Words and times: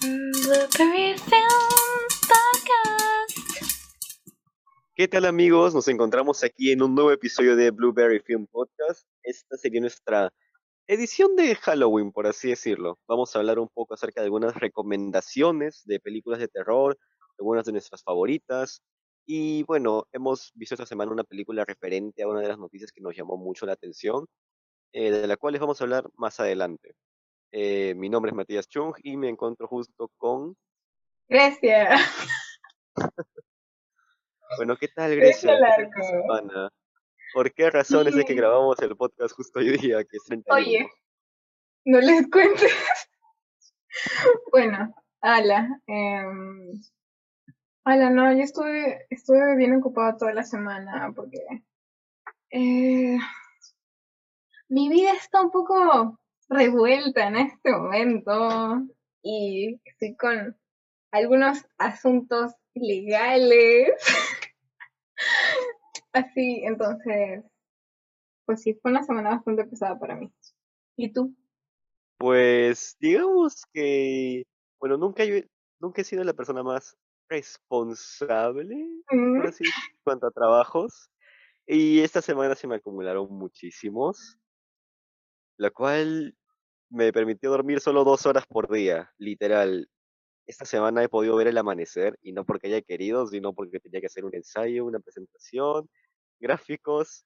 Blueberry 0.00 1.18
Film. 1.18 1.70
¿Qué 4.94 5.08
tal 5.08 5.26
amigos? 5.26 5.74
Nos 5.74 5.88
encontramos 5.88 6.42
aquí 6.42 6.72
en 6.72 6.82
un 6.82 6.94
nuevo 6.94 7.10
episodio 7.10 7.54
de 7.54 7.70
Blueberry 7.70 8.20
Film 8.20 8.46
Podcast. 8.46 9.06
Esta 9.22 9.58
sería 9.58 9.80
nuestra 9.80 10.30
edición 10.86 11.36
de 11.36 11.54
Halloween, 11.54 12.12
por 12.12 12.26
así 12.26 12.48
decirlo. 12.48 12.98
Vamos 13.06 13.34
a 13.34 13.40
hablar 13.40 13.58
un 13.58 13.68
poco 13.68 13.92
acerca 13.92 14.22
de 14.22 14.26
algunas 14.26 14.54
recomendaciones 14.54 15.82
de 15.84 16.00
películas 16.00 16.40
de 16.40 16.48
terror, 16.48 16.98
algunas 17.38 17.66
de 17.66 17.72
nuestras 17.72 18.02
favoritas. 18.02 18.80
Y 19.26 19.64
bueno, 19.64 20.04
hemos 20.12 20.50
visto 20.54 20.76
esta 20.76 20.86
semana 20.86 21.12
una 21.12 21.24
película 21.24 21.64
referente 21.66 22.22
a 22.22 22.28
una 22.28 22.40
de 22.40 22.48
las 22.48 22.58
noticias 22.58 22.90
que 22.90 23.02
nos 23.02 23.14
llamó 23.14 23.36
mucho 23.36 23.66
la 23.66 23.72
atención, 23.72 24.26
eh, 24.92 25.10
de 25.10 25.26
la 25.26 25.36
cual 25.36 25.52
les 25.52 25.60
vamos 25.60 25.80
a 25.80 25.84
hablar 25.84 26.08
más 26.16 26.40
adelante. 26.40 26.94
Eh, 27.52 27.94
mi 27.96 28.08
nombre 28.08 28.30
es 28.30 28.36
Matías 28.36 28.68
Chung 28.68 28.94
y 29.02 29.16
me 29.16 29.28
encuentro 29.28 29.66
justo 29.66 30.10
con... 30.16 30.56
Gracias. 31.28 32.00
Bueno, 34.56 34.76
¿qué 34.76 34.88
tal 34.88 35.14
Grecia? 35.14 35.52
Grecia 35.56 35.76
¿Qué 35.76 35.82
tal 35.82 35.90
tu 35.92 36.00
Larco. 36.00 36.10
semana? 36.10 36.70
¿Por 37.32 37.52
qué 37.54 37.70
razones 37.70 38.16
es 38.16 38.24
que 38.24 38.34
grabamos 38.34 38.76
el 38.80 38.96
podcast 38.96 39.32
justo 39.36 39.60
hoy 39.60 39.78
día, 39.78 40.02
que 40.02 40.16
es 40.16 40.24
31? 40.24 40.56
Oye, 40.60 40.90
no 41.84 42.00
les 42.00 42.28
cuentes. 42.28 42.72
bueno, 44.50 44.92
ala. 45.20 45.80
em, 45.86 46.82
ala, 47.84 48.10
no, 48.10 48.32
yo 48.32 48.42
estuve, 48.42 49.06
estuve 49.10 49.56
bien 49.56 49.76
ocupada 49.76 50.16
toda 50.16 50.34
la 50.34 50.42
semana 50.42 51.12
porque 51.14 51.38
eh, 52.50 53.18
mi 54.68 54.88
vida 54.88 55.12
está 55.12 55.42
un 55.42 55.52
poco 55.52 56.18
revuelta 56.50 57.28
en 57.28 57.36
este 57.36 57.70
momento 57.72 58.82
y 59.22 59.80
estoy 59.84 60.16
con 60.16 60.56
algunos 61.12 61.64
asuntos 61.78 62.52
legales. 62.74 63.92
Así, 66.12 66.62
entonces, 66.64 67.44
pues 68.44 68.62
sí, 68.62 68.74
fue 68.74 68.90
una 68.90 69.04
semana 69.04 69.30
bastante 69.30 69.64
pesada 69.64 69.98
para 69.98 70.16
mí. 70.16 70.32
¿Y 70.96 71.12
tú? 71.12 71.34
Pues 72.18 72.96
digamos 73.00 73.62
que, 73.72 74.44
bueno, 74.80 74.96
nunca, 74.96 75.24
yo- 75.24 75.40
nunca 75.80 76.02
he 76.02 76.04
sido 76.04 76.24
la 76.24 76.34
persona 76.34 76.62
más 76.62 76.96
responsable, 77.28 78.76
Mm, 79.10 79.36
por 79.36 79.46
así 79.46 79.64
en 79.64 79.70
cuanto 80.04 80.26
a 80.26 80.30
trabajos. 80.32 81.10
Y 81.66 82.00
esta 82.00 82.20
semana 82.20 82.56
se 82.56 82.66
me 82.66 82.76
acumularon 82.76 83.28
muchísimos, 83.30 84.38
lo 85.58 85.72
cual 85.72 86.36
me 86.90 87.12
permitió 87.12 87.50
dormir 87.50 87.80
solo 87.80 88.04
dos 88.04 88.26
horas 88.26 88.44
por 88.46 88.70
día, 88.70 89.10
literal. 89.18 89.88
Esta 90.46 90.64
semana 90.64 91.02
he 91.04 91.08
podido 91.08 91.36
ver 91.36 91.46
el 91.46 91.58
amanecer 91.58 92.18
y 92.22 92.32
no 92.32 92.44
porque 92.44 92.66
haya 92.66 92.82
querido, 92.82 93.26
sino 93.28 93.52
porque 93.52 93.78
tenía 93.78 94.00
que 94.00 94.06
hacer 94.06 94.24
un 94.24 94.34
ensayo, 94.34 94.84
una 94.84 94.98
presentación, 94.98 95.88
gráficos. 96.40 97.24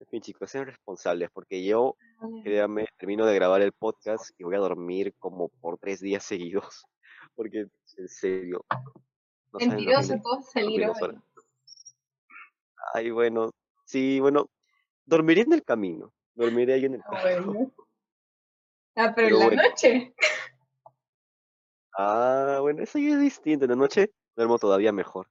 En 0.00 0.08
fin, 0.08 0.20
chicos, 0.20 0.50
sean 0.50 0.66
responsables 0.66 1.30
porque 1.32 1.64
yo 1.64 1.96
créanme, 2.42 2.86
termino 2.98 3.26
de 3.26 3.34
grabar 3.34 3.62
el 3.62 3.72
podcast 3.72 4.30
y 4.38 4.44
voy 4.44 4.56
a 4.56 4.60
dormir 4.60 5.14
como 5.18 5.48
por 5.60 5.78
tres 5.78 6.00
días 6.00 6.24
seguidos. 6.24 6.84
Porque, 7.34 7.66
en 7.96 8.08
serio, 8.08 8.64
no 9.52 9.58
Mentiroso, 9.60 10.20
puedo 10.20 10.42
salir 10.42 10.84
hoy. 10.88 10.94
horas. 11.00 11.22
Ay, 12.94 13.10
bueno, 13.10 13.50
sí, 13.84 14.18
bueno, 14.20 14.50
dormiré 15.04 15.42
en 15.42 15.52
el 15.52 15.62
camino. 15.62 16.12
Dormiré 16.34 16.74
ahí 16.74 16.84
en 16.84 16.94
el 16.94 17.00
Ah, 17.06 17.20
bueno. 17.22 17.72
Ah, 19.00 19.12
pero 19.14 19.28
Pero 19.28 19.36
en 19.36 19.40
la 19.40 19.46
bueno. 19.46 19.62
noche. 19.62 20.14
Ah, 21.96 22.58
bueno, 22.60 22.82
eso 22.82 22.98
ya 22.98 23.10
es 23.10 23.20
distinto. 23.20 23.64
En 23.64 23.70
la 23.70 23.76
noche 23.76 24.10
duermo 24.34 24.58
todavía 24.58 24.92
mejor. 24.92 25.28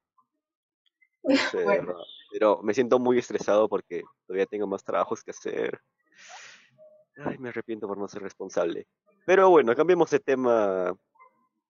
De 1.24 1.36
Bueno. 1.66 1.96
Pero 2.32 2.62
me 2.64 2.74
siento 2.74 2.98
muy 2.98 3.20
estresado 3.20 3.68
porque 3.68 4.04
todavía 4.26 4.46
tengo 4.46 4.68
más 4.68 4.84
trabajos 4.84 5.22
que 5.22 5.32
hacer. 5.32 5.80
Ay, 7.18 7.38
me 7.40 7.50
arrepiento 7.50 7.88
por 7.88 7.98
no 7.98 8.08
ser 8.08 8.22
responsable. 8.22 8.88
Pero 9.26 9.50
bueno, 9.50 9.76
cambiemos 9.76 10.10
de 10.12 10.20
tema 10.20 10.94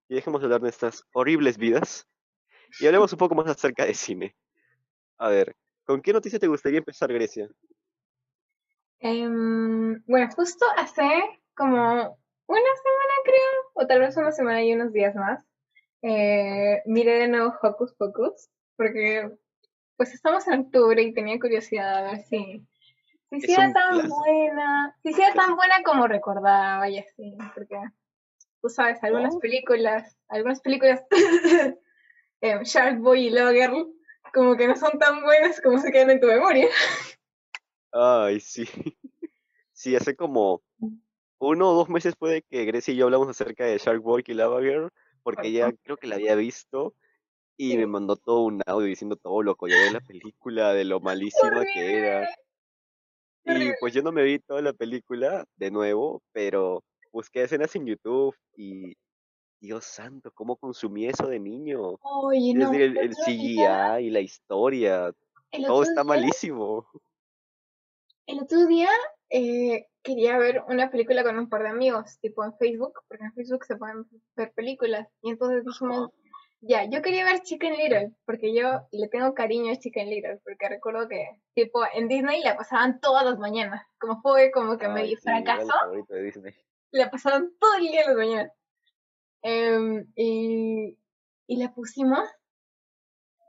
y 0.08 0.14
dejemos 0.14 0.40
de 0.40 0.46
hablar 0.46 0.60
de 0.60 0.68
estas 0.68 1.04
horribles 1.12 1.58
vidas 1.58 2.06
y 2.80 2.86
hablemos 2.86 3.12
un 3.12 3.18
poco 3.18 3.34
más 3.34 3.48
acerca 3.48 3.84
de 3.84 3.94
cine. 3.94 4.36
A 5.18 5.28
ver, 5.30 5.56
¿con 5.84 6.00
qué 6.00 6.12
noticia 6.12 6.38
te 6.38 6.46
gustaría 6.46 6.78
empezar, 6.78 7.12
Grecia? 7.12 7.48
Em, 9.00 10.02
bueno, 10.06 10.28
justo 10.34 10.66
hace 10.76 11.40
como 11.58 11.82
una 11.82 12.70
semana 12.82 13.14
creo, 13.24 13.72
o 13.74 13.86
tal 13.86 14.00
vez 14.00 14.16
una 14.16 14.32
semana 14.32 14.62
y 14.62 14.72
unos 14.72 14.92
días 14.92 15.14
más, 15.16 15.44
eh, 16.02 16.80
miré 16.86 17.18
de 17.18 17.28
nuevo 17.28 17.52
Hocus 17.60 17.92
Pocus, 17.94 18.48
porque 18.76 19.30
pues 19.96 20.14
estamos 20.14 20.46
en 20.46 20.60
octubre 20.60 21.02
y 21.02 21.12
tenía 21.12 21.40
curiosidad 21.40 21.98
a 21.98 22.12
ver 22.12 22.22
si, 22.22 22.64
si 23.40 23.52
Es 23.52 23.58
era 23.58 23.72
tan 23.72 24.08
buena, 24.08 24.96
si 25.02 25.20
era 25.20 25.34
tan 25.34 25.56
buena 25.56 25.82
como 25.84 26.06
recordaba 26.06 26.88
y 26.88 26.98
así, 26.98 27.36
porque 27.52 27.76
tú 28.62 28.68
sabes, 28.68 29.02
algunas 29.02 29.34
¿No? 29.34 29.40
películas, 29.40 30.16
algunas 30.28 30.60
películas, 30.60 31.02
em, 32.40 32.62
Shark 32.62 33.00
Boy 33.00 33.26
y 33.26 33.30
Lava 33.30 33.52
Girl, 33.52 33.92
como 34.32 34.56
que 34.56 34.68
no 34.68 34.76
son 34.76 34.96
tan 35.00 35.22
buenas 35.22 35.60
como 35.60 35.78
se 35.78 35.90
quedan 35.90 36.10
en 36.10 36.20
tu 36.20 36.28
memoria. 36.28 36.68
Ay, 37.92 38.38
sí. 38.40 38.64
Sí, 39.78 39.94
hace 39.94 40.16
como 40.16 40.60
uno 41.38 41.70
o 41.70 41.74
dos 41.74 41.88
meses 41.88 42.14
puede 42.16 42.42
que 42.42 42.64
Grecia 42.64 42.92
y 42.92 42.96
yo 42.96 43.04
hablamos 43.04 43.28
acerca 43.28 43.64
de 43.64 43.78
Shark 43.78 44.02
Boy 44.02 44.24
y 44.26 44.34
Lava 44.34 44.60
Girl, 44.60 44.90
porque 45.22 45.48
ella 45.48 45.72
creo 45.82 45.96
que 45.96 46.06
la 46.06 46.16
había 46.16 46.34
visto 46.34 46.94
y 47.56 47.76
me 47.76 47.86
mandó 47.86 48.16
todo 48.16 48.40
un 48.40 48.62
audio 48.66 48.86
diciendo 48.86 49.16
todo 49.16 49.42
lo 49.42 49.56
que 49.56 49.66
de 49.72 49.92
la 49.92 50.00
película, 50.00 50.72
de 50.72 50.84
lo 50.84 51.00
malísima 51.00 51.64
que 51.64 51.98
era. 51.98 52.28
Y 53.44 53.72
pues 53.80 53.94
yo 53.94 54.02
no 54.02 54.12
me 54.12 54.22
vi 54.22 54.38
toda 54.38 54.60
la 54.62 54.72
película 54.72 55.44
de 55.56 55.70
nuevo, 55.70 56.22
pero 56.32 56.84
busqué 57.12 57.42
escenas 57.42 57.74
en 57.76 57.86
YouTube 57.86 58.36
y 58.56 58.94
Dios 59.60 59.84
santo, 59.84 60.30
cómo 60.32 60.56
consumí 60.56 61.06
eso 61.06 61.26
de 61.26 61.40
niño. 61.40 61.98
Oye, 62.02 62.50
Es 62.50 62.56
no, 62.56 62.70
decir, 62.70 62.98
el, 62.98 63.14
día, 63.26 63.96
CGI 63.96 64.06
y 64.06 64.10
la 64.10 64.20
historia, 64.20 65.12
todo 65.66 65.82
está 65.82 66.02
día, 66.02 66.04
malísimo. 66.04 66.86
el 68.26 68.40
otro 68.40 68.66
día 68.66 68.90
eh, 69.30 69.86
quería 70.02 70.38
ver 70.38 70.62
una 70.68 70.90
película 70.90 71.22
con 71.22 71.38
un 71.38 71.48
par 71.48 71.62
de 71.62 71.68
amigos, 71.68 72.18
tipo 72.20 72.44
en 72.44 72.56
Facebook, 72.56 72.94
porque 73.08 73.24
en 73.24 73.34
Facebook 73.34 73.64
se 73.64 73.76
pueden 73.76 74.06
ver 74.36 74.52
películas. 74.52 75.08
Y 75.22 75.30
entonces 75.30 75.64
dijimos, 75.64 76.10
ya, 76.60 76.84
yo 76.84 77.02
quería 77.02 77.24
ver 77.24 77.42
Chicken 77.42 77.76
Little, 77.76 78.12
porque 78.24 78.54
yo 78.54 78.86
le 78.90 79.08
tengo 79.08 79.34
cariño 79.34 79.72
a 79.72 79.76
Chicken 79.76 80.10
Little, 80.10 80.40
porque 80.44 80.68
recuerdo 80.68 81.08
que, 81.08 81.40
tipo, 81.54 81.80
en 81.94 82.08
Disney 82.08 82.42
la 82.42 82.56
pasaban 82.56 83.00
todas 83.00 83.24
las 83.24 83.38
mañanas. 83.38 83.86
Como 83.98 84.20
fue 84.22 84.50
como 84.50 84.76
que 84.76 84.86
Ay, 84.86 85.16
sí, 85.16 85.22
era 85.24 85.38
el 85.38 85.44
fracaso, 85.44 85.72
la 86.90 87.10
pasaban 87.10 87.52
todo 87.60 87.74
el 87.76 87.82
día 87.82 88.06
las 88.06 88.16
mañanas. 88.16 88.52
Em, 89.42 90.06
y, 90.16 90.98
y 91.46 91.56
la 91.56 91.72
pusimos. 91.72 92.28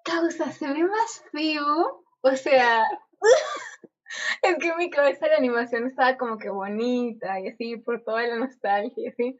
Causa, 0.03 0.51
se 0.51 0.67
ve 0.67 0.83
más 0.83 1.23
feo. 1.31 2.03
O 2.21 2.35
sea, 2.35 2.83
es 4.41 4.57
que 4.57 4.75
mi 4.75 4.89
cabeza 4.89 5.27
la 5.27 5.37
animación 5.37 5.87
estaba 5.87 6.17
como 6.17 6.37
que 6.37 6.49
bonita 6.49 7.39
y 7.39 7.47
así 7.47 7.77
por 7.77 8.03
toda 8.03 8.25
la 8.27 8.37
nostalgia 8.37 9.03
y 9.03 9.07
así. 9.07 9.39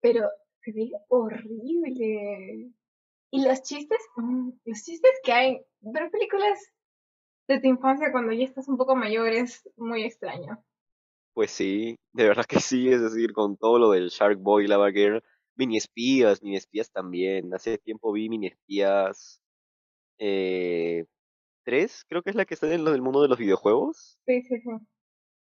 Pero 0.00 0.28
se 0.62 0.72
ve 0.72 0.90
horrible. 1.08 2.70
Y 3.30 3.44
los 3.44 3.62
chistes, 3.62 3.98
mm, 4.16 4.50
los 4.64 4.82
chistes 4.82 5.12
que 5.22 5.32
hay, 5.32 5.60
ver 5.80 6.10
películas 6.10 6.58
de 7.48 7.60
tu 7.60 7.68
infancia 7.68 8.12
cuando 8.12 8.32
ya 8.32 8.44
estás 8.44 8.68
un 8.68 8.76
poco 8.76 8.94
mayor 8.94 9.28
es 9.28 9.68
muy 9.76 10.04
extraño. 10.04 10.62
Pues 11.34 11.50
sí, 11.50 11.96
de 12.12 12.24
verdad 12.24 12.44
que 12.46 12.60
sí, 12.60 12.88
es 12.88 13.00
decir, 13.00 13.32
con 13.32 13.56
todo 13.56 13.78
lo 13.78 13.90
del 13.90 14.08
Shark 14.08 14.38
Boy, 14.38 14.66
Lava 14.66 14.90
Girl, 14.90 15.22
mini 15.54 15.76
espías, 15.76 16.42
mini 16.42 16.56
espías 16.56 16.90
también. 16.90 17.52
Hace 17.54 17.78
tiempo 17.78 18.12
vi 18.12 18.28
mini 18.28 18.48
espías 18.48 19.40
eh, 20.18 21.06
tres, 21.68 22.06
creo 22.08 22.22
que 22.22 22.30
es 22.30 22.36
la 22.36 22.46
que 22.46 22.54
está 22.54 22.72
en 22.72 22.82
del 22.82 23.02
mundo 23.02 23.20
de 23.20 23.28
los 23.28 23.36
videojuegos. 23.36 24.18
Sí, 24.24 24.40
sí, 24.40 24.58
sí. 24.58 24.70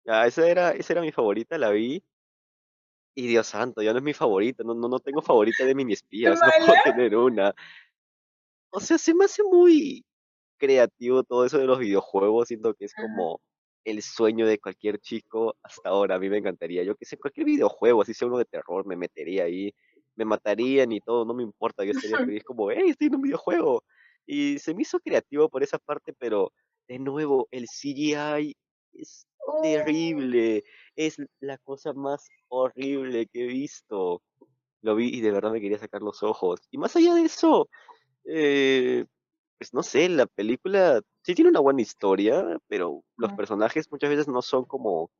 Ah, 0.06 0.24
esa 0.28 0.48
era, 0.48 0.70
esa 0.70 0.92
era 0.92 1.02
mi 1.02 1.10
favorita, 1.10 1.58
la 1.58 1.70
vi. 1.70 2.04
Y 3.16 3.26
Dios 3.26 3.48
santo, 3.48 3.82
ya 3.82 3.90
no 3.90 3.98
es 3.98 4.04
mi 4.04 4.12
favorita, 4.12 4.62
no, 4.62 4.72
no, 4.72 4.88
no 4.88 5.00
tengo 5.00 5.20
favorita 5.20 5.64
de 5.64 5.74
mini 5.74 5.92
espías, 5.94 6.38
no 6.40 6.64
puedo 6.64 6.78
tener 6.84 7.16
una. 7.16 7.52
O 8.70 8.78
sea, 8.78 8.98
se 8.98 9.12
me 9.14 9.24
hace 9.24 9.42
muy 9.42 10.04
creativo 10.58 11.24
todo 11.24 11.44
eso 11.44 11.58
de 11.58 11.66
los 11.66 11.80
videojuegos, 11.80 12.46
siento 12.46 12.72
que 12.74 12.84
es 12.84 12.94
como 12.94 13.40
el 13.84 14.00
sueño 14.00 14.46
de 14.46 14.60
cualquier 14.60 15.00
chico 15.00 15.56
hasta 15.60 15.88
ahora, 15.88 16.14
a 16.14 16.18
mí 16.20 16.30
me 16.30 16.38
encantaría. 16.38 16.84
Yo 16.84 16.94
que 16.94 17.04
sé, 17.04 17.18
cualquier 17.18 17.46
videojuego, 17.46 18.00
así 18.00 18.14
sea 18.14 18.28
uno 18.28 18.38
de 18.38 18.44
terror, 18.44 18.86
me 18.86 18.94
metería 18.94 19.42
ahí, 19.42 19.74
me 20.14 20.24
matarían 20.24 20.92
y 20.92 21.00
todo, 21.00 21.24
no 21.24 21.34
me 21.34 21.42
importa, 21.42 21.84
yo 21.84 21.90
estaría 21.90 22.16
feliz 22.30 22.44
como, 22.44 22.70
hey, 22.70 22.90
estoy 22.90 23.08
en 23.08 23.16
un 23.16 23.22
videojuego. 23.22 23.82
Y 24.26 24.58
se 24.58 24.74
me 24.74 24.82
hizo 24.82 25.00
creativo 25.00 25.48
por 25.48 25.62
esa 25.62 25.78
parte, 25.78 26.12
pero 26.18 26.52
de 26.88 26.98
nuevo, 26.98 27.48
el 27.50 27.66
CGI 27.68 28.56
es 28.94 29.26
Uh, 29.48 29.62
terrible, 29.62 30.62
es 30.96 31.16
la 31.40 31.58
cosa 31.58 31.92
más 31.92 32.32
horrible 32.48 33.26
que 33.26 33.44
he 33.44 33.46
visto. 33.48 34.22
lo 34.82 34.94
vi 34.96 35.08
y 35.16 35.20
de 35.20 35.30
verdad 35.32 35.52
me 35.52 35.60
quería 35.60 35.78
sacar 35.78 36.02
los 36.02 36.22
ojos. 36.22 36.60
Y 36.70 36.78
más 36.78 36.96
allá 36.96 37.14
de 37.14 37.22
eso, 37.24 37.68
eh, 38.26 39.06
pues 39.58 39.74
no 39.74 39.82
sé, 39.82 40.08
la 40.10 40.26
película 40.26 41.02
sí 41.24 41.34
tiene 41.34 41.50
una 41.50 41.60
buena 41.60 41.82
historia, 41.82 42.58
pero 42.68 43.02
los 43.16 43.32
personajes 43.34 43.90
muchas 43.90 44.10
veces 44.10 44.28
no 44.28 44.42
son 44.42 44.64
como, 44.66 45.10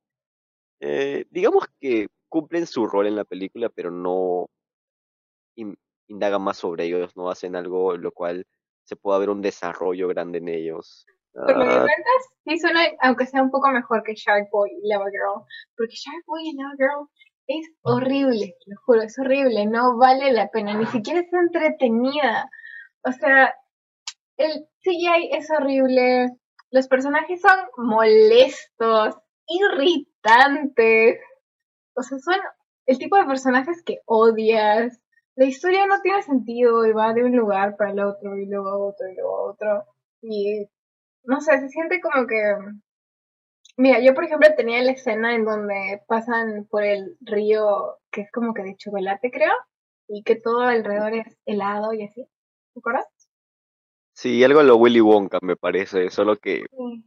eh, 0.81 1.25
digamos 1.31 1.65
que 1.79 2.07
cumplen 2.29 2.67
su 2.67 2.87
rol 2.87 3.07
en 3.07 3.15
la 3.15 3.25
película, 3.25 3.69
pero 3.69 3.91
no 3.91 4.47
in- 5.55 5.77
indagan 6.07 6.41
más 6.41 6.57
sobre 6.57 6.85
ellos, 6.85 7.15
no 7.15 7.29
hacen 7.29 7.55
algo 7.55 7.97
lo 7.97 8.11
cual 8.11 8.45
se 8.83 8.95
pueda 8.95 9.19
ver 9.19 9.29
un 9.29 9.41
desarrollo 9.41 10.07
grande 10.07 10.39
en 10.39 10.49
ellos. 10.49 11.05
Por 11.33 11.57
lo 11.57 11.65
que 11.65 11.71
Ah, 11.71 11.79
cuentas, 11.79 12.29
sí 12.45 12.59
suena, 12.59 12.81
aunque 13.01 13.25
sea 13.25 13.41
un 13.41 13.49
poco 13.49 13.69
mejor 13.71 14.03
que 14.03 14.13
Shark 14.13 14.49
Boy 14.51 14.69
y 14.71 14.87
Lava 14.87 15.05
Girl. 15.05 15.45
Porque 15.75 15.95
Shark 15.95 16.23
Boy 16.27 16.49
y 16.49 16.55
Lava 16.55 16.73
Girl 16.77 17.09
es 17.47 17.71
horrible, 17.81 18.55
lo 18.65 18.77
juro, 18.85 19.01
es 19.01 19.17
horrible. 19.19 19.65
No 19.65 19.97
vale 19.97 20.31
la 20.31 20.49
pena, 20.49 20.75
ni 20.75 20.85
siquiera 20.85 21.21
es 21.21 21.33
entretenida. 21.33 22.49
O 23.03 23.11
sea, 23.11 23.55
el 24.37 24.67
CGI 24.83 25.31
es 25.33 25.49
horrible. 25.51 26.29
Los 26.71 26.87
personajes 26.87 27.41
son 27.41 27.59
molestos, 27.77 29.15
irritantes. 29.47 31.19
O 31.95 32.03
sea, 32.03 32.17
son 32.19 32.39
el 32.85 32.97
tipo 32.97 33.17
de 33.17 33.25
personajes 33.25 33.83
que 33.83 33.99
odias. 34.05 34.99
La 35.35 35.45
historia 35.45 35.85
no 35.87 36.01
tiene 36.01 36.21
sentido 36.21 36.85
y 36.85 36.91
va 36.91 37.13
de 37.13 37.23
un 37.23 37.35
lugar 37.35 37.75
para 37.75 37.91
el 37.91 37.99
otro 37.99 38.37
y 38.37 38.45
luego 38.45 38.69
a 38.69 38.77
otro 38.77 39.07
y 39.09 39.15
luego 39.15 39.37
a 39.37 39.51
otro. 39.51 39.85
Y 40.21 40.67
no 41.23 41.41
sé, 41.41 41.59
se 41.59 41.69
siente 41.69 41.99
como 42.01 42.27
que... 42.27 42.37
Mira, 43.77 43.99
yo 43.99 44.13
por 44.13 44.23
ejemplo 44.25 44.47
tenía 44.55 44.81
la 44.83 44.91
escena 44.91 45.33
en 45.33 45.45
donde 45.45 46.01
pasan 46.07 46.67
por 46.69 46.83
el 46.83 47.17
río 47.21 47.97
que 48.11 48.21
es 48.21 48.31
como 48.31 48.53
que 48.53 48.61
de 48.61 48.75
chocolate, 48.77 49.31
creo, 49.31 49.53
y 50.07 50.21
que 50.23 50.35
todo 50.35 50.61
alrededor 50.61 51.13
es 51.15 51.37
helado 51.45 51.93
y 51.93 52.03
así. 52.03 52.23
¿Te 52.73 52.79
acuerdas? 52.79 53.05
sí, 54.15 54.43
algo 54.43 54.59
a 54.59 54.63
lo 54.63 54.75
Willy 54.77 55.01
Wonka 55.01 55.39
me 55.41 55.55
parece, 55.55 56.09
solo 56.11 56.37
que 56.37 56.65
Sí. 56.69 57.03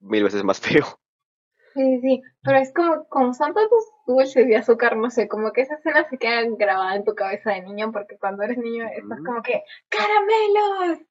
mil 0.00 0.24
veces 0.24 0.44
más 0.44 0.60
feo. 0.60 0.84
Sí, 1.76 1.82
sí, 1.82 2.00
sí, 2.00 2.22
pero 2.42 2.58
es 2.58 2.72
como, 2.72 3.06
como 3.08 3.34
son 3.34 3.52
tantos 3.52 3.84
dulces 4.06 4.48
y 4.48 4.54
azúcar, 4.54 4.96
no 4.96 5.10
sé, 5.10 5.28
como 5.28 5.52
que 5.52 5.60
esa 5.60 5.74
escena 5.74 6.08
se 6.08 6.16
queda 6.18 6.42
grabada 6.58 6.96
en 6.96 7.04
tu 7.04 7.14
cabeza 7.14 7.50
de 7.50 7.62
niño, 7.62 7.92
porque 7.92 8.16
cuando 8.18 8.42
eres 8.44 8.56
niño 8.58 8.86
estás 8.88 9.18
como 9.24 9.42
que, 9.42 9.62
¡caramelos! 9.90 11.06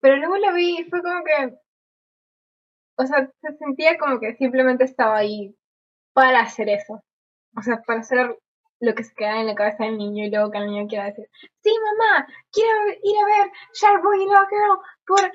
Pero 0.00 0.16
luego 0.16 0.36
la 0.38 0.52
vi 0.52 0.80
y 0.80 0.84
fue 0.90 1.02
como 1.02 1.24
que, 1.24 1.58
o 2.96 3.06
sea, 3.06 3.30
se 3.40 3.56
sentía 3.56 3.98
como 3.98 4.20
que 4.20 4.34
simplemente 4.36 4.84
estaba 4.84 5.16
ahí 5.18 5.56
para 6.14 6.40
hacer 6.40 6.68
eso. 6.68 7.02
O 7.56 7.62
sea, 7.62 7.82
para 7.82 8.00
hacer 8.00 8.38
lo 8.80 8.94
que 8.94 9.04
se 9.04 9.14
queda 9.14 9.40
en 9.40 9.48
la 9.48 9.56
cabeza 9.56 9.84
del 9.84 9.98
niño 9.98 10.24
y 10.26 10.30
luego 10.30 10.50
que 10.50 10.58
el 10.58 10.66
niño 10.66 10.88
quiera 10.88 11.06
decir, 11.06 11.28
sí, 11.62 11.72
mamá, 11.84 12.28
quiero 12.52 12.70
ir 13.02 13.16
a 13.22 13.26
ver 13.26 13.52
Shark 13.74 14.02
Boy 14.04 14.22
y 14.24 14.26
Lava 14.26 14.48
Girl 14.50 14.78
por 15.06 15.32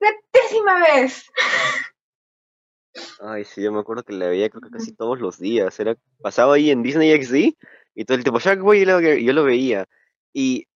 septésima 0.00 0.80
vez. 0.80 1.30
Ay, 3.20 3.44
sí, 3.44 3.62
yo 3.62 3.72
me 3.72 3.80
acuerdo 3.80 4.02
que 4.02 4.12
la 4.12 4.28
veía 4.28 4.48
creo 4.50 4.62
que 4.62 4.70
casi 4.70 4.92
todos 4.92 5.20
los 5.20 5.38
días. 5.38 5.78
Era, 5.80 5.96
pasaba 6.20 6.54
ahí 6.54 6.70
en 6.70 6.82
Disney 6.82 7.12
XD 7.12 7.56
y 7.94 8.04
todo 8.04 8.16
el 8.16 8.24
tiempo 8.24 8.40
Shark 8.40 8.60
Boy 8.60 8.80
y 8.80 8.84
Lava 8.84 9.00
Girl", 9.00 9.18
y 9.18 9.24
yo 9.24 9.32
lo 9.32 9.44
veía. 9.44 9.86
Y, 10.32 10.66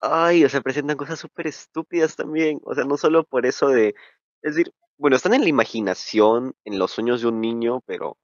ay, 0.00 0.44
o 0.44 0.48
sea, 0.48 0.60
presentan 0.60 0.96
cosas 0.96 1.18
súper 1.18 1.46
estúpidas 1.46 2.16
también. 2.16 2.60
O 2.64 2.74
sea, 2.74 2.84
no 2.84 2.96
solo 2.96 3.24
por 3.24 3.46
eso 3.46 3.68
de, 3.68 3.94
es 4.42 4.54
decir, 4.54 4.72
bueno, 4.98 5.16
están 5.16 5.34
en 5.34 5.42
la 5.42 5.48
imaginación, 5.48 6.54
en 6.64 6.78
los 6.78 6.92
sueños 6.92 7.22
de 7.22 7.28
un 7.28 7.40
niño, 7.40 7.80
pero 7.86 8.16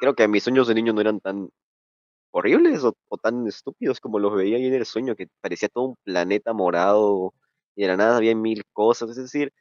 creo 0.00 0.14
que 0.14 0.28
mis 0.28 0.42
sueños 0.42 0.68
de 0.68 0.74
niño 0.74 0.92
no 0.92 1.00
eran 1.00 1.20
tan 1.20 1.50
horribles 2.30 2.84
o, 2.84 2.96
o 3.08 3.16
tan 3.16 3.46
estúpidos 3.46 4.00
como 4.00 4.18
los 4.18 4.34
veía 4.34 4.56
ahí 4.56 4.66
en 4.66 4.74
el 4.74 4.86
sueño, 4.86 5.16
que 5.16 5.28
parecía 5.40 5.68
todo 5.68 5.84
un 5.84 5.96
planeta 6.04 6.52
morado 6.52 7.32
y 7.74 7.82
de 7.82 7.88
la 7.88 7.96
nada 7.96 8.16
había 8.16 8.34
mil 8.34 8.64
cosas. 8.72 9.10
Es 9.10 9.16
decir, 9.16 9.52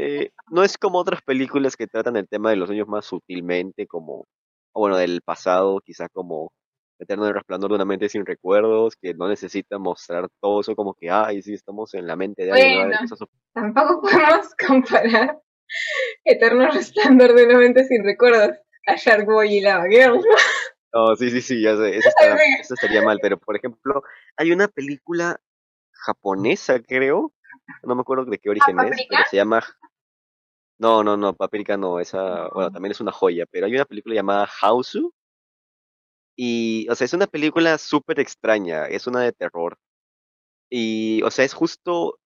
eh, 0.00 0.30
no 0.48 0.62
es 0.62 0.78
como 0.78 0.98
otras 0.98 1.22
películas 1.22 1.76
que 1.76 1.88
tratan 1.88 2.14
el 2.16 2.28
tema 2.28 2.50
de 2.50 2.56
los 2.56 2.68
sueños 2.68 2.86
más 2.86 3.04
sutilmente, 3.04 3.88
como, 3.88 4.28
o 4.72 4.80
bueno, 4.80 4.96
del 4.96 5.22
pasado, 5.22 5.80
quizá 5.84 6.08
como 6.08 6.52
Eterno 7.00 7.32
resplandor 7.32 7.70
de 7.70 7.74
una 7.76 7.84
mente 7.84 8.08
sin 8.08 8.24
recuerdos, 8.24 8.94
que 8.94 9.14
no 9.14 9.28
necesita 9.28 9.76
mostrar 9.78 10.28
todo 10.40 10.60
eso 10.60 10.76
como 10.76 10.94
que, 10.94 11.10
ay, 11.10 11.42
sí, 11.42 11.52
estamos 11.52 11.94
en 11.94 12.06
la 12.06 12.14
mente 12.14 12.44
de 12.44 12.52
alguien, 12.52 12.74
¿no? 12.74 12.86
Bueno. 12.86 13.28
Tampoco 13.54 14.02
podemos 14.02 14.54
comparar 14.68 15.40
Eterno 16.24 16.70
Resplandor 16.70 17.34
de 17.34 17.46
una 17.46 17.58
mente 17.58 17.84
sin 17.84 18.04
recuerdos 18.04 18.56
a 18.86 18.94
Shark 18.94 19.26
Boy 19.26 19.56
y 19.56 19.60
Lava 19.60 19.86
Girl. 19.88 20.22
No, 20.92 21.16
sí, 21.16 21.30
sí, 21.30 21.40
sí, 21.40 21.60
ya 21.60 21.76
sé, 21.76 21.96
eso, 21.96 22.08
está- 22.20 22.36
eso 22.60 22.74
estaría 22.74 23.02
mal, 23.02 23.18
pero 23.20 23.36
por 23.36 23.56
ejemplo, 23.56 24.04
hay 24.36 24.52
una 24.52 24.68
película 24.68 25.40
japonesa, 25.90 26.80
creo, 26.80 27.32
no 27.82 27.94
me 27.94 28.00
acuerdo 28.00 28.24
de 28.24 28.38
qué 28.38 28.50
origen 28.50 28.78
es, 28.80 29.06
pero 29.08 29.22
se 29.30 29.36
llama... 29.36 29.62
No, 30.80 31.02
no, 31.02 31.16
no, 31.16 31.34
Paprika 31.34 31.76
no, 31.76 31.98
esa, 32.00 32.48
bueno, 32.50 32.70
también 32.70 32.92
es 32.92 33.00
una 33.00 33.10
joya, 33.12 33.46
pero 33.50 33.66
hay 33.66 33.74
una 33.74 33.84
película 33.84 34.14
llamada 34.14 34.48
Hausu, 34.60 35.12
y, 36.36 36.86
o 36.90 36.94
sea, 36.94 37.04
es 37.06 37.12
una 37.14 37.26
película 37.26 37.78
súper 37.78 38.20
extraña, 38.20 38.86
es 38.86 39.06
una 39.06 39.20
de 39.22 39.32
terror, 39.32 39.76
y, 40.70 41.22
o 41.24 41.30
sea, 41.30 41.44
es 41.46 41.54
justo, 41.54 42.18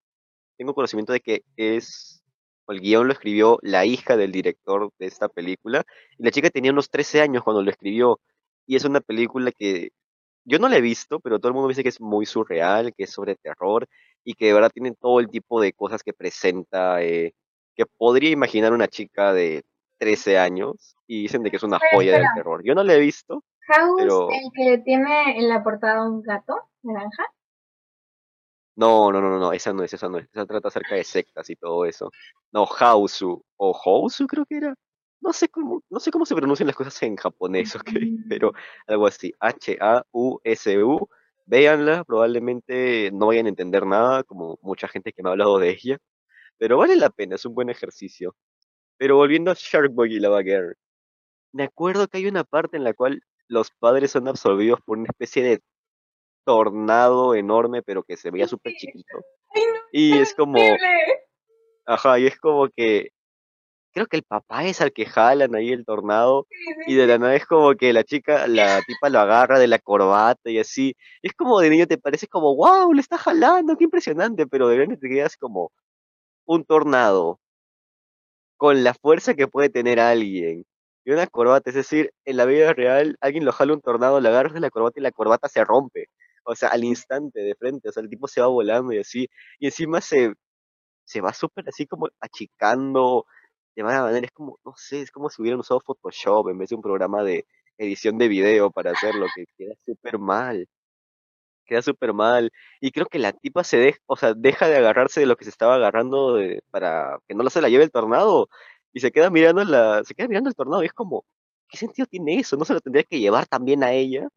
tengo 0.58 0.74
conocimiento 0.74 1.12
de 1.14 1.20
que 1.20 1.42
es, 1.56 2.22
el 2.68 2.80
guion 2.80 3.08
lo 3.08 3.14
escribió 3.14 3.58
la 3.62 3.86
hija 3.86 4.16
del 4.16 4.32
director 4.32 4.90
de 4.98 5.06
esta 5.06 5.28
película, 5.30 5.84
y 6.18 6.24
la 6.24 6.32
chica 6.32 6.50
tenía 6.50 6.72
unos 6.72 6.90
13 6.90 7.22
años 7.22 7.44
cuando 7.44 7.62
lo 7.62 7.70
escribió, 7.70 8.20
y 8.66 8.76
es 8.76 8.84
una 8.84 9.00
película 9.02 9.52
que 9.52 9.90
yo 10.44 10.58
no 10.60 10.68
la 10.68 10.78
he 10.78 10.82
visto, 10.82 11.20
pero 11.20 11.38
todo 11.40 11.48
el 11.50 11.54
mundo 11.54 11.68
dice 11.68 11.82
que 11.84 11.90
es 11.90 12.00
muy 12.00 12.26
surreal, 12.26 12.94
que 12.96 13.04
es 13.04 13.12
sobre 13.12 13.36
terror, 13.36 13.88
y 14.24 14.34
que 14.34 14.46
de 14.46 14.54
verdad 14.54 14.70
tiene 14.72 14.94
todo 15.00 15.20
el 15.20 15.28
tipo 15.30 15.60
de 15.60 15.72
cosas 15.74 16.02
que 16.04 16.12
presenta, 16.14 17.02
eh, 17.04 17.34
que 17.74 17.86
podría 17.86 18.30
imaginar 18.30 18.72
una 18.72 18.88
chica 18.88 19.32
de 19.32 19.64
13 19.98 20.38
años, 20.38 20.96
y 21.06 21.22
dicen 21.22 21.42
de 21.42 21.50
que 21.50 21.56
es 21.56 21.62
una 21.62 21.78
joya 21.92 22.12
del 22.12 22.22
espera. 22.22 22.34
terror. 22.34 22.62
Yo 22.64 22.74
no 22.74 22.82
la 22.82 22.94
he 22.94 23.00
visto, 23.00 23.44
House, 23.68 23.94
Pero- 23.96 24.28
el 24.30 24.50
que 24.54 24.78
tiene 24.78 25.38
en 25.38 25.48
la 25.48 25.62
portada 25.62 26.04
un 26.04 26.22
gato 26.22 26.54
naranja. 26.82 27.24
No, 28.74 29.12
no, 29.12 29.20
no, 29.20 29.38
no, 29.38 29.52
esa 29.52 29.72
no 29.72 29.82
es, 29.84 29.92
esa 29.92 30.08
no 30.08 30.18
es. 30.18 30.26
Esa 30.32 30.46
trata 30.46 30.68
acerca 30.68 30.94
de 30.94 31.04
sectas 31.04 31.48
y 31.50 31.56
todo 31.56 31.84
eso. 31.84 32.10
No, 32.52 32.66
Hausu, 32.66 33.44
o 33.56 33.72
Housu 33.72 34.26
creo 34.26 34.46
que 34.46 34.56
era. 34.56 34.74
No 35.20 35.32
sé 35.32 35.48
cómo, 35.48 35.82
no 35.88 36.00
sé 36.00 36.10
cómo 36.10 36.26
se 36.26 36.34
pronuncian 36.34 36.66
las 36.66 36.74
cosas 36.74 37.00
en 37.02 37.14
japonés, 37.16 37.76
¿ok? 37.76 37.84
Pero 38.28 38.52
algo 38.86 39.06
así, 39.06 39.32
H-A-U-S-U. 39.38 41.08
Véanla, 41.44 42.04
probablemente 42.04 43.10
no 43.12 43.26
vayan 43.26 43.46
a 43.46 43.50
entender 43.50 43.84
nada, 43.84 44.22
como 44.22 44.58
mucha 44.62 44.88
gente 44.88 45.12
que 45.12 45.22
me 45.22 45.28
ha 45.28 45.32
hablado 45.32 45.58
de 45.58 45.70
ella. 45.70 45.98
Pero 46.62 46.76
vale 46.78 46.94
la 46.94 47.10
pena, 47.10 47.34
es 47.34 47.44
un 47.44 47.56
buen 47.56 47.70
ejercicio. 47.70 48.36
Pero 48.96 49.16
volviendo 49.16 49.50
a 49.50 49.54
Shark 49.58 49.90
Boy 49.90 50.14
y 50.14 50.20
Lava 50.20 50.44
Girl. 50.44 50.76
Me 51.50 51.64
acuerdo 51.64 52.06
que 52.06 52.18
hay 52.18 52.26
una 52.26 52.44
parte 52.44 52.76
en 52.76 52.84
la 52.84 52.94
cual 52.94 53.20
los 53.48 53.72
padres 53.72 54.12
son 54.12 54.28
absorbidos 54.28 54.80
por 54.82 54.96
una 54.96 55.08
especie 55.08 55.42
de 55.42 55.60
tornado 56.44 57.34
enorme, 57.34 57.82
pero 57.82 58.04
que 58.04 58.16
se 58.16 58.30
veía 58.30 58.46
súper 58.46 58.74
chiquito. 58.78 59.24
Y 59.90 60.16
es 60.18 60.36
como, 60.36 60.56
ajá, 61.84 62.20
y 62.20 62.28
es 62.28 62.38
como 62.38 62.68
que, 62.68 63.08
creo 63.92 64.06
que 64.06 64.18
el 64.18 64.22
papá 64.22 64.64
es 64.64 64.80
al 64.80 64.92
que 64.92 65.04
jalan 65.04 65.56
ahí 65.56 65.72
el 65.72 65.84
tornado, 65.84 66.46
Sí, 66.48 66.56
sí, 66.86 66.92
y 66.92 66.94
de 66.94 67.08
la 67.08 67.18
nada 67.18 67.34
es 67.34 67.44
como 67.44 67.74
que 67.74 67.92
la 67.92 68.04
chica, 68.04 68.46
la 68.46 68.80
tipa 68.86 69.08
lo 69.08 69.18
agarra 69.18 69.58
de 69.58 69.66
la 69.66 69.80
corbata 69.80 70.48
y 70.48 70.60
así. 70.60 70.94
Es 71.22 71.32
como 71.32 71.58
de 71.58 71.70
niño 71.70 71.88
te 71.88 71.98
parece 71.98 72.28
como, 72.28 72.54
wow, 72.54 72.92
le 72.92 73.00
está 73.00 73.18
jalando, 73.18 73.76
qué 73.76 73.82
impresionante, 73.82 74.46
pero 74.46 74.68
de 74.68 74.76
grande 74.76 74.96
te 74.96 75.08
quedas 75.08 75.36
como 75.36 75.72
un 76.46 76.64
tornado 76.64 77.40
con 78.56 78.84
la 78.84 78.94
fuerza 78.94 79.34
que 79.34 79.48
puede 79.48 79.70
tener 79.70 80.00
alguien. 80.00 80.64
Y 81.04 81.10
una 81.12 81.26
corbata, 81.26 81.70
es 81.70 81.76
decir, 81.76 82.12
en 82.24 82.36
la 82.36 82.44
vida 82.44 82.72
real, 82.72 83.16
alguien 83.20 83.44
lo 83.44 83.52
jala 83.52 83.74
un 83.74 83.80
tornado, 83.80 84.20
le 84.20 84.28
agarras 84.28 84.52
la 84.60 84.70
corbata 84.70 85.00
y 85.00 85.02
la 85.02 85.10
corbata 85.12 85.48
se 85.48 85.64
rompe. 85.64 86.06
O 86.44 86.54
sea, 86.54 86.68
al 86.70 86.84
instante, 86.84 87.40
de 87.40 87.54
frente, 87.56 87.88
o 87.88 87.92
sea, 87.92 88.02
el 88.02 88.08
tipo 88.08 88.28
se 88.28 88.40
va 88.40 88.46
volando 88.48 88.92
y 88.92 88.98
así. 88.98 89.28
Y 89.58 89.66
encima 89.66 90.00
se, 90.00 90.34
se 91.04 91.20
va 91.20 91.32
súper 91.32 91.68
así 91.68 91.86
como 91.86 92.08
achicando 92.20 93.26
de 93.76 93.82
mala 93.84 94.02
manera. 94.02 94.26
Es 94.26 94.32
como, 94.32 94.58
no 94.64 94.74
sé, 94.76 95.02
es 95.02 95.10
como 95.10 95.30
si 95.30 95.42
hubieran 95.42 95.60
usado 95.60 95.80
Photoshop 95.80 96.48
en 96.50 96.58
vez 96.58 96.70
de 96.70 96.76
un 96.76 96.82
programa 96.82 97.22
de 97.24 97.46
edición 97.78 98.18
de 98.18 98.28
video 98.28 98.70
para 98.70 98.92
hacerlo, 98.92 99.26
que 99.34 99.46
queda 99.58 99.74
súper 99.84 100.18
mal. 100.18 100.68
Queda 101.64 101.82
súper 101.82 102.12
mal. 102.12 102.50
Y 102.80 102.90
creo 102.92 103.06
que 103.06 103.18
la 103.18 103.32
tipa 103.32 103.64
se 103.64 103.78
deja, 103.78 103.98
o 104.06 104.16
sea, 104.16 104.34
deja 104.34 104.68
de 104.68 104.76
agarrarse 104.76 105.20
de 105.20 105.26
lo 105.26 105.36
que 105.36 105.44
se 105.44 105.50
estaba 105.50 105.76
agarrando 105.76 106.34
de- 106.34 106.62
para 106.70 107.18
que 107.28 107.34
no 107.34 107.42
la 107.44 107.50
se 107.50 107.60
la 107.62 107.68
lleve 107.68 107.84
el 107.84 107.90
tornado. 107.92 108.48
Y 108.92 109.00
se 109.00 109.10
queda 109.12 109.30
mirando 109.30 109.64
la, 109.64 110.02
se 110.04 110.14
queda 110.14 110.28
mirando 110.28 110.48
el 110.50 110.56
tornado. 110.56 110.82
Y 110.82 110.86
es 110.86 110.92
como, 110.92 111.24
¿qué 111.68 111.78
sentido 111.78 112.06
tiene 112.06 112.38
eso? 112.38 112.56
¿No 112.56 112.64
se 112.64 112.74
lo 112.74 112.80
tendría 112.80 113.04
que 113.04 113.20
llevar 113.20 113.46
también 113.46 113.82
a 113.84 113.92
ella? 113.92 114.28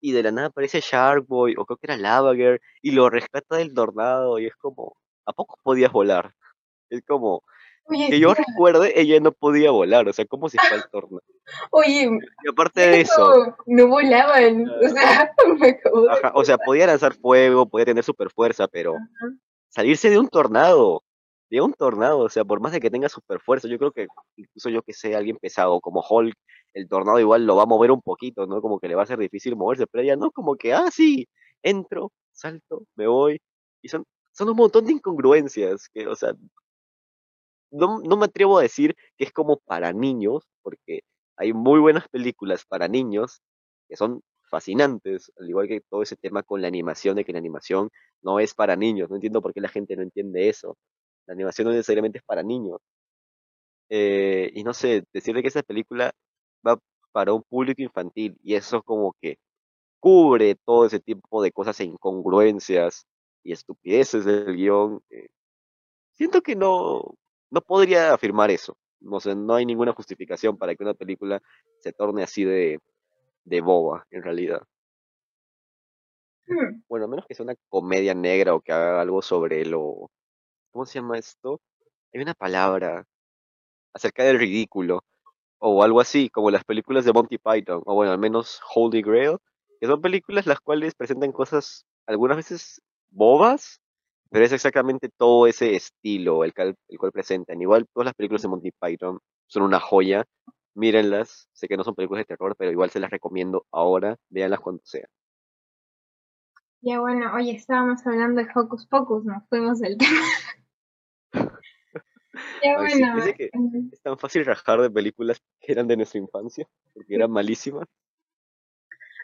Y 0.00 0.12
de 0.12 0.22
la 0.24 0.32
nada 0.32 0.48
aparece 0.48 0.80
Shark 0.80 1.26
Boy, 1.28 1.54
o 1.56 1.64
creo 1.64 1.76
que 1.76 1.86
era 1.86 1.96
Lava 1.96 2.34
Girl, 2.34 2.60
y 2.82 2.90
lo 2.92 3.08
rescata 3.10 3.56
del 3.56 3.72
tornado. 3.74 4.38
Y 4.40 4.46
es 4.46 4.56
como, 4.56 4.96
¿a 5.26 5.32
poco 5.32 5.58
podías 5.62 5.92
volar? 5.92 6.34
Es 6.90 7.02
como, 7.06 7.42
Oye, 7.84 8.08
que 8.10 8.18
yo 8.20 8.34
recuerde, 8.34 9.00
ella 9.00 9.20
no 9.20 9.32
podía 9.32 9.70
volar. 9.70 10.08
O 10.08 10.12
sea, 10.12 10.24
¿cómo 10.26 10.48
se 10.48 10.58
fue 10.58 10.76
al 10.78 10.90
tornado? 10.90 11.22
Oye, 11.70 12.08
Y 12.44 12.48
aparte 12.48 12.80
de 12.80 13.00
eso, 13.00 13.56
no, 13.66 13.88
volaban. 13.88 14.68
O 14.68 14.88
sea, 14.88 15.32
me 15.58 15.68
acabo 15.70 16.02
de 16.02 16.10
ajá, 16.10 16.32
o 16.34 16.44
sea, 16.44 16.58
podía 16.58 16.86
lanzar 16.86 17.14
fuego, 17.14 17.66
podía 17.66 17.86
tener 17.86 18.04
super 18.04 18.30
fuerza, 18.30 18.68
pero 18.68 18.94
salirse 19.68 20.10
de 20.10 20.18
un 20.18 20.28
tornado, 20.28 21.02
de 21.50 21.60
un 21.60 21.72
tornado, 21.74 22.20
o 22.20 22.28
sea, 22.28 22.44
por 22.44 22.60
más 22.60 22.72
de 22.72 22.80
que 22.80 22.90
tenga 22.90 23.08
super 23.08 23.40
fuerza, 23.40 23.68
yo 23.68 23.78
creo 23.78 23.92
que 23.92 24.06
incluso 24.36 24.68
yo 24.70 24.82
que 24.82 24.92
sé, 24.92 25.14
alguien 25.14 25.36
pesado 25.38 25.80
como 25.80 26.04
Hulk, 26.08 26.34
el 26.74 26.88
tornado 26.88 27.20
igual 27.20 27.46
lo 27.46 27.56
va 27.56 27.64
a 27.64 27.66
mover 27.66 27.90
un 27.90 28.02
poquito, 28.02 28.46
¿no? 28.46 28.62
Como 28.62 28.78
que 28.78 28.88
le 28.88 28.94
va 28.94 29.02
a 29.02 29.06
ser 29.06 29.18
difícil 29.18 29.56
moverse, 29.56 29.86
pero 29.86 30.02
ella 30.02 30.16
no, 30.16 30.30
como 30.30 30.56
que, 30.56 30.72
ah, 30.72 30.90
sí, 30.90 31.28
entro, 31.62 32.12
salto, 32.32 32.84
me 32.96 33.06
voy, 33.06 33.40
y 33.82 33.88
son, 33.88 34.04
son 34.32 34.48
un 34.48 34.56
montón 34.56 34.86
de 34.86 34.92
incongruencias, 34.92 35.88
que, 35.92 36.06
o 36.06 36.14
sea, 36.16 36.32
no, 37.70 38.00
no 38.00 38.16
me 38.16 38.26
atrevo 38.26 38.58
a 38.58 38.62
decir 38.62 38.94
que 39.16 39.24
es 39.24 39.32
como 39.32 39.58
para 39.58 39.92
niños, 39.92 40.44
porque 40.62 41.00
hay 41.42 41.52
muy 41.52 41.80
buenas 41.80 42.08
películas 42.08 42.64
para 42.66 42.88
niños 42.88 43.42
que 43.88 43.96
son 43.96 44.22
fascinantes, 44.50 45.32
al 45.38 45.48
igual 45.48 45.68
que 45.68 45.80
todo 45.80 46.02
ese 46.02 46.16
tema 46.16 46.42
con 46.42 46.62
la 46.62 46.68
animación, 46.68 47.16
de 47.16 47.24
que 47.24 47.32
la 47.32 47.38
animación 47.40 47.90
no 48.22 48.38
es 48.40 48.54
para 48.54 48.76
niños, 48.76 49.10
no 49.10 49.16
entiendo 49.16 49.42
por 49.42 49.52
qué 49.54 49.60
la 49.60 49.68
gente 49.68 49.96
no 49.96 50.02
entiende 50.02 50.48
eso. 50.48 50.76
La 51.26 51.34
animación 51.34 51.66
no 51.68 51.72
necesariamente 51.72 52.18
es 52.18 52.24
para 52.24 52.42
niños. 52.42 52.78
Eh, 53.88 54.50
y 54.54 54.64
no 54.64 54.72
sé, 54.74 55.04
decirle 55.12 55.42
que 55.42 55.48
esa 55.48 55.62
película 55.62 56.12
va 56.66 56.78
para 57.12 57.32
un 57.34 57.42
público 57.42 57.82
infantil 57.82 58.38
y 58.42 58.54
eso 58.54 58.82
como 58.82 59.14
que 59.20 59.36
cubre 60.00 60.56
todo 60.56 60.86
ese 60.86 61.00
tipo 61.00 61.42
de 61.42 61.52
cosas 61.52 61.80
e 61.80 61.84
incongruencias 61.84 63.06
y 63.44 63.52
estupideces 63.52 64.24
del 64.24 64.56
guion. 64.56 65.02
eh, 65.10 65.28
siento 66.12 66.42
que 66.42 66.56
no, 66.56 67.16
no 67.50 67.60
podría 67.62 68.14
afirmar 68.14 68.50
eso. 68.50 68.76
No 69.02 69.20
sé, 69.20 69.34
no 69.36 69.54
hay 69.54 69.66
ninguna 69.66 69.92
justificación 69.92 70.56
para 70.58 70.74
que 70.74 70.82
una 70.84 70.94
película 70.94 71.42
se 71.80 71.92
torne 71.92 72.22
así 72.22 72.44
de, 72.44 72.80
de 73.44 73.60
boba, 73.62 74.06
en 74.10 74.22
realidad. 74.24 74.62
Hmm, 76.46 76.82
Bueno, 76.88 77.06
a 77.06 77.08
menos 77.08 77.26
que 77.26 77.34
sea 77.34 77.44
una 77.44 77.54
comedia 77.68 78.14
negra 78.14 78.54
o 78.54 78.60
que 78.60 78.72
haga 78.72 79.00
algo 79.00 79.22
sobre 79.22 79.64
lo... 79.64 80.10
¿Cómo 80.72 80.86
se 80.86 80.94
llama 81.00 81.18
esto? 81.18 81.60
Hay 82.14 82.22
una 82.22 82.34
palabra 82.34 83.06
acerca 83.94 84.24
del 84.24 84.40
ridículo 84.40 85.04
o 85.60 85.84
algo 85.84 86.00
así, 86.00 86.30
como 86.30 86.52
las 86.52 86.64
películas 86.64 87.06
de 87.06 87.14
Monty 87.14 87.38
Python, 87.38 87.82
o 87.86 87.94
bueno, 87.96 88.12
al 88.12 88.18
menos 88.20 88.60
Holy 88.74 89.02
Grail, 89.02 89.38
que 89.80 89.88
son 89.88 90.02
películas 90.02 90.46
las 90.46 90.60
cuales 90.60 90.94
presentan 90.96 91.32
cosas 91.32 91.86
algunas 92.06 92.38
veces 92.38 92.82
bobas, 93.10 93.81
pero 94.32 94.46
es 94.46 94.52
exactamente 94.52 95.10
todo 95.16 95.46
ese 95.46 95.76
estilo 95.76 96.42
el, 96.42 96.54
cal- 96.54 96.74
el 96.88 96.98
cual 96.98 97.12
presentan. 97.12 97.60
Igual 97.60 97.86
todas 97.92 98.06
las 98.06 98.14
películas 98.14 98.40
de 98.40 98.48
Monty 98.48 98.70
Python 98.80 99.18
son 99.46 99.62
una 99.62 99.78
joya, 99.78 100.24
mírenlas, 100.74 101.48
sé 101.52 101.68
que 101.68 101.76
no 101.76 101.84
son 101.84 101.94
películas 101.94 102.22
de 102.22 102.34
terror, 102.34 102.56
pero 102.56 102.70
igual 102.70 102.88
se 102.90 102.98
las 102.98 103.10
recomiendo 103.10 103.66
ahora, 103.70 104.16
véanlas 104.30 104.60
cuando 104.60 104.80
sea. 104.84 105.06
Ya 106.80 106.98
bueno, 106.98 107.32
oye, 107.34 107.52
estábamos 107.52 108.04
hablando 108.06 108.42
de 108.42 108.48
Hocus 108.54 108.86
Pocus, 108.86 109.24
nos 109.26 109.46
fuimos 109.50 109.78
del 109.80 109.98
tema. 109.98 110.26
Ya 112.62 112.88
sí, 112.88 113.02
bueno, 113.02 113.34
que 113.36 113.44
eh, 113.44 113.50
es 113.92 114.00
tan 114.00 114.16
fácil 114.18 114.46
rajar 114.46 114.80
de 114.80 114.90
películas 114.90 115.42
que 115.60 115.72
eran 115.72 115.86
de 115.86 115.96
nuestra 115.98 116.18
infancia, 116.18 116.66
porque 116.94 117.14
eran 117.14 117.30
malísimas. 117.30 117.86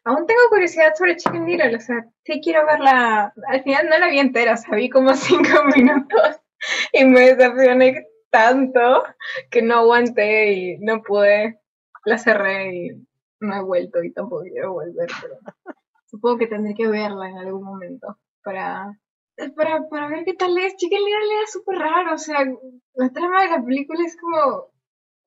Aún 0.05 0.27
tengo 0.27 0.41
curiosidad 0.51 0.95
sobre 0.95 1.17
Chicken 1.17 1.47
Little, 1.47 1.77
o 1.77 1.81
sea, 1.81 2.07
sí 2.25 2.41
quiero 2.43 2.67
verla. 2.67 3.33
Al 3.47 3.63
final 3.63 3.89
no 3.89 3.99
la 3.99 4.09
vi 4.09 4.19
entera, 4.19 4.55
o 4.55 4.91
como 4.93 5.13
cinco 5.15 5.65
minutos 5.75 6.41
y 6.93 7.05
me 7.05 7.35
decepcioné 7.35 8.07
tanto 8.31 9.05
que 9.51 9.63
no 9.63 9.77
aguanté 9.77 10.53
y 10.53 10.79
no 10.79 11.03
pude. 11.03 11.61
La 12.05 12.19
cerré 12.19 12.75
y 12.75 13.07
no 13.41 13.57
he 13.57 13.63
vuelto 13.63 14.03
y 14.03 14.13
tampoco 14.13 14.43
quiero 14.43 14.73
volver, 14.73 15.09
pero 15.21 15.35
supongo 16.07 16.39
que 16.39 16.47
tendré 16.47 16.75
que 16.75 16.89
verla 16.89 17.29
en 17.29 17.39
algún 17.39 17.65
momento 17.65 18.19
para, 18.43 18.99
para, 19.57 19.89
para 19.89 20.09
ver 20.09 20.25
qué 20.25 20.35
tal 20.35 20.57
es. 20.59 20.77
Chicken 20.77 20.99
Little 20.99 21.35
era 21.37 21.47
súper 21.47 21.79
raro, 21.79 22.15
o 22.15 22.19
sea, 22.19 22.47
la 22.95 23.11
trama 23.11 23.43
de 23.43 23.51
la 23.51 23.65
película 23.65 24.05
es 24.05 24.17
como 24.17 24.71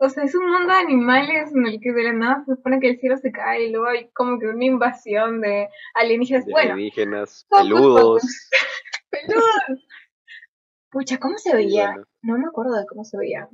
o 0.03 0.09
sea, 0.09 0.23
es 0.23 0.33
un 0.33 0.49
mundo 0.49 0.73
de 0.73 0.79
animales 0.79 1.51
en 1.53 1.67
el 1.67 1.79
que 1.79 1.93
de 1.93 2.03
la 2.03 2.13
nada 2.13 2.43
se 2.43 2.55
supone 2.55 2.79
que 2.79 2.89
el 2.89 2.99
cielo 2.99 3.17
se 3.17 3.31
cae 3.31 3.67
y 3.67 3.71
luego 3.71 3.87
hay 3.87 4.09
como 4.09 4.39
que 4.39 4.47
una 4.47 4.65
invasión 4.65 5.41
de 5.41 5.69
alienígenas. 5.93 6.45
De 6.47 6.51
Bueno, 6.51 6.73
alienígenas, 6.73 7.45
peludos. 7.47 8.23
peludos. 9.11 9.87
Pucha, 10.89 11.19
¿cómo 11.19 11.37
se 11.37 11.55
veía? 11.55 11.91
bueno, 11.91 12.05
No 12.23 12.37
me 12.39 12.47
acuerdo 12.47 12.73
de 12.73 12.85
cómo 12.87 13.05
se 13.05 13.15
veía. 13.15 13.47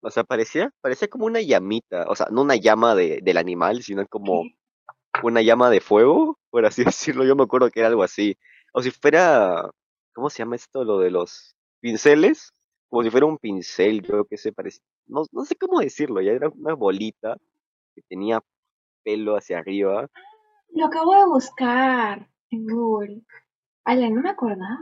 o 0.00 0.10
sea, 0.12 0.22
parecía, 0.22 0.70
parecía 0.80 1.08
como 1.08 1.26
una 1.26 1.40
llamita, 1.40 2.04
o 2.08 2.14
sea, 2.14 2.28
no 2.30 2.42
una 2.42 2.54
llama 2.54 2.94
de, 2.94 3.18
del 3.20 3.36
animal, 3.36 3.82
sino 3.82 4.06
como 4.06 4.44
una 5.24 5.42
llama 5.42 5.70
de 5.70 5.80
fuego, 5.80 6.38
por 6.50 6.66
así 6.66 6.84
decirlo. 6.84 7.24
Yo 7.24 7.34
me 7.34 7.42
acuerdo 7.42 7.68
que 7.68 7.80
era 7.80 7.88
algo 7.88 8.04
así. 8.04 8.38
O 8.72 8.80
si 8.80 8.92
fuera, 8.92 9.68
¿cómo 10.14 10.30
se 10.30 10.38
llama 10.38 10.54
esto? 10.54 10.84
Lo 10.84 11.00
de 11.00 11.10
los 11.10 11.56
pinceles. 11.80 12.52
Como 12.90 13.02
si 13.04 13.10
fuera 13.10 13.26
un 13.26 13.38
pincel, 13.38 14.02
yo 14.02 14.24
que 14.24 14.36
sé, 14.36 14.52
parecía. 14.52 14.82
No, 15.06 15.24
no 15.32 15.44
sé 15.44 15.56
cómo 15.56 15.80
decirlo, 15.80 16.20
ya 16.20 16.32
era 16.32 16.48
una 16.48 16.74
bolita 16.74 17.36
que 17.94 18.02
tenía 18.02 18.42
pelo 19.02 19.36
hacia 19.36 19.58
arriba. 19.58 20.08
Lo 20.70 20.86
acabo 20.86 21.14
de 21.14 21.26
buscar 21.26 22.28
en 22.50 22.66
Google. 22.66 23.22
No 23.86 24.22
me 24.22 24.30
acordaba. 24.30 24.76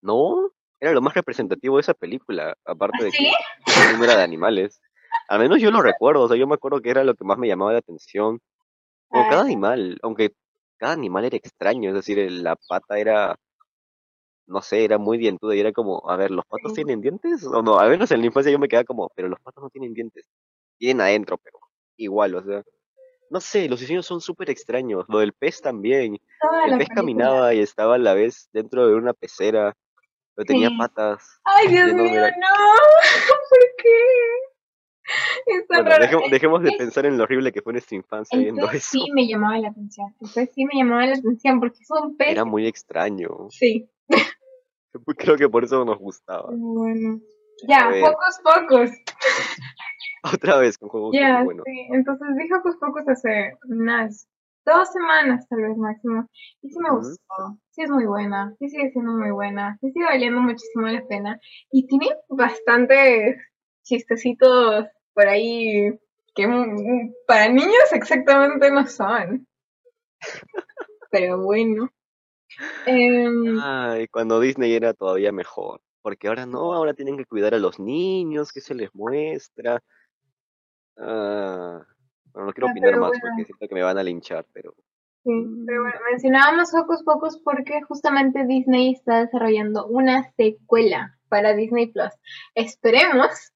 No, 0.00 0.50
era 0.80 0.92
lo 0.92 1.00
más 1.00 1.14
representativo 1.14 1.76
de 1.76 1.82
esa 1.82 1.94
película, 1.94 2.56
aparte 2.64 3.04
de 3.04 3.10
¿Sí? 3.12 3.30
que 3.64 3.96
no 3.96 4.04
era 4.04 4.16
de 4.16 4.22
animales. 4.24 4.80
Al 5.28 5.38
menos 5.38 5.60
yo 5.60 5.70
lo 5.70 5.82
recuerdo, 5.82 6.22
o 6.22 6.28
sea, 6.28 6.36
yo 6.36 6.46
me 6.46 6.54
acuerdo 6.54 6.80
que 6.80 6.90
era 6.90 7.04
lo 7.04 7.14
que 7.14 7.24
más 7.24 7.38
me 7.38 7.46
llamaba 7.46 7.72
la 7.72 7.78
atención. 7.78 8.40
Como 9.08 9.28
cada 9.28 9.42
animal, 9.42 9.98
aunque 10.02 10.34
cada 10.78 10.94
animal 10.94 11.24
era 11.24 11.36
extraño, 11.36 11.90
es 11.90 11.94
decir, 11.94 12.30
la 12.32 12.56
pata 12.68 12.98
era, 12.98 13.38
no 14.52 14.62
sé, 14.62 14.84
era 14.84 14.98
muy 14.98 15.18
dientuda 15.18 15.54
y 15.56 15.60
era 15.60 15.72
como, 15.72 16.08
a 16.08 16.16
ver, 16.16 16.30
¿los 16.30 16.44
patos 16.46 16.74
tienen 16.74 17.00
dientes? 17.00 17.44
O 17.46 17.62
no, 17.62 17.78
a 17.78 17.88
menos 17.88 18.10
en 18.10 18.20
la 18.20 18.26
infancia 18.26 18.52
yo 18.52 18.58
me 18.58 18.68
quedaba 18.68 18.84
como, 18.84 19.10
pero 19.16 19.28
los 19.28 19.40
patos 19.40 19.64
no 19.64 19.70
tienen 19.70 19.94
dientes. 19.94 20.26
Tienen 20.78 21.00
adentro, 21.00 21.38
pero 21.38 21.58
igual, 21.96 22.34
o 22.34 22.42
sea, 22.42 22.62
no 23.30 23.40
sé, 23.40 23.66
los 23.68 23.80
diseños 23.80 24.04
son 24.04 24.20
súper 24.20 24.50
extraños. 24.50 25.06
Lo 25.08 25.18
del 25.20 25.32
pez 25.32 25.62
también. 25.62 26.18
Toda 26.40 26.64
El 26.64 26.70
pez 26.70 26.88
película. 26.88 26.94
caminaba 26.94 27.54
y 27.54 27.60
estaba 27.60 27.94
a 27.94 27.98
la 27.98 28.12
vez 28.12 28.50
dentro 28.52 28.86
de 28.86 28.94
una 28.94 29.14
pecera, 29.14 29.74
pero 30.34 30.44
tenía 30.46 30.70
patas. 30.76 31.40
Ay, 31.44 31.68
Dios 31.68 31.94
mío, 31.94 32.20
no. 32.20 32.54
¿Por 33.48 33.58
qué? 33.78 34.52
Es 35.46 35.66
tan 35.66 35.84
bueno, 35.84 35.98
raro. 35.98 36.20
dejemos, 36.30 36.62
de 36.62 36.72
pensar 36.72 37.06
en 37.06 37.16
lo 37.16 37.24
horrible 37.24 37.52
que 37.52 37.62
fue 37.62 37.72
nuestra 37.72 37.96
infancia 37.96 38.36
el 38.36 38.44
viendo 38.44 38.66
pez 38.66 38.76
eso. 38.76 38.90
sí 38.90 39.10
me 39.12 39.26
llamaba 39.26 39.58
la 39.58 39.68
atención. 39.68 40.14
El 40.20 40.30
pez 40.30 40.50
sí 40.54 40.64
me 40.66 40.74
llamaba 40.78 41.06
la 41.06 41.14
atención 41.14 41.58
porque 41.58 41.78
es 41.80 41.90
un 41.90 42.16
pez. 42.16 42.28
Era 42.28 42.44
muy 42.44 42.66
extraño. 42.66 43.48
Sí. 43.50 43.88
Creo 45.18 45.36
que 45.36 45.48
por 45.48 45.64
eso 45.64 45.84
nos 45.84 45.98
gustaba. 45.98 46.48
Bueno. 46.52 47.20
Ya, 47.68 47.90
pocos 48.00 48.40
pocos. 48.42 48.90
otra 50.34 50.58
vez 50.58 50.78
con 50.78 50.88
juegos 50.88 51.14
Ya, 51.14 51.34
Pocos, 51.40 51.44
bueno. 51.44 51.62
sí. 51.66 51.88
Entonces 51.92 52.28
dije 52.36 52.54
pocos 52.56 52.76
pocos 52.76 53.08
hace 53.08 53.54
unas 53.68 54.26
dos 54.64 54.90
semanas 54.92 55.46
tal 55.48 55.62
vez 55.62 55.76
máximo. 55.76 56.26
Y 56.62 56.70
sí 56.70 56.78
me 56.80 56.90
Ujú. 56.90 56.98
gustó. 56.98 57.58
Sí 57.70 57.82
es 57.82 57.90
muy 57.90 58.06
buena. 58.06 58.54
Sí 58.58 58.68
sigue 58.68 58.90
siendo 58.90 59.12
muy 59.12 59.30
buena. 59.30 59.76
Sí 59.80 59.90
sigue 59.92 60.04
valiendo 60.04 60.40
muchísimo 60.40 60.88
la 60.88 61.06
pena. 61.06 61.38
Y 61.70 61.86
tiene 61.86 62.08
bastantes 62.28 63.36
chistecitos 63.84 64.86
por 65.14 65.28
ahí 65.28 65.98
que 66.34 66.46
mm, 66.46 67.12
para 67.26 67.48
niños 67.48 67.92
exactamente 67.92 68.70
no 68.70 68.86
son. 68.86 69.46
Pero 71.10 71.42
bueno. 71.42 71.90
Em, 72.86 73.58
Ay, 73.60 74.08
cuando 74.08 74.40
Disney 74.40 74.74
era 74.74 74.94
todavía 74.94 75.32
mejor. 75.32 75.80
Porque 76.02 76.28
ahora 76.28 76.46
no, 76.46 76.72
ahora 76.72 76.94
tienen 76.94 77.16
que 77.16 77.26
cuidar 77.26 77.54
a 77.54 77.58
los 77.58 77.78
niños, 77.78 78.52
que 78.52 78.60
se 78.60 78.74
les 78.74 78.92
muestra. 78.94 79.82
Ah, 80.96 81.80
bueno, 82.32 82.46
no 82.46 82.52
quiero 82.52 82.68
ah, 82.68 82.70
opinar 82.72 82.90
pero 82.90 83.00
más 83.00 83.10
bueno. 83.10 83.22
porque 83.22 83.44
siento 83.44 83.68
que 83.68 83.74
me 83.74 83.82
van 83.82 83.98
a 83.98 84.02
linchar, 84.02 84.46
pero... 84.52 84.74
Sí, 85.24 85.30
pero 85.66 85.80
mm, 85.80 85.84
bueno, 85.84 86.00
mencionábamos 86.10 86.74
Hocus 86.74 87.04
Pocus 87.04 87.38
porque 87.44 87.80
justamente 87.82 88.44
Disney 88.44 88.92
está 88.92 89.24
desarrollando 89.24 89.86
una 89.86 90.32
secuela 90.32 91.16
para 91.28 91.54
Disney 91.54 91.92
Plus. 91.92 92.12
Esperemos 92.54 93.52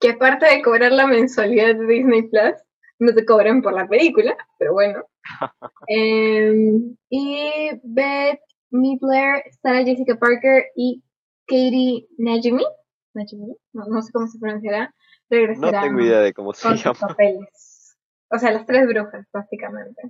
que 0.00 0.10
aparte 0.10 0.46
de 0.46 0.62
cobrar 0.62 0.92
la 0.92 1.06
mensualidad 1.06 1.76
de 1.76 1.86
Disney 1.86 2.22
Plus, 2.22 2.54
no 2.98 3.14
te 3.14 3.24
cobren 3.24 3.62
por 3.62 3.72
la 3.72 3.86
película, 3.86 4.36
pero 4.58 4.72
bueno. 4.72 5.04
Em, 5.88 6.96
y 7.10 7.70
Beth 7.82 8.40
Midler, 8.70 9.42
Sarah 9.62 9.84
Jessica 9.84 10.16
Parker 10.16 10.64
y 10.74 11.02
Katie 11.46 12.06
Najimy, 12.18 12.64
no, 13.14 13.84
no 13.86 14.02
sé 14.02 14.12
cómo 14.12 14.26
se 14.26 14.38
pronunciará, 14.38 14.86
No 14.86 15.36
regresarán 15.36 15.84
tengo 15.84 16.00
idea 16.00 16.20
de 16.20 16.32
cómo 16.32 16.52
se 16.52 16.62
con 16.62 16.76
sus 16.76 16.84
llama. 16.84 16.98
papeles. 17.08 17.96
O 18.30 18.38
sea, 18.38 18.50
las 18.50 18.66
tres 18.66 18.86
brujas, 18.86 19.26
básicamente. 19.32 20.02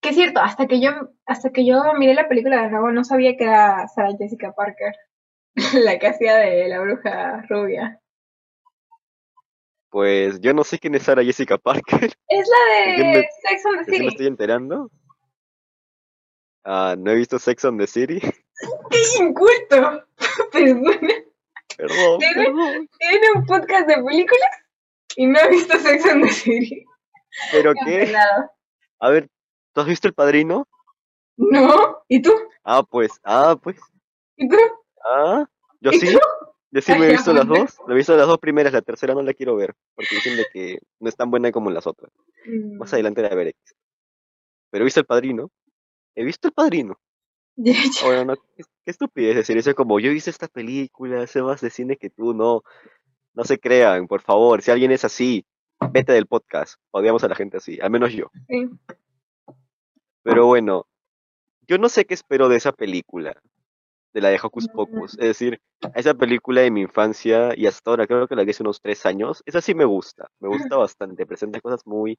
Que 0.00 0.10
es 0.10 0.14
cierto, 0.14 0.40
hasta 0.40 0.66
que 0.66 0.80
yo, 0.80 0.90
hasta 1.26 1.50
que 1.50 1.66
yo 1.66 1.82
miré 1.98 2.14
la 2.14 2.28
película 2.28 2.62
de 2.62 2.70
nuevo, 2.70 2.92
no 2.92 3.04
sabía 3.04 3.36
que 3.36 3.44
era 3.44 3.86
Sarah 3.88 4.16
Jessica 4.18 4.52
Parker, 4.52 4.94
la 5.84 5.98
que 5.98 6.06
hacía 6.06 6.36
de 6.36 6.68
la 6.68 6.80
bruja 6.80 7.42
rubia. 7.48 8.00
Pues 9.96 10.38
yo 10.42 10.52
no 10.52 10.62
sé 10.62 10.78
quién 10.78 10.94
es 10.94 11.04
Sarah 11.04 11.24
Jessica 11.24 11.56
Parker. 11.56 12.12
Es 12.28 12.46
la 12.50 12.92
¿De 12.92 12.98
me- 12.98 13.28
Sex 13.48 13.64
and 13.64 13.78
the 13.78 13.78
¿De 13.78 13.84
qué 13.86 13.90
me 13.92 13.96
City. 13.96 14.06
estoy 14.08 14.26
enterando? 14.26 14.90
Ah, 16.66 16.94
no 16.98 17.12
he 17.12 17.14
visto 17.14 17.38
Sex 17.38 17.64
on 17.64 17.78
the 17.78 17.86
City. 17.86 18.20
¡Qué 18.90 18.98
inculto! 19.24 20.04
Perdona. 20.52 20.98
Perdón, 21.78 22.18
¿Tiene? 22.18 22.34
perdón. 22.34 22.88
Tiene 22.98 23.26
un 23.36 23.46
podcast 23.46 23.88
de 23.88 23.94
películas 24.02 24.50
y 25.16 25.26
no 25.28 25.38
ha 25.40 25.46
visto 25.48 25.78
Sex 25.78 26.04
and 26.04 26.24
the 26.26 26.30
City. 26.30 26.84
¿Pero 27.52 27.72
qué? 27.86 28.14
A 29.00 29.08
ver, 29.08 29.30
¿tú 29.72 29.80
has 29.80 29.86
visto 29.86 30.08
El 30.08 30.12
Padrino? 30.14 30.68
No. 31.38 32.02
¿Y 32.08 32.20
tú? 32.20 32.34
Ah, 32.64 32.82
pues, 32.82 33.12
ah, 33.24 33.56
pues, 33.62 33.78
¿Y 34.36 34.46
tú? 34.46 34.58
ah, 35.10 35.46
yo 35.80 35.90
¿Y 35.90 36.00
sí. 36.00 36.12
tú? 36.12 36.18
Yo 36.70 36.80
sí 36.82 36.92
me 36.98 37.06
he 37.06 37.12
visto 37.12 37.32
las 37.32 37.46
dos. 37.46 37.76
Me 37.86 37.94
he 37.94 37.96
visto 37.96 38.16
las 38.16 38.26
dos 38.26 38.38
primeras, 38.38 38.72
la 38.72 38.82
tercera 38.82 39.14
no 39.14 39.22
la 39.22 39.32
quiero 39.34 39.56
ver. 39.56 39.74
Porque 39.94 40.16
dicen 40.16 40.36
de 40.36 40.46
que 40.52 40.78
no 41.00 41.08
es 41.08 41.16
tan 41.16 41.30
buena 41.30 41.50
como 41.52 41.70
las 41.70 41.86
otras. 41.86 42.12
Más 42.78 42.90
Mm, 42.92 42.94
adelante 42.94 43.22
la 43.22 43.34
veré. 43.34 43.54
Pero 44.70 44.82
he 44.82 44.86
visto 44.86 45.00
El 45.00 45.06
Padrino. 45.06 45.50
He 46.14 46.24
visto 46.24 46.48
El 46.48 46.54
Padrino. 46.54 46.98
no, 47.56 48.34
qué, 48.56 48.64
qué 48.84 48.90
estupidez 48.90 49.36
decir 49.36 49.56
eso 49.56 49.74
como 49.74 49.98
yo 50.00 50.10
hice 50.10 50.28
esta 50.30 50.48
película, 50.48 51.26
sé 51.26 51.42
más 51.42 51.60
de 51.60 51.70
cine 51.70 51.96
que 51.96 52.10
tú, 52.10 52.34
no. 52.34 52.62
No 53.32 53.44
se 53.44 53.58
crean, 53.58 54.06
por 54.08 54.20
favor. 54.22 54.62
Si 54.62 54.70
alguien 54.70 54.90
es 54.92 55.04
así, 55.04 55.44
vete 55.92 56.12
del 56.12 56.26
podcast. 56.26 56.80
Odiamos 56.90 57.22
a 57.24 57.28
la 57.28 57.34
gente 57.34 57.58
así, 57.58 57.78
al 57.80 57.90
menos 57.90 58.12
yo. 58.12 58.30
Sí. 58.48 58.68
Pero 60.22 60.46
bueno, 60.46 60.86
yo 61.68 61.78
no 61.78 61.88
sé 61.88 62.04
qué 62.06 62.14
espero 62.14 62.48
de 62.48 62.56
esa 62.56 62.72
película, 62.72 63.40
de 64.16 64.22
la 64.22 64.30
de 64.30 64.40
Hocus 64.42 64.66
Pocus. 64.68 65.12
Es 65.18 65.26
decir, 65.26 65.60
esa 65.94 66.14
película 66.14 66.62
de 66.62 66.70
mi 66.70 66.80
infancia 66.80 67.52
y 67.54 67.66
hasta 67.66 67.90
ahora, 67.90 68.06
creo 68.06 68.26
que 68.26 68.34
la 68.34 68.44
vi 68.44 68.50
hace 68.50 68.62
unos 68.62 68.80
tres 68.80 69.04
años, 69.04 69.42
esa 69.44 69.60
sí 69.60 69.74
me 69.74 69.84
gusta, 69.84 70.26
me 70.40 70.48
gusta 70.48 70.74
bastante. 70.78 71.26
Presenta 71.26 71.60
cosas 71.60 71.86
muy 71.86 72.18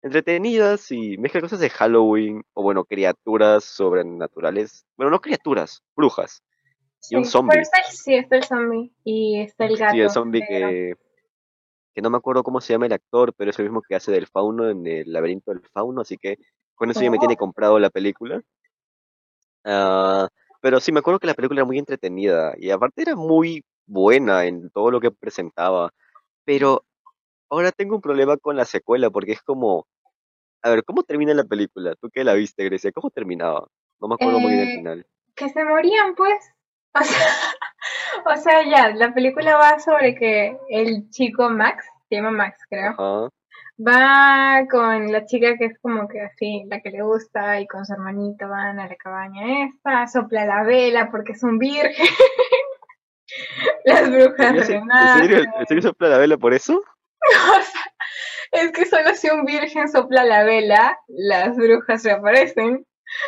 entretenidas 0.00 0.90
y 0.90 1.18
mezcla 1.18 1.42
cosas 1.42 1.60
de 1.60 1.68
Halloween, 1.68 2.42
o 2.54 2.62
bueno, 2.62 2.86
criaturas 2.86 3.64
sobrenaturales. 3.64 4.86
Bueno, 4.96 5.10
no 5.10 5.20
criaturas, 5.20 5.82
brujas. 5.94 6.42
Y 7.10 7.16
un 7.16 7.26
zombie. 7.26 7.50
Pero 7.50 7.62
está 7.64 7.82
sí, 7.90 8.14
está 8.14 8.36
el 8.36 8.44
zombie 8.44 8.90
y 9.04 9.40
está 9.40 9.66
el 9.66 9.76
gato. 9.76 9.92
Sí, 9.92 10.00
el 10.00 10.10
zombie 10.10 10.40
que, 10.48 10.94
que 11.92 12.00
no 12.00 12.08
me 12.08 12.16
acuerdo 12.16 12.42
cómo 12.42 12.62
se 12.62 12.72
llama 12.72 12.86
el 12.86 12.94
actor, 12.94 13.34
pero 13.34 13.50
es 13.50 13.58
el 13.58 13.66
mismo 13.66 13.82
que 13.82 13.94
hace 13.94 14.10
del 14.10 14.26
fauno 14.26 14.70
en 14.70 14.86
el 14.86 15.12
laberinto 15.12 15.50
del 15.50 15.60
fauno, 15.68 16.00
así 16.00 16.16
que 16.16 16.38
con 16.74 16.90
eso 16.90 17.02
ya 17.02 17.10
me 17.10 17.18
tiene 17.18 17.34
Oh. 17.34 17.36
comprado 17.36 17.78
la 17.78 17.90
película. 17.90 18.40
Ah, 19.64 20.26
pero 20.60 20.80
sí, 20.80 20.92
me 20.92 21.00
acuerdo 21.00 21.18
que 21.20 21.26
la 21.26 21.34
película 21.34 21.60
era 21.60 21.66
muy 21.66 21.78
entretenida 21.78 22.54
y 22.58 22.70
aparte 22.70 23.02
era 23.02 23.16
muy 23.16 23.64
buena 23.86 24.44
en 24.44 24.70
todo 24.70 24.90
lo 24.90 25.00
que 25.00 25.10
presentaba. 25.10 25.90
Pero 26.44 26.84
ahora 27.48 27.72
tengo 27.72 27.96
un 27.96 28.00
problema 28.02 28.36
con 28.36 28.56
la 28.56 28.64
secuela 28.64 29.10
porque 29.10 29.32
es 29.32 29.42
como, 29.42 29.86
a 30.62 30.70
ver, 30.70 30.84
¿cómo 30.84 31.02
termina 31.02 31.34
la 31.34 31.44
película? 31.44 31.94
¿Tú 32.00 32.10
que 32.10 32.24
la 32.24 32.34
viste, 32.34 32.64
Grecia? 32.64 32.92
¿Cómo 32.92 33.10
terminaba? 33.10 33.66
No 34.00 34.08
me 34.08 34.14
acuerdo 34.14 34.38
muy 34.40 34.52
bien 34.52 34.62
el 34.62 34.68
Eh, 34.68 34.76
final. 34.76 35.06
Que 35.34 35.48
se 35.48 35.64
morían, 35.64 36.14
pues. 36.14 36.52
O 37.00 37.04
sea, 37.04 37.26
o 38.26 38.36
sea, 38.36 38.64
ya, 38.68 38.94
la 38.94 39.14
película 39.14 39.56
va 39.56 39.78
sobre 39.78 40.14
que 40.14 40.58
el 40.68 41.08
chico 41.10 41.48
Max, 41.48 41.86
se 42.08 42.16
llama 42.16 42.32
Max, 42.32 42.58
creo, 42.68 42.90
Ajá. 42.98 43.30
Va 43.86 44.66
con 44.70 45.10
la 45.10 45.24
chica 45.26 45.56
que 45.56 45.66
es 45.66 45.78
como 45.80 46.08
que 46.08 46.20
así, 46.20 46.64
la 46.66 46.80
que 46.80 46.90
le 46.90 47.02
gusta, 47.02 47.60
y 47.60 47.66
con 47.66 47.84
su 47.86 47.92
hermanito 47.92 48.48
van 48.48 48.78
a 48.78 48.88
la 48.88 48.96
cabaña 48.96 49.66
esta, 49.66 50.06
sopla 50.06 50.44
la 50.44 50.62
vela 50.64 51.10
porque 51.10 51.32
es 51.32 51.42
un 51.42 51.58
virgen. 51.58 52.06
Las 53.84 54.10
brujas 54.10 54.50
¿En 54.50 54.64
serio. 54.64 55.44
¿En 55.58 55.66
serio 55.66 55.82
sopla 55.82 56.08
la 56.08 56.18
vela 56.18 56.36
por 56.36 56.52
eso? 56.52 56.82
O 57.22 57.62
sea, 57.62 58.62
es 58.64 58.72
que 58.72 58.86
solo 58.86 59.14
si 59.14 59.30
un 59.30 59.44
virgen 59.44 59.88
sopla 59.88 60.24
la 60.24 60.42
vela, 60.42 60.98
las 61.06 61.56
brujas 61.56 62.02
reaparecen. 62.02 62.84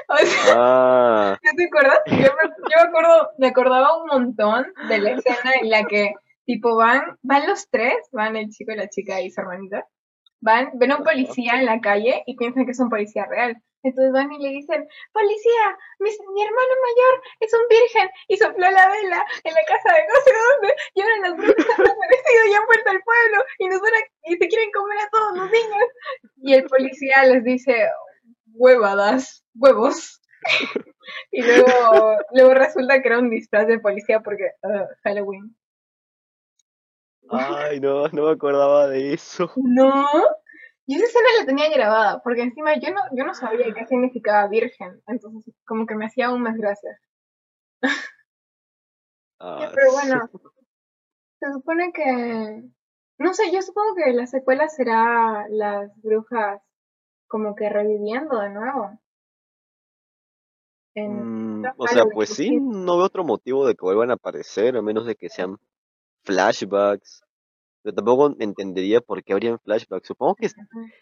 O 0.08 0.16
sea, 0.16 0.54
Ah, 0.56 1.38
¿no 1.40 1.50
te 1.56 1.64
acuerdas? 1.66 2.00
Yo 2.06 2.16
me, 2.16 2.24
yo 2.24 2.76
me 2.82 2.88
acuerdo, 2.88 3.30
me 3.38 3.46
acordaba 3.48 4.02
un 4.02 4.06
montón 4.08 4.66
de 4.88 4.98
la 4.98 5.10
escena 5.12 5.52
en 5.60 5.70
la 5.70 5.84
que, 5.84 6.14
tipo, 6.46 6.74
van, 6.76 7.16
van 7.22 7.46
los 7.46 7.68
tres, 7.70 7.94
van 8.10 8.34
el 8.34 8.50
chico, 8.50 8.72
la 8.74 8.88
chica 8.88 9.20
y 9.20 9.30
su 9.30 9.40
hermanita, 9.40 9.86
van, 10.42 10.70
ven 10.74 10.92
a 10.92 10.96
un 10.96 11.04
policía 11.04 11.54
en 11.54 11.66
la 11.66 11.80
calle 11.80 12.22
y 12.26 12.36
piensan 12.36 12.66
que 12.66 12.72
es 12.72 12.80
un 12.80 12.90
policía 12.90 13.24
real. 13.26 13.56
Entonces 13.84 14.12
van 14.12 14.30
y 14.32 14.38
le 14.38 14.50
dicen, 14.50 14.86
policía, 15.12 15.64
mi, 15.98 16.10
mi 16.10 16.42
hermano 16.42 16.74
mayor 16.86 17.14
es 17.40 17.52
un 17.52 17.66
virgen 17.68 18.10
y 18.28 18.36
sopló 18.36 18.70
la 18.70 18.88
vela 18.88 19.24
en 19.42 19.54
la 19.54 19.64
casa 19.66 19.94
de 19.94 20.06
no 20.06 20.14
sé 20.24 20.32
dónde 20.42 20.74
y 20.94 21.00
ahora 21.00 21.16
las 21.22 21.36
brujas 21.36 21.78
han 21.78 21.90
aparecido 21.90 22.46
y 22.48 22.54
han 22.54 22.66
vuelto 22.66 22.90
al 22.90 23.02
pueblo 23.02 23.44
y 23.58 23.68
nos 23.68 23.80
van 23.80 23.94
a, 23.94 24.30
y 24.30 24.36
se 24.36 24.48
quieren 24.48 24.70
comer 24.72 24.98
a 24.98 25.10
todos 25.10 25.38
los 25.38 25.50
niños. 25.50 25.84
Y 26.36 26.54
el 26.54 26.64
policía 26.64 27.24
les 27.24 27.44
dice, 27.44 27.88
huevadas, 28.52 29.44
huevos. 29.54 30.20
y 31.30 31.42
luego, 31.42 32.16
luego 32.32 32.54
resulta 32.54 33.00
que 33.00 33.08
era 33.08 33.18
un 33.18 33.30
disfraz 33.30 33.66
de 33.66 33.80
policía 33.80 34.20
porque 34.20 34.50
uh, 34.62 34.86
Halloween. 35.02 35.56
Ay, 37.30 37.80
no, 37.80 38.08
no 38.08 38.24
me 38.24 38.30
acordaba 38.30 38.88
de 38.88 39.14
eso. 39.14 39.50
No. 39.56 40.06
Yo 40.84 40.96
esa 40.96 41.06
escena 41.06 41.28
la 41.38 41.46
tenía 41.46 41.70
grabada, 41.70 42.20
porque 42.22 42.42
encima 42.42 42.74
yo 42.76 42.92
no, 42.92 43.00
yo 43.12 43.24
no 43.24 43.34
sabía 43.34 43.72
qué 43.72 43.86
significaba 43.86 44.48
virgen, 44.48 45.00
entonces 45.06 45.54
como 45.64 45.86
que 45.86 45.94
me 45.94 46.06
hacía 46.06 46.26
aún 46.26 46.42
más 46.42 46.56
gracia. 46.56 46.98
Ah, 49.38 49.70
Pero 49.74 49.92
bueno, 49.92 50.28
se 51.38 51.52
supone 51.52 51.92
que, 51.92 52.64
no 53.18 53.34
sé, 53.34 53.52
yo 53.52 53.62
supongo 53.62 53.94
que 53.94 54.12
la 54.12 54.26
secuela 54.26 54.68
será 54.68 55.46
las 55.48 55.90
brujas 56.02 56.60
como 57.28 57.54
que 57.54 57.68
reviviendo 57.68 58.38
de 58.40 58.50
nuevo. 58.50 58.98
En, 60.94 61.42
Mm, 61.62 61.72
o 61.76 61.86
sea, 61.86 62.04
pues 62.06 62.30
sí. 62.30 62.58
no 62.60 62.96
veo 62.96 63.06
otro 63.06 63.24
motivo 63.24 63.66
de 63.66 63.74
que 63.74 63.84
vuelvan 63.84 64.10
a 64.10 64.14
aparecer, 64.14 64.76
a 64.76 64.82
menos 64.82 65.06
de 65.06 65.14
que 65.14 65.28
sean 65.28 65.58
flashbacks. 66.24 67.22
Pero 67.82 67.96
tampoco 67.96 68.36
entendería 68.38 69.00
por 69.00 69.24
qué 69.24 69.32
habrían 69.32 69.58
flashbacks. 69.58 70.06
Supongo 70.06 70.36
que, 70.36 70.48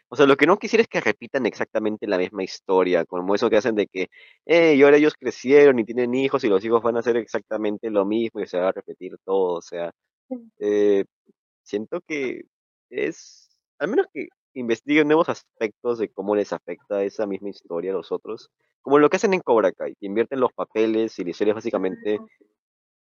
o 0.09 0.17
sea, 0.17 0.27
lo 0.27 0.37
que 0.37 0.47
no 0.47 0.59
quisiera 0.59 0.83
es 0.83 0.89
que 0.89 1.01
repitan 1.01 1.45
exactamente 1.47 2.07
la 2.07 2.19
misma 2.19 2.43
historia, 2.43 3.05
como 3.05 3.35
eso 3.35 3.51
que 3.51 3.59
hacen 3.59 3.75
de 3.75 3.87
que, 3.87 4.09
eh, 4.47 4.75
y 4.77 4.83
ahora 4.83 4.97
ellos 4.97 5.15
crecieron 5.19 5.79
y 5.79 5.85
tienen 5.85 6.15
hijos 6.15 6.43
y 6.45 6.49
los 6.49 6.65
hijos 6.65 6.83
van 6.83 6.97
a 6.97 7.01
hacer 7.01 7.17
exactamente 7.19 7.91
lo 7.91 8.07
mismo 8.07 8.41
y 8.41 8.47
se 8.47 8.59
va 8.59 8.69
a 8.71 8.73
repetir 8.73 9.17
todo. 9.25 9.55
O 9.59 9.63
sea, 9.63 9.93
eh, 10.59 11.05
siento 11.65 12.01
que 12.07 12.43
es, 12.91 13.51
al 13.79 13.89
menos 13.89 14.07
que 14.13 14.29
investiguen 14.55 15.09
nuevos 15.09 15.29
aspectos 15.29 15.99
de 15.99 16.09
cómo 16.09 16.35
les 16.35 16.53
afecta 16.53 17.03
esa 17.05 17.27
misma 17.27 17.51
historia 17.51 17.93
a 17.93 17.95
los 17.95 18.13
otros, 18.13 18.51
como 18.83 18.99
lo 18.99 19.11
que 19.11 19.17
hacen 19.17 19.35
en 19.35 19.41
Cobra 19.41 19.73
Kai, 19.73 19.95
que 19.97 20.07
invierten 20.07 20.41
los 20.41 20.53
papeles 20.53 21.19
y 21.19 21.25
la 21.25 21.31
historia 21.31 21.55
básicamente 21.55 22.19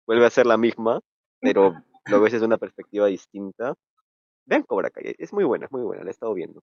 vuelve 0.07 0.27
a 0.27 0.31
ser 0.31 0.47
la 0.47 0.57
misma, 0.57 1.01
pero 1.41 1.75
lo 2.11 2.21
ves 2.21 2.33
desde 2.33 2.47
una 2.47 2.59
perspectiva 2.59 3.07
distinta. 3.07 3.75
Vean 4.47 4.63
Cobra 4.63 4.91
Kai, 4.91 5.15
es 5.19 5.33
muy 5.33 5.45
buena, 5.45 5.67
es 5.67 5.73
muy 5.73 5.83
buena, 5.83 6.03
la 6.05 6.11
he 6.11 6.13
estado 6.13 6.35
viendo. 6.35 6.63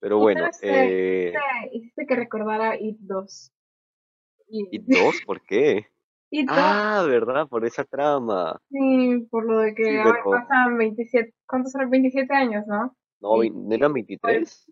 Pero 0.00 0.18
bueno, 0.18 0.48
que- 0.60 1.28
eh, 1.28 1.34
Hiciste 1.72 2.06
que 2.06 2.16
recordara 2.16 2.76
It 2.78 2.98
2. 3.00 3.50
¿y 4.48 4.78
dos? 4.80 5.20
¿Por 5.24 5.40
qué? 5.42 5.86
It 6.30 6.46
2, 6.48 6.56
Ah, 6.58 7.04
¿verdad? 7.08 7.48
Por 7.48 7.64
esa 7.64 7.84
trama. 7.84 8.60
sí, 8.70 9.26
por 9.30 9.46
lo 9.46 9.58
de 9.60 9.74
que 9.74 9.84
Sí, 9.84 9.96
ahora 9.96 10.20
pero- 10.24 10.30
pasan 10.30 10.76
27, 10.76 11.34
¿cuántos 11.46 11.72
son? 11.72 11.88
27 11.88 12.34
años, 12.34 12.66
¿no? 12.66 12.96
No, 13.20 13.36
¿no 13.42 13.74
eran 13.74 13.92
23? 13.92 14.66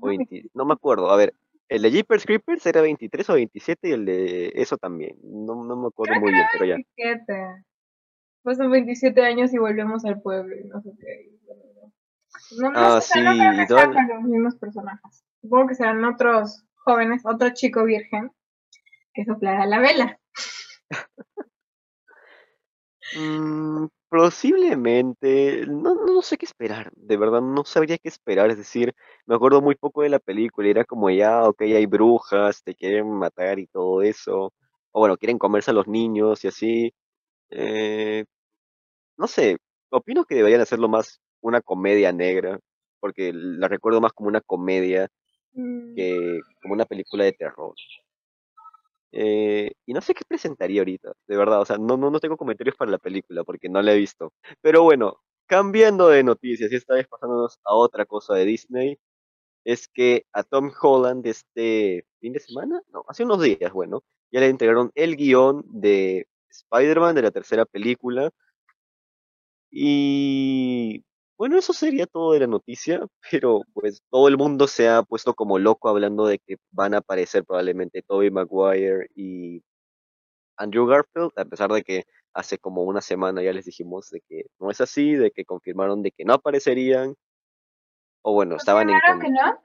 O 0.00 0.06
No, 0.06 0.08
20 0.08 0.50
no 0.54 0.64
me 0.64 0.72
acuerdo. 0.74 1.10
A 1.10 1.16
ver, 1.16 1.34
el 1.68 1.82
de 1.82 1.90
Jeepers 1.92 2.26
Creepers 2.26 2.66
era 2.66 2.80
23 2.82 3.30
o 3.30 3.34
27 3.34 3.88
y 3.88 3.92
el 3.92 4.04
de 4.04 4.52
eso 4.56 4.76
también. 4.76 5.16
No, 5.22 5.64
no 5.64 5.76
me 5.76 5.86
acuerdo 5.86 6.18
muy 6.20 6.32
bien, 6.32 6.44
pero 6.52 6.64
ya. 6.64 6.74
27. 6.74 7.64
Pasan 8.42 8.70
27 8.70 9.24
años 9.24 9.52
y 9.52 9.58
volvemos 9.58 10.04
al 10.04 10.20
pueblo 10.20 10.56
y 10.56 10.64
no 10.64 10.80
sé 10.82 10.90
qué. 10.98 11.30
No, 12.58 12.70
no, 12.70 12.78
Ah, 12.78 12.96
o 12.96 13.00
sea, 13.00 13.22
no 13.22 13.32
sí, 13.32 13.38
creo 13.38 13.90
que 13.90 13.94
sean 13.94 14.08
los 14.08 14.22
mismos 14.24 14.56
personajes. 14.56 15.24
Supongo 15.40 15.68
que 15.68 15.74
serán 15.74 16.04
otros 16.04 16.64
jóvenes, 16.84 17.22
otro 17.24 17.50
chico 17.50 17.84
virgen 17.84 18.30
que 19.14 19.24
soplará 19.24 19.66
la 19.66 19.78
vela. 19.78 20.18
Mm, 23.14 23.86
posiblemente, 24.08 25.66
no, 25.66 25.94
no 25.94 26.22
sé 26.22 26.38
qué 26.38 26.46
esperar, 26.46 26.90
de 26.96 27.16
verdad 27.16 27.42
no 27.42 27.64
sabría 27.64 27.98
qué 27.98 28.08
esperar, 28.08 28.50
es 28.50 28.56
decir, 28.56 28.94
me 29.26 29.34
acuerdo 29.34 29.60
muy 29.60 29.74
poco 29.74 30.02
de 30.02 30.08
la 30.08 30.18
película, 30.18 30.68
y 30.68 30.70
era 30.70 30.84
como 30.84 31.10
ya, 31.10 31.44
ok, 31.44 31.62
hay 31.62 31.86
brujas, 31.86 32.62
te 32.62 32.74
quieren 32.74 33.10
matar 33.10 33.58
y 33.58 33.66
todo 33.66 34.02
eso, 34.02 34.52
o 34.92 35.00
bueno, 35.00 35.16
quieren 35.18 35.38
comerse 35.38 35.72
a 35.72 35.74
los 35.74 35.88
niños 35.88 36.44
y 36.44 36.48
así, 36.48 36.94
eh, 37.52 38.24
no 39.18 39.28
sé, 39.28 39.58
opino 39.90 40.24
que 40.24 40.36
deberían 40.36 40.60
hacerlo 40.60 40.88
más 40.88 41.20
una 41.40 41.60
comedia 41.60 42.12
negra, 42.12 42.58
porque 43.00 43.32
la 43.34 43.68
recuerdo 43.68 44.00
más 44.00 44.12
como 44.12 44.28
una 44.28 44.40
comedia 44.40 45.08
Mm, 45.54 45.94
que 45.94 46.40
como 46.62 46.74
una 46.74 46.86
película 46.86 47.24
de 47.24 47.32
terror. 47.32 47.74
Eh, 49.14 49.72
y 49.86 49.92
no 49.92 50.00
sé 50.00 50.14
qué 50.14 50.24
presentaría 50.26 50.80
ahorita, 50.80 51.12
de 51.26 51.36
verdad, 51.36 51.60
o 51.60 51.64
sea, 51.66 51.76
no, 51.76 51.96
no, 51.98 52.10
no 52.10 52.18
tengo 52.20 52.36
comentarios 52.38 52.76
para 52.76 52.90
la 52.90 52.98
película 52.98 53.44
porque 53.44 53.68
no 53.68 53.82
la 53.82 53.92
he 53.92 53.98
visto. 53.98 54.32
Pero 54.62 54.82
bueno, 54.82 55.18
cambiando 55.46 56.08
de 56.08 56.24
noticias 56.24 56.72
y 56.72 56.76
esta 56.76 56.94
vez 56.94 57.06
pasándonos 57.08 57.58
a 57.64 57.74
otra 57.74 58.06
cosa 58.06 58.34
de 58.34 58.46
Disney, 58.46 58.98
es 59.64 59.88
que 59.88 60.26
a 60.32 60.44
Tom 60.44 60.72
Holland 60.80 61.26
este 61.26 62.06
fin 62.20 62.32
de 62.34 62.40
semana, 62.40 62.82
no, 62.92 63.04
hace 63.08 63.24
unos 63.24 63.42
días, 63.42 63.72
bueno, 63.72 64.02
ya 64.32 64.40
le 64.40 64.48
entregaron 64.48 64.92
el 64.94 65.16
guion 65.16 65.64
de 65.68 66.26
Spider-Man 66.52 67.14
de 67.14 67.22
la 67.22 67.30
tercera 67.30 67.64
película. 67.64 68.30
Y 69.70 71.04
bueno, 71.38 71.58
eso 71.58 71.72
sería 71.72 72.06
todo 72.06 72.32
de 72.32 72.40
la 72.40 72.46
noticia, 72.46 73.00
pero 73.30 73.62
pues 73.72 74.02
todo 74.10 74.28
el 74.28 74.36
mundo 74.36 74.68
se 74.68 74.88
ha 74.88 75.02
puesto 75.02 75.34
como 75.34 75.58
loco 75.58 75.88
hablando 75.88 76.26
de 76.26 76.38
que 76.38 76.56
van 76.70 76.94
a 76.94 76.98
aparecer 76.98 77.44
probablemente 77.44 78.02
Tobey 78.02 78.30
Maguire 78.30 79.08
y 79.14 79.62
Andrew 80.56 80.86
Garfield, 80.86 81.32
a 81.36 81.44
pesar 81.44 81.72
de 81.72 81.82
que 81.82 82.04
hace 82.34 82.58
como 82.58 82.84
una 82.84 83.00
semana 83.00 83.42
ya 83.42 83.52
les 83.52 83.64
dijimos 83.64 84.10
de 84.10 84.20
que 84.28 84.46
no 84.58 84.70
es 84.70 84.80
así, 84.80 85.14
de 85.14 85.30
que 85.30 85.44
confirmaron 85.44 86.02
de 86.02 86.12
que 86.12 86.24
no 86.24 86.34
aparecerían, 86.34 87.14
o 88.22 88.34
bueno, 88.34 88.56
estaban 88.56 88.88
en... 88.90 88.96
Que 89.20 89.30
no. 89.30 89.60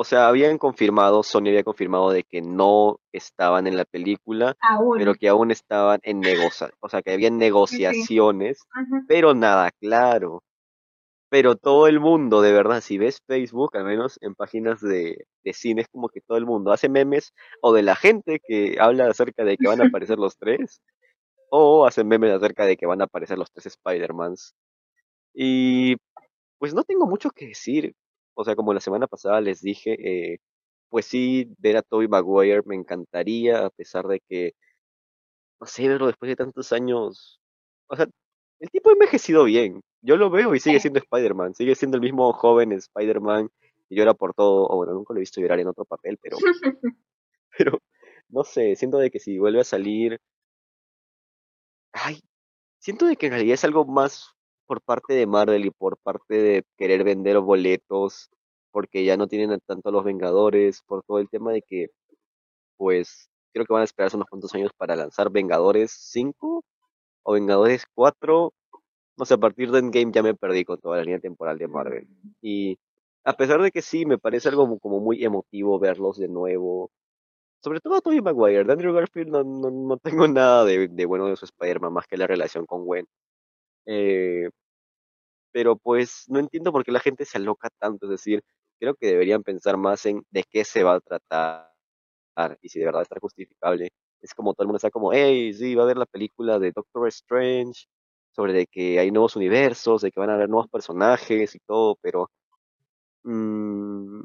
O 0.00 0.04
sea, 0.04 0.28
habían 0.28 0.56
confirmado, 0.56 1.22
Sony 1.22 1.48
había 1.48 1.62
confirmado 1.62 2.10
de 2.10 2.22
que 2.22 2.40
no 2.40 3.00
estaban 3.12 3.66
en 3.66 3.76
la 3.76 3.84
película, 3.84 4.56
Aún. 4.62 4.96
pero 4.96 5.14
que 5.14 5.28
aún 5.28 5.50
estaban 5.50 6.00
en 6.04 6.20
negocia, 6.20 6.70
o 6.80 6.88
sea, 6.88 7.02
que 7.02 7.12
habían 7.12 7.36
negociaciones, 7.36 8.62
pero 9.06 9.34
nada 9.34 9.70
claro. 9.78 10.42
Pero 11.28 11.54
todo 11.54 11.86
el 11.86 12.00
mundo, 12.00 12.40
de 12.40 12.50
verdad, 12.50 12.80
si 12.80 12.96
ves 12.96 13.20
Facebook, 13.26 13.76
al 13.76 13.84
menos 13.84 14.16
en 14.22 14.34
páginas 14.34 14.80
de, 14.80 15.26
de 15.44 15.52
cine, 15.52 15.82
es 15.82 15.88
como 15.88 16.08
que 16.08 16.22
todo 16.22 16.38
el 16.38 16.46
mundo 16.46 16.72
hace 16.72 16.88
memes 16.88 17.34
o 17.60 17.74
de 17.74 17.82
la 17.82 17.94
gente 17.94 18.40
que 18.42 18.78
habla 18.80 19.06
acerca 19.06 19.44
de 19.44 19.58
que 19.58 19.68
van 19.68 19.82
a 19.82 19.84
aparecer 19.94 20.18
los 20.18 20.38
tres, 20.38 20.80
o 21.50 21.86
hacen 21.86 22.08
memes 22.08 22.32
acerca 22.32 22.64
de 22.64 22.78
que 22.78 22.86
van 22.86 23.02
a 23.02 23.04
aparecer 23.04 23.36
los 23.36 23.52
tres 23.52 23.66
Spider-Mans. 23.66 24.54
Y 25.34 25.96
pues 26.58 26.72
no 26.72 26.84
tengo 26.84 27.06
mucho 27.06 27.30
que 27.32 27.48
decir. 27.48 27.94
O 28.34 28.44
sea, 28.44 28.56
como 28.56 28.74
la 28.74 28.80
semana 28.80 29.06
pasada 29.06 29.40
les 29.40 29.60
dije, 29.60 30.34
eh, 30.34 30.38
pues 30.88 31.06
sí, 31.06 31.54
ver 31.58 31.76
a 31.76 31.82
Tobey 31.82 32.08
Maguire 32.08 32.62
me 32.66 32.74
encantaría, 32.76 33.66
a 33.66 33.70
pesar 33.70 34.06
de 34.06 34.20
que, 34.20 34.54
no 35.60 35.66
sé, 35.66 35.88
verlo 35.88 36.06
después 36.06 36.28
de 36.28 36.36
tantos 36.36 36.72
años. 36.72 37.40
O 37.88 37.96
sea, 37.96 38.06
el 38.60 38.70
tipo 38.70 38.90
ha 38.90 38.92
envejecido 38.92 39.44
bien. 39.44 39.80
Yo 40.02 40.16
lo 40.16 40.30
veo 40.30 40.54
y 40.54 40.60
sigue 40.60 40.80
siendo 40.80 40.98
Spider-Man, 41.00 41.54
sigue 41.54 41.74
siendo 41.74 41.96
el 41.96 42.02
mismo 42.02 42.32
joven 42.32 42.72
Spider-Man 42.72 43.50
y 43.88 43.96
llora 43.96 44.14
por 44.14 44.34
todo. 44.34 44.66
O 44.68 44.76
bueno, 44.76 44.94
nunca 44.94 45.12
lo 45.14 45.18
he 45.18 45.20
visto 45.20 45.40
llorar 45.40 45.60
en 45.60 45.68
otro 45.68 45.84
papel, 45.84 46.18
pero, 46.22 46.36
pero 47.58 47.78
no 48.28 48.44
sé, 48.44 48.76
siento 48.76 48.98
de 48.98 49.10
que 49.10 49.20
si 49.20 49.38
vuelve 49.38 49.60
a 49.60 49.64
salir, 49.64 50.20
ay, 51.92 52.20
siento 52.78 53.06
de 53.06 53.16
que 53.16 53.26
en 53.26 53.32
realidad 53.32 53.54
es 53.54 53.64
algo 53.64 53.84
más 53.84 54.34
por 54.70 54.82
parte 54.82 55.14
de 55.14 55.26
Marvel 55.26 55.66
y 55.66 55.72
por 55.72 55.98
parte 55.98 56.34
de 56.36 56.64
querer 56.78 57.02
vender 57.02 57.40
boletos, 57.40 58.30
porque 58.70 59.04
ya 59.04 59.16
no 59.16 59.26
tienen 59.26 59.58
tanto 59.66 59.88
a 59.88 59.92
los 59.92 60.04
Vengadores, 60.04 60.82
por 60.86 61.02
todo 61.02 61.18
el 61.18 61.28
tema 61.28 61.50
de 61.50 61.62
que, 61.62 61.88
pues, 62.76 63.28
creo 63.52 63.66
que 63.66 63.72
van 63.72 63.82
a 63.82 63.84
esperarse 63.84 64.16
unos 64.16 64.28
cuantos 64.28 64.54
años 64.54 64.70
para 64.76 64.94
lanzar 64.94 65.28
Vengadores 65.30 65.90
5 66.12 66.64
o 67.24 67.32
Vengadores 67.32 67.84
4. 67.94 68.52
No 69.16 69.24
sé, 69.24 69.34
a 69.34 69.38
partir 69.38 69.72
de 69.72 69.80
Endgame 69.80 70.12
ya 70.12 70.22
me 70.22 70.36
perdí 70.36 70.64
con 70.64 70.78
toda 70.80 70.98
la 70.98 71.02
línea 71.02 71.18
temporal 71.18 71.58
de 71.58 71.66
Marvel. 71.66 72.06
Y 72.40 72.78
a 73.24 73.32
pesar 73.32 73.60
de 73.62 73.72
que 73.72 73.82
sí, 73.82 74.06
me 74.06 74.18
parece 74.18 74.50
algo 74.50 74.78
como 74.78 75.00
muy 75.00 75.24
emotivo 75.24 75.80
verlos 75.80 76.16
de 76.16 76.28
nuevo. 76.28 76.92
Sobre 77.62 77.80
todo 77.80 77.96
a 77.96 78.00
Tobey 78.02 78.20
Maguire, 78.22 78.64
de 78.64 78.72
Andrew 78.72 78.94
Garfield 78.94 79.30
no, 79.30 79.42
no, 79.42 79.70
no 79.72 79.96
tengo 79.98 80.28
nada 80.28 80.64
de, 80.64 80.86
de 80.88 81.06
bueno 81.06 81.26
de 81.26 81.36
su 81.36 81.46
Spider-Man 81.46 81.92
más 81.92 82.06
que 82.06 82.16
la 82.16 82.28
relación 82.28 82.66
con 82.66 82.84
Gwen. 82.84 83.06
Eh, 83.86 84.48
pero 85.52 85.76
pues 85.76 86.24
no 86.28 86.38
entiendo 86.38 86.72
por 86.72 86.84
qué 86.84 86.92
la 86.92 87.00
gente 87.00 87.24
se 87.24 87.38
aloca 87.38 87.70
tanto, 87.78 88.06
es 88.06 88.10
decir, 88.10 88.42
creo 88.78 88.94
que 88.94 89.08
deberían 89.08 89.42
pensar 89.42 89.76
más 89.76 90.06
en 90.06 90.22
de 90.30 90.44
qué 90.48 90.64
se 90.64 90.84
va 90.84 90.94
a 90.94 91.00
tratar 91.00 91.70
y 92.62 92.68
si 92.68 92.78
de 92.78 92.86
verdad 92.86 93.02
está 93.02 93.18
justificable. 93.20 93.90
Es 94.20 94.34
como 94.34 94.54
todo 94.54 94.64
el 94.64 94.68
mundo 94.68 94.76
está 94.76 94.90
como, 94.90 95.12
hey, 95.12 95.52
sí, 95.54 95.74
va 95.74 95.82
a 95.82 95.84
haber 95.84 95.98
la 95.98 96.06
película 96.06 96.58
de 96.58 96.72
Doctor 96.72 97.08
Strange, 97.08 97.86
sobre 98.32 98.52
de 98.52 98.66
que 98.66 98.98
hay 98.98 99.10
nuevos 99.10 99.36
universos, 99.36 100.02
de 100.02 100.10
que 100.10 100.20
van 100.20 100.30
a 100.30 100.34
haber 100.34 100.48
nuevos 100.48 100.68
personajes 100.68 101.54
y 101.54 101.58
todo, 101.60 101.96
pero 102.00 102.30
mm, 103.24 104.22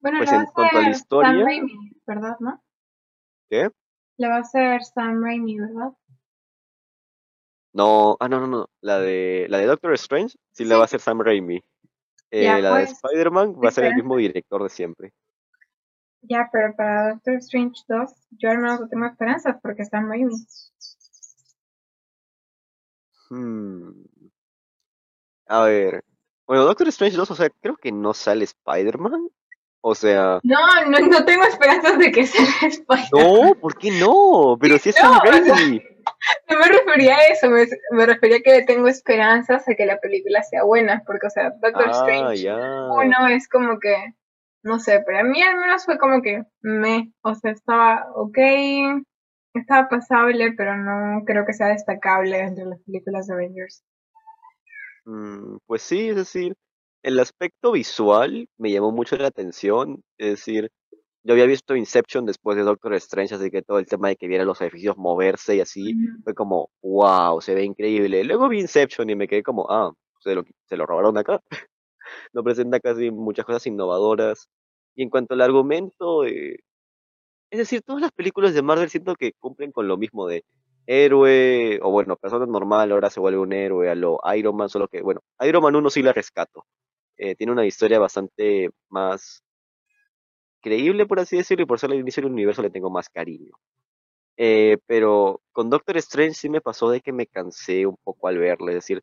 Bueno, 0.00 0.18
pues 0.18 0.32
en 0.32 0.46
cuanto 0.46 0.76
a 0.76 0.80
la 0.80 0.82
Sam 0.82 0.92
historia, 0.92 1.44
Raimi, 1.44 1.92
¿verdad, 2.06 2.36
no? 2.40 2.62
¿qué? 3.48 3.70
La 4.16 4.28
va 4.28 4.36
a 4.36 4.40
hacer 4.40 4.82
Sam 4.84 5.22
Raimi, 5.22 5.58
¿verdad? 5.58 5.92
No, 7.78 8.16
ah, 8.18 8.28
no, 8.28 8.40
no, 8.40 8.48
no, 8.48 8.70
la 8.80 8.98
de, 8.98 9.46
la 9.48 9.58
de 9.58 9.66
Doctor 9.66 9.92
Strange 9.94 10.36
sí 10.50 10.64
la 10.64 10.76
va 10.78 10.84
a 10.84 10.88
Sí. 10.88 10.96
hacer 10.96 11.00
Sam 11.00 11.20
Raimi. 11.20 11.60
Ya, 12.32 12.58
Eh, 12.58 12.60
la 12.62 12.70
de 12.76 12.86
pues, 12.86 12.90
Spider-Man 13.04 13.54
va 13.62 13.68
a 13.68 13.70
ser 13.70 13.84
el 13.84 13.94
mismo 13.94 14.16
director 14.16 14.60
de 14.64 14.68
siempre. 14.68 15.12
Ya, 16.22 16.48
pero 16.52 16.74
para 16.74 17.10
Doctor 17.14 17.34
Strange 17.34 17.80
2, 17.86 18.10
yo 18.32 18.50
al 18.50 18.58
menos 18.58 18.80
no 18.80 18.88
tengo 18.88 19.06
esperanzas 19.06 19.56
porque 19.62 19.84
Sam 19.84 20.08
Raimi. 20.08 20.34
Hmm. 23.30 23.90
A 25.46 25.62
ver. 25.64 26.04
Bueno, 26.46 26.64
Doctor 26.64 26.88
Strange 26.88 27.16
2, 27.16 27.30
o 27.30 27.34
sea, 27.36 27.50
creo 27.50 27.76
que 27.76 27.92
no 27.92 28.12
sale 28.14 28.44
Spider-Man. 28.44 29.28
O 29.80 29.94
sea, 29.94 30.40
No, 30.42 30.56
no, 30.90 30.98
no 30.98 31.24
tengo 31.24 31.44
esperanzas 31.44 31.96
de 31.98 32.10
que 32.10 32.26
sea 32.26 32.44
Spider. 32.68 33.08
no, 33.12 33.54
¿por 33.54 33.78
qué 33.78 33.92
no? 33.92 34.56
Pero 34.60 34.78
si 34.78 34.88
es 34.88 34.96
Sam 34.96 35.12
No, 35.12 35.18
o 35.18 35.22
sea, 35.44 35.54
Raimi. 35.54 35.80
No 36.50 36.58
me 36.58 36.66
refería 36.66 37.16
a 37.16 37.26
eso, 37.28 37.48
me, 37.48 37.66
me 37.92 38.06
refería 38.06 38.38
a 38.38 38.40
que 38.40 38.62
tengo 38.62 38.88
esperanzas 38.88 39.64
de 39.66 39.76
que 39.76 39.86
la 39.86 40.00
película 40.00 40.42
sea 40.42 40.64
buena, 40.64 41.02
porque, 41.06 41.26
o 41.26 41.30
sea, 41.30 41.50
Doctor 41.50 41.88
Ah, 41.88 42.32
Strange 42.32 42.52
uno 42.52 43.28
es 43.28 43.48
como 43.48 43.78
que, 43.78 44.14
no 44.62 44.78
sé, 44.78 45.02
pero 45.06 45.18
a 45.18 45.22
mí 45.22 45.42
al 45.42 45.56
menos 45.56 45.84
fue 45.84 45.98
como 45.98 46.20
que 46.22 46.42
me, 46.60 47.12
o 47.22 47.34
sea, 47.34 47.52
estaba 47.52 48.06
ok, 48.14 48.38
estaba 49.54 49.88
pasable, 49.88 50.52
pero 50.56 50.76
no 50.76 51.24
creo 51.24 51.46
que 51.46 51.52
sea 51.52 51.68
destacable 51.68 52.38
entre 52.40 52.64
las 52.64 52.80
películas 52.82 53.26
de 53.26 53.34
Avengers. 53.34 53.84
Mm, 55.04 55.58
pues 55.66 55.82
sí, 55.82 56.08
es 56.10 56.16
decir, 56.16 56.54
el 57.02 57.18
aspecto 57.18 57.72
visual 57.72 58.48
me 58.58 58.70
llamó 58.70 58.92
mucho 58.92 59.16
la 59.16 59.28
atención. 59.28 60.02
Es 60.18 60.30
decir, 60.30 60.70
yo 61.28 61.34
había 61.34 61.44
visto 61.44 61.76
Inception 61.76 62.24
después 62.24 62.56
de 62.56 62.62
Doctor 62.62 62.94
Strange, 62.94 63.34
así 63.34 63.50
que 63.50 63.60
todo 63.60 63.78
el 63.78 63.84
tema 63.84 64.08
de 64.08 64.16
que 64.16 64.26
viera 64.28 64.46
los 64.46 64.62
edificios 64.62 64.96
moverse 64.96 65.56
y 65.56 65.60
así 65.60 65.94
fue 66.24 66.32
como, 66.34 66.70
wow, 66.80 67.42
se 67.42 67.54
ve 67.54 67.64
increíble. 67.64 68.24
Luego 68.24 68.48
vi 68.48 68.60
Inception 68.60 69.10
y 69.10 69.14
me 69.14 69.28
quedé 69.28 69.42
como, 69.42 69.70
ah, 69.70 69.92
se 70.20 70.34
lo, 70.34 70.42
se 70.64 70.76
lo 70.78 70.86
robaron 70.86 71.18
acá. 71.18 71.42
No 72.32 72.42
presenta 72.42 72.80
casi 72.80 73.10
muchas 73.10 73.44
cosas 73.44 73.66
innovadoras. 73.66 74.48
Y 74.94 75.02
en 75.02 75.10
cuanto 75.10 75.34
al 75.34 75.42
argumento, 75.42 76.24
eh, 76.24 76.60
es 77.50 77.58
decir, 77.58 77.82
todas 77.82 78.00
las 78.00 78.12
películas 78.12 78.54
de 78.54 78.62
Marvel 78.62 78.88
siento 78.88 79.14
que 79.14 79.32
cumplen 79.38 79.70
con 79.70 79.86
lo 79.86 79.98
mismo 79.98 80.26
de 80.26 80.44
héroe, 80.86 81.78
o 81.82 81.90
bueno, 81.90 82.16
persona 82.16 82.46
normal 82.46 82.90
ahora 82.92 83.10
se 83.10 83.20
vuelve 83.20 83.38
un 83.38 83.52
héroe 83.52 83.90
a 83.90 83.94
lo 83.94 84.18
Iron 84.34 84.56
Man, 84.56 84.70
solo 84.70 84.88
que, 84.88 85.02
bueno, 85.02 85.20
Iron 85.42 85.62
Man 85.62 85.76
1 85.76 85.90
sí 85.90 86.00
la 86.02 86.14
rescato. 86.14 86.64
Eh, 87.18 87.34
tiene 87.36 87.52
una 87.52 87.66
historia 87.66 87.98
bastante 87.98 88.70
más 88.88 89.42
creíble, 90.60 91.06
por 91.06 91.20
así 91.20 91.36
decirlo, 91.36 91.64
y 91.64 91.66
por 91.66 91.78
ser 91.78 91.92
el 91.92 92.00
inicio 92.00 92.22
del 92.22 92.32
universo 92.32 92.62
le 92.62 92.70
tengo 92.70 92.90
más 92.90 93.08
cariño. 93.08 93.52
Eh, 94.36 94.78
pero 94.86 95.40
con 95.52 95.70
Doctor 95.70 95.96
Strange 95.98 96.34
sí 96.34 96.48
me 96.48 96.60
pasó 96.60 96.90
de 96.90 97.00
que 97.00 97.12
me 97.12 97.26
cansé 97.26 97.86
un 97.86 97.96
poco 98.04 98.28
al 98.28 98.38
verlo, 98.38 98.68
es 98.68 98.76
decir, 98.76 99.02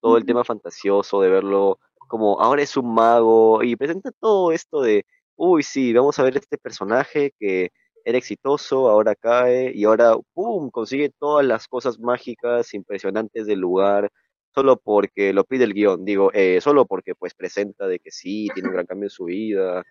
todo 0.00 0.18
el 0.18 0.26
tema 0.26 0.44
fantasioso 0.44 1.20
de 1.22 1.30
verlo 1.30 1.78
como 2.08 2.40
ahora 2.40 2.62
es 2.62 2.76
un 2.76 2.92
mago 2.94 3.62
y 3.62 3.76
presenta 3.76 4.10
todo 4.12 4.52
esto 4.52 4.82
de, 4.82 5.06
uy, 5.36 5.62
sí, 5.62 5.92
vamos 5.94 6.18
a 6.18 6.22
ver 6.22 6.36
este 6.36 6.58
personaje 6.58 7.32
que 7.38 7.70
era 8.04 8.18
exitoso, 8.18 8.90
ahora 8.90 9.14
cae 9.14 9.72
y 9.74 9.84
ahora, 9.84 10.16
¡pum!, 10.34 10.70
consigue 10.70 11.10
todas 11.18 11.46
las 11.46 11.66
cosas 11.66 11.98
mágicas 11.98 12.74
impresionantes 12.74 13.46
del 13.46 13.60
lugar 13.60 14.10
solo 14.54 14.76
porque 14.76 15.32
lo 15.32 15.44
pide 15.44 15.64
el 15.64 15.74
guion, 15.74 16.04
digo, 16.04 16.30
eh, 16.32 16.60
solo 16.60 16.86
porque 16.86 17.14
pues 17.14 17.34
presenta 17.34 17.88
de 17.88 17.98
que 17.98 18.10
sí, 18.10 18.48
tiene 18.54 18.68
un 18.68 18.74
gran 18.74 18.86
cambio 18.86 19.06
en 19.06 19.10
su 19.10 19.24
vida. 19.24 19.82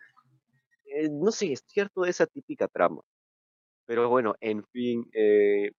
Eh, 0.95 1.10
no 1.12 1.32
sé, 1.32 1.51
es 1.51 1.63
cierto 1.67 2.01
de 2.01 2.12
esa 2.12 2.27
típica 2.27 2.67
trama. 2.67 3.01
Pero 3.86 4.10
bueno, 4.10 4.36
en 4.41 4.63
fin, 4.65 5.10
eh, 5.13 5.71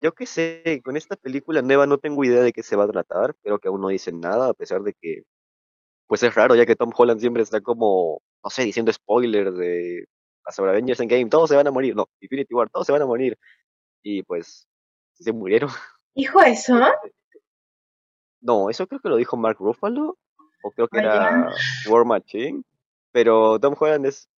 yo 0.00 0.12
qué 0.12 0.26
sé, 0.26 0.80
con 0.84 0.96
esta 0.96 1.16
película 1.16 1.62
nueva 1.62 1.86
no 1.86 1.98
tengo 1.98 2.24
idea 2.24 2.42
de 2.42 2.52
qué 2.52 2.62
se 2.62 2.76
va 2.76 2.84
a 2.84 2.88
tratar, 2.88 3.34
creo 3.42 3.58
que 3.58 3.68
aún 3.68 3.80
no 3.80 3.88
dicen 3.88 4.20
nada, 4.20 4.48
a 4.48 4.54
pesar 4.54 4.82
de 4.82 4.94
que, 4.94 5.22
pues 6.06 6.22
es 6.22 6.34
raro, 6.34 6.54
ya 6.54 6.66
que 6.66 6.76
Tom 6.76 6.92
Holland 6.96 7.20
siempre 7.20 7.42
está 7.42 7.60
como, 7.60 8.22
no 8.42 8.50
sé, 8.50 8.64
diciendo 8.64 8.92
spoilers 8.92 9.56
de 9.56 10.06
sobre 10.50 10.72
Avengers 10.72 11.00
Endgame, 11.00 11.30
todos 11.30 11.48
se 11.50 11.56
van 11.56 11.66
a 11.66 11.70
morir, 11.70 11.94
no, 11.96 12.06
Infinity 12.20 12.54
War, 12.54 12.68
todos 12.70 12.86
se 12.86 12.92
van 12.92 13.02
a 13.02 13.06
morir, 13.06 13.38
y 14.02 14.22
pues, 14.22 14.66
si 15.14 15.24
se 15.24 15.32
murieron. 15.32 15.70
¿Dijo 16.14 16.40
eso? 16.42 16.78
No, 18.40 18.68
eso 18.70 18.86
creo 18.86 19.00
que 19.00 19.08
lo 19.08 19.16
dijo 19.16 19.36
Mark 19.36 19.58
Ruffalo, 19.58 20.18
o 20.62 20.70
creo 20.70 20.88
que 20.88 20.98
era 20.98 21.50
War 21.88 22.04
Machine, 22.04 22.62
pero 23.10 23.58
Tom 23.58 23.74
Holland 23.78 24.06
es, 24.06 24.28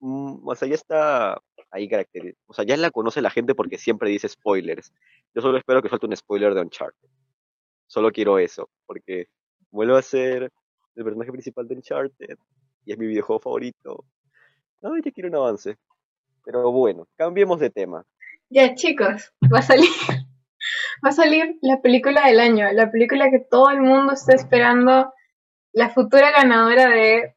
mm, 0.00 0.48
o 0.48 0.54
sea, 0.54 0.68
ya 0.68 0.74
está 0.74 1.40
ahí 1.70 1.88
caracterizado, 1.88 2.42
o 2.46 2.54
sea, 2.54 2.64
ya 2.64 2.76
la 2.76 2.90
conoce 2.90 3.22
la 3.22 3.30
gente 3.30 3.54
porque 3.54 3.78
siempre 3.78 4.10
dice 4.10 4.28
spoilers. 4.28 4.92
Yo 5.34 5.42
solo 5.42 5.58
espero 5.58 5.82
que 5.82 5.88
suelte 5.88 6.06
un 6.06 6.16
spoiler 6.16 6.54
de 6.54 6.62
Uncharted. 6.62 7.08
solo 7.86 8.10
quiero 8.10 8.38
eso, 8.38 8.68
porque 8.86 9.26
vuelvo 9.70 9.96
a 9.96 10.02
ser 10.02 10.52
el 10.96 11.04
personaje 11.04 11.32
principal 11.32 11.68
de 11.68 11.76
Uncharted 11.76 12.38
y 12.84 12.92
es 12.92 12.98
mi 12.98 13.06
videojuego 13.06 13.40
favorito. 13.40 14.04
No, 14.80 14.96
ya 14.98 15.10
quiero 15.12 15.28
un 15.28 15.36
avance. 15.36 15.76
Pero 16.44 16.70
bueno, 16.72 17.06
cambiemos 17.16 17.60
de 17.60 17.70
tema. 17.70 18.04
Ya, 18.48 18.74
chicos, 18.74 19.32
va 19.52 19.58
a 19.58 19.62
salir. 19.62 19.88
Va 21.02 21.08
a 21.08 21.12
salir 21.12 21.56
la 21.62 21.80
película 21.80 22.26
del 22.26 22.38
año, 22.38 22.70
la 22.72 22.90
película 22.90 23.30
que 23.30 23.38
todo 23.38 23.70
el 23.70 23.80
mundo 23.80 24.12
está 24.12 24.34
esperando, 24.34 25.10
la 25.72 25.88
futura 25.88 26.30
ganadora 26.30 26.90
de 26.90 27.34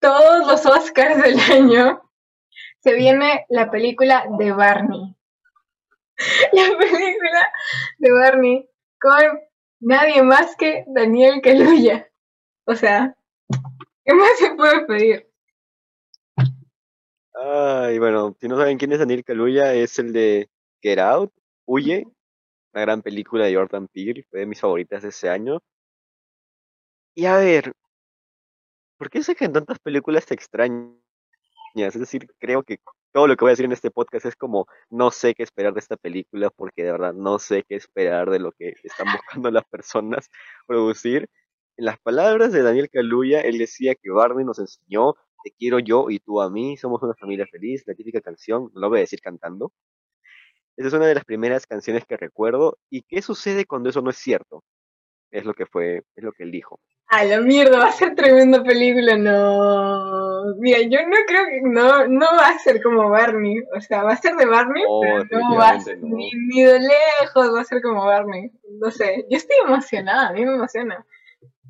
todos 0.00 0.46
los 0.46 0.66
Oscars 0.66 1.22
del 1.22 1.38
año. 1.38 2.02
Se 2.80 2.94
viene 2.94 3.46
la 3.48 3.70
película 3.70 4.26
de 4.38 4.52
Barney. 4.52 5.14
La 6.52 6.78
película 6.78 7.52
de 7.98 8.12
Barney 8.12 8.70
con 9.00 9.40
nadie 9.80 10.22
más 10.22 10.54
que 10.56 10.84
Daniel 10.88 11.40
Kaluuya. 11.42 12.10
O 12.66 12.74
sea, 12.74 13.14
¿qué 14.04 14.14
más 14.14 14.38
se 14.38 14.54
puede 14.54 14.84
pedir? 14.86 15.30
Ay, 17.34 17.98
bueno, 17.98 18.36
si 18.38 18.48
no 18.48 18.58
saben 18.58 18.76
quién 18.76 18.92
es 18.92 18.98
Daniel 18.98 19.24
Kaluuya, 19.24 19.72
es 19.72 19.98
el 19.98 20.12
de 20.12 20.50
Get 20.82 20.98
Out, 20.98 21.32
Huye, 21.64 22.06
una 22.72 22.82
gran 22.82 23.02
película 23.02 23.46
de 23.46 23.54
Jordan 23.54 23.88
Peele, 23.88 24.24
fue 24.30 24.40
de 24.40 24.46
mis 24.46 24.60
favoritas 24.60 25.02
de 25.02 25.08
ese 25.08 25.30
año. 25.30 25.60
Y 27.14 27.24
a 27.26 27.36
ver, 27.38 27.72
¿por 29.00 29.08
qué 29.08 29.22
sacan 29.22 29.54
tantas 29.54 29.78
películas 29.78 30.30
extrañas? 30.30 30.92
Es 31.74 31.98
decir, 31.98 32.26
creo 32.38 32.62
que 32.62 32.80
todo 33.12 33.26
lo 33.26 33.34
que 33.34 33.46
voy 33.46 33.48
a 33.48 33.52
decir 33.52 33.64
en 33.64 33.72
este 33.72 33.90
podcast 33.90 34.26
es 34.26 34.36
como, 34.36 34.66
no 34.90 35.10
sé 35.10 35.34
qué 35.34 35.42
esperar 35.42 35.72
de 35.72 35.80
esta 35.80 35.96
película, 35.96 36.50
porque 36.50 36.84
de 36.84 36.92
verdad 36.92 37.14
no 37.14 37.38
sé 37.38 37.64
qué 37.66 37.76
esperar 37.76 38.28
de 38.28 38.40
lo 38.40 38.52
que 38.52 38.74
están 38.84 39.06
buscando 39.40 39.50
las 39.50 39.64
personas 39.64 40.28
producir. 40.66 41.30
En 41.78 41.86
las 41.86 41.98
palabras 41.98 42.52
de 42.52 42.62
Daniel 42.62 42.90
Kaluuya, 42.90 43.40
él 43.40 43.56
decía 43.56 43.94
que 43.94 44.10
Barney 44.10 44.44
nos 44.44 44.58
enseñó, 44.58 45.14
te 45.44 45.50
quiero 45.52 45.78
yo 45.78 46.10
y 46.10 46.18
tú 46.18 46.42
a 46.42 46.50
mí, 46.50 46.76
somos 46.76 47.02
una 47.02 47.14
familia 47.14 47.46
feliz, 47.46 47.82
la 47.86 47.94
típica 47.94 48.20
canción, 48.20 48.70
no 48.74 48.82
lo 48.82 48.90
voy 48.90 48.98
a 48.98 49.00
decir 49.00 49.22
cantando. 49.22 49.72
Esa 50.76 50.88
es 50.88 50.92
una 50.92 51.06
de 51.06 51.14
las 51.14 51.24
primeras 51.24 51.66
canciones 51.66 52.04
que 52.04 52.18
recuerdo. 52.18 52.76
¿Y 52.90 53.00
qué 53.04 53.22
sucede 53.22 53.64
cuando 53.64 53.88
eso 53.88 54.02
no 54.02 54.10
es 54.10 54.18
cierto? 54.18 54.62
Es 55.30 55.46
lo 55.46 55.54
que 55.54 55.64
fue, 55.64 56.02
es 56.16 56.22
lo 56.22 56.32
que 56.32 56.42
él 56.42 56.50
dijo. 56.50 56.80
A 57.12 57.24
la 57.24 57.40
mierda, 57.40 57.78
va 57.80 57.86
a 57.88 57.92
ser 57.92 58.14
tremenda 58.14 58.62
película, 58.62 59.16
no. 59.16 60.54
Mira, 60.58 60.78
yo 60.82 60.98
no 61.08 61.16
creo 61.26 61.44
que 61.46 61.60
no, 61.62 62.06
no 62.06 62.26
va 62.36 62.48
a 62.50 62.58
ser 62.60 62.80
como 62.82 63.10
Barney. 63.10 63.56
O 63.76 63.80
sea, 63.80 64.04
va 64.04 64.12
a 64.12 64.16
ser 64.16 64.36
de 64.36 64.46
Barney, 64.46 64.84
No, 64.84 65.00
pero 65.28 65.40
no 65.40 65.56
va 65.56 65.70
a 65.70 65.80
ser 65.80 65.98
no. 65.98 66.16
ni, 66.16 66.30
ni 66.48 66.62
de 66.62 66.78
lejos, 66.78 67.52
va 67.52 67.62
a 67.62 67.64
ser 67.64 67.82
como 67.82 68.04
Barney. 68.04 68.52
No 68.80 68.90
sé, 68.92 69.26
yo 69.28 69.36
estoy 69.36 69.56
emocionada, 69.66 70.28
a 70.28 70.32
mí 70.32 70.44
me 70.46 70.54
emociona. 70.54 71.04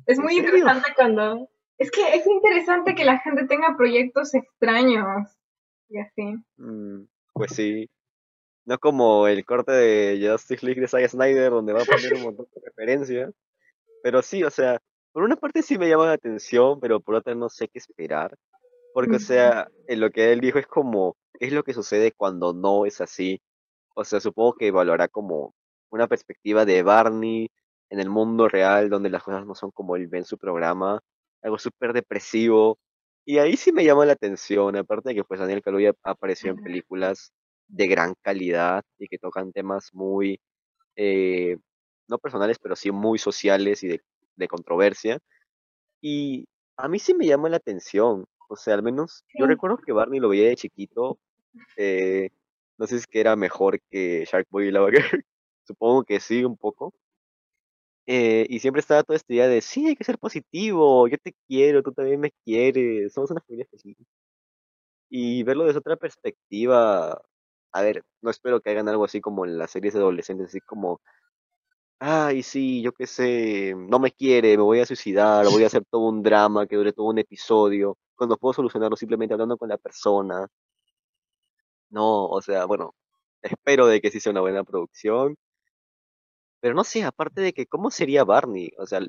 Es 0.05 0.17
¿En 0.19 0.23
muy 0.23 0.35
serio? 0.35 0.49
interesante 0.57 0.93
cuando. 0.95 1.49
Es 1.79 1.89
que 1.89 2.01
es 2.15 2.27
interesante 2.27 2.93
que 2.93 3.03
la 3.05 3.17
gente 3.19 3.47
tenga 3.47 3.75
proyectos 3.75 4.35
extraños 4.35 5.27
y 5.89 5.97
así. 5.99 6.35
Mm, 6.57 7.05
pues 7.33 7.53
sí. 7.55 7.89
No 8.65 8.77
como 8.77 9.27
el 9.27 9.43
corte 9.43 9.71
de 9.71 10.29
Justice 10.29 10.63
League 10.63 10.79
de 10.79 10.87
Zack 10.87 11.07
Snyder, 11.07 11.49
donde 11.49 11.73
va 11.73 11.81
a 11.81 11.85
poner 11.85 12.13
un 12.13 12.21
montón 12.21 12.45
de 12.53 12.61
referencias. 12.63 13.33
Pero 14.03 14.21
sí, 14.21 14.43
o 14.43 14.51
sea, 14.51 14.79
por 15.11 15.23
una 15.23 15.35
parte 15.35 15.61
sí 15.61 15.77
me 15.77 15.89
llama 15.89 16.05
la 16.05 16.13
atención, 16.13 16.79
pero 16.79 16.99
por 16.99 17.15
otra 17.15 17.35
no 17.35 17.49
sé 17.49 17.67
qué 17.67 17.79
esperar. 17.79 18.37
Porque, 18.93 19.17
o 19.17 19.19
sea, 19.19 19.67
en 19.87 19.99
lo 19.99 20.09
que 20.11 20.33
él 20.33 20.41
dijo 20.41 20.59
es 20.59 20.67
como, 20.67 21.15
¿qué 21.39 21.47
es 21.47 21.53
lo 21.53 21.63
que 21.63 21.73
sucede 21.73 22.11
cuando 22.11 22.53
no 22.53 22.85
es 22.85 23.01
así? 23.01 23.41
O 23.95 24.03
sea, 24.03 24.19
supongo 24.19 24.55
que 24.55 24.67
evaluará 24.67 25.07
como 25.07 25.53
una 25.89 26.07
perspectiva 26.07 26.65
de 26.65 26.83
Barney 26.83 27.49
en 27.89 27.99
el 27.99 28.09
mundo 28.09 28.47
real, 28.47 28.89
donde 28.89 29.09
las 29.09 29.23
cosas 29.23 29.45
no 29.45 29.55
son 29.55 29.71
como 29.71 29.95
él 29.95 30.07
ve 30.07 30.19
en 30.19 30.25
su 30.25 30.37
programa, 30.37 31.01
algo 31.41 31.57
súper 31.59 31.93
depresivo. 31.93 32.79
Y 33.25 33.37
ahí 33.39 33.57
sí 33.57 33.71
me 33.71 33.85
llama 33.85 34.05
la 34.05 34.13
atención, 34.13 34.75
aparte 34.77 35.09
de 35.09 35.15
que 35.15 35.23
pues 35.23 35.39
Daniel 35.39 35.61
Kaluuya 35.61 35.93
apareció 36.03 36.51
en 36.51 36.63
películas 36.63 37.33
de 37.67 37.87
gran 37.87 38.15
calidad 38.21 38.83
y 38.97 39.07
que 39.07 39.17
tocan 39.17 39.51
temas 39.53 39.93
muy, 39.93 40.39
eh, 40.95 41.57
no 42.07 42.17
personales, 42.19 42.59
pero 42.59 42.75
sí 42.75 42.91
muy 42.91 43.19
sociales 43.19 43.83
y 43.83 43.89
de, 43.89 44.01
de 44.41 44.47
controversia. 44.49 45.19
Y 46.01 46.47
a 46.77 46.87
mí 46.87 46.99
sí 46.99 47.13
me 47.13 47.27
llama 47.27 47.49
la 47.49 47.57
atención, 47.57 48.25
o 48.49 48.55
sea, 48.55 48.73
al 48.75 48.83
menos 48.83 49.23
yo 49.37 49.45
Sí. 49.45 49.51
recuerdo 49.51 49.77
que 49.77 49.93
Barney 49.93 50.19
lo 50.19 50.29
veía 50.29 50.47
de 50.49 50.55
chiquito, 50.55 51.19
eh, 51.77 52.29
no 52.77 52.87
sé 52.87 52.95
si 52.95 53.01
es 53.01 53.07
que 53.07 53.21
era 53.21 53.35
mejor 53.35 53.79
que 53.89 54.25
Shark 54.25 54.47
Boy 54.49 54.67
y 54.67 54.71
Lava 54.71 54.89
Girl, 54.91 54.91
supongo 55.67 56.03
que 56.03 56.19
sí, 56.19 56.43
un 56.43 56.57
poco. 56.57 56.93
Eh, 58.07 58.45
y 58.49 58.59
siempre 58.59 58.79
estaba 58.81 59.03
toda 59.03 59.15
esta 59.17 59.33
idea 59.33 59.47
de, 59.47 59.61
sí, 59.61 59.87
hay 59.87 59.95
que 59.95 60.03
ser 60.03 60.17
positivo, 60.17 61.07
yo 61.07 61.17
te 61.17 61.33
quiero, 61.47 61.83
tú 61.83 61.93
también 61.93 62.19
me 62.19 62.31
quieres, 62.43 63.13
somos 63.13 63.31
una 63.31 63.41
familia 63.41 63.67
feliz. 63.69 63.97
Y 65.09 65.43
verlo 65.43 65.65
desde 65.65 65.79
otra 65.79 65.97
perspectiva, 65.97 67.21
a 67.73 67.81
ver, 67.81 68.03
no 68.21 68.31
espero 68.31 68.61
que 68.61 68.69
hagan 68.71 68.87
algo 68.89 69.05
así 69.05 69.21
como 69.21 69.45
en 69.45 69.57
las 69.57 69.71
series 69.71 69.93
de 69.93 69.99
adolescentes, 69.99 70.47
así 70.47 70.61
como, 70.61 71.01
ay, 72.03 72.41
sí, 72.41 72.81
yo 72.81 72.93
qué 72.93 73.05
sé, 73.05 73.75
no 73.77 73.99
me 73.99 74.11
quiere, 74.11 74.57
me 74.57 74.63
voy 74.63 74.79
a 74.79 74.87
suicidar, 74.87 75.45
voy 75.45 75.63
a 75.63 75.67
hacer 75.67 75.85
todo 75.85 76.09
un 76.09 76.23
drama 76.23 76.65
que 76.65 76.75
dure 76.75 76.93
todo 76.93 77.05
un 77.05 77.19
episodio, 77.19 77.95
cuando 78.15 78.37
puedo 78.37 78.53
solucionarlo 78.53 78.95
simplemente 78.97 79.35
hablando 79.35 79.55
con 79.55 79.69
la 79.69 79.77
persona. 79.77 80.47
No, 81.91 82.25
o 82.25 82.41
sea, 82.41 82.65
bueno, 82.65 82.95
espero 83.43 83.85
de 83.85 84.01
que 84.01 84.09
sí 84.09 84.19
sea 84.19 84.31
una 84.31 84.41
buena 84.41 84.63
producción. 84.63 85.35
Pero 86.59 86.73
no 86.73 86.83
sé, 86.83 87.03
aparte 87.03 87.41
de 87.41 87.53
que, 87.53 87.67
¿cómo 87.67 87.91
sería 87.91 88.23
Barney? 88.23 88.71
O 88.79 88.87
sea, 88.87 88.99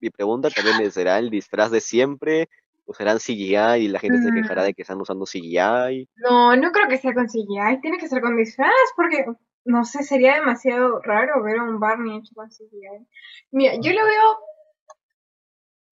mi 0.00 0.08
pregunta 0.08 0.48
también 0.48 0.80
es, 0.80 0.94
¿será 0.94 1.18
el 1.18 1.28
disfraz 1.28 1.70
de 1.70 1.80
siempre? 1.80 2.48
¿Usarán 2.86 3.18
CGI 3.18 3.76
y 3.78 3.88
la 3.88 3.98
gente 3.98 4.22
se 4.22 4.32
quejará 4.32 4.62
Mm, 4.62 4.66
de 4.66 4.74
que 4.74 4.82
están 4.82 5.00
usando 5.00 5.26
CGI? 5.26 6.08
No, 6.16 6.56
no 6.56 6.72
creo 6.72 6.88
que 6.88 6.96
sea 6.96 7.12
con 7.12 7.28
CGI, 7.28 7.80
tiene 7.82 7.98
que 7.98 8.08
ser 8.08 8.22
con 8.22 8.36
disfraz, 8.36 8.72
porque 8.96 9.26
no 9.64 9.84
sé, 9.84 10.02
sería 10.02 10.34
demasiado 10.36 11.00
raro 11.00 11.42
ver 11.42 11.58
a 11.58 11.62
un 11.62 11.78
Barney 11.78 12.18
hecho 12.18 12.34
con 12.34 12.48
CGI. 12.48 13.06
Mira, 13.50 13.74
yo 13.80 13.92
lo 13.92 14.04
veo. 14.04 14.38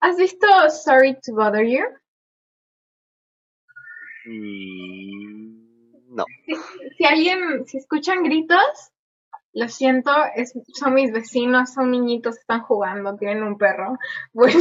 ¿Has 0.01 0.17
visto 0.17 0.47
Sorry 0.71 1.15
to 1.21 1.35
Bother 1.35 1.67
You? 1.67 1.85
Mm, 4.27 6.15
no. 6.15 6.25
Si, 6.47 6.55
si 6.97 7.05
alguien, 7.05 7.67
si 7.67 7.79
escuchan 7.79 8.23
gritos, 8.23 8.93
lo 9.53 9.69
siento, 9.69 10.11
es, 10.35 10.53
son 10.75 10.95
mis 10.95 11.13
vecinos, 11.13 11.73
son 11.73 11.91
niñitos, 11.91 12.39
están 12.39 12.63
jugando, 12.63 13.17
tienen 13.17 13.43
un 13.43 13.59
perro. 13.59 13.99
Bueno, 14.33 14.61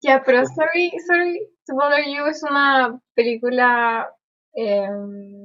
ya, 0.00 0.22
pero 0.24 0.44
Sorry, 0.46 0.92
Sorry 1.06 1.48
to 1.66 1.74
Bother 1.74 2.04
You 2.06 2.26
es 2.26 2.42
una 2.42 3.00
película 3.14 4.10
em, 4.54 5.43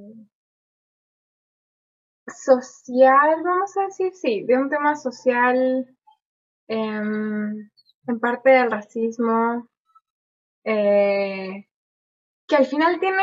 social, 2.30 3.42
vamos 3.44 3.76
a 3.78 3.84
decir, 3.86 4.14
sí, 4.14 4.44
de 4.44 4.58
un 4.58 4.70
tema 4.70 4.96
social, 4.96 5.88
em, 6.68 7.70
en 8.08 8.20
parte 8.20 8.50
del 8.50 8.72
racismo, 8.72 9.68
eh, 10.64 11.66
que 12.50 12.56
al 12.56 12.66
final 12.66 13.00
tiene, 13.00 13.22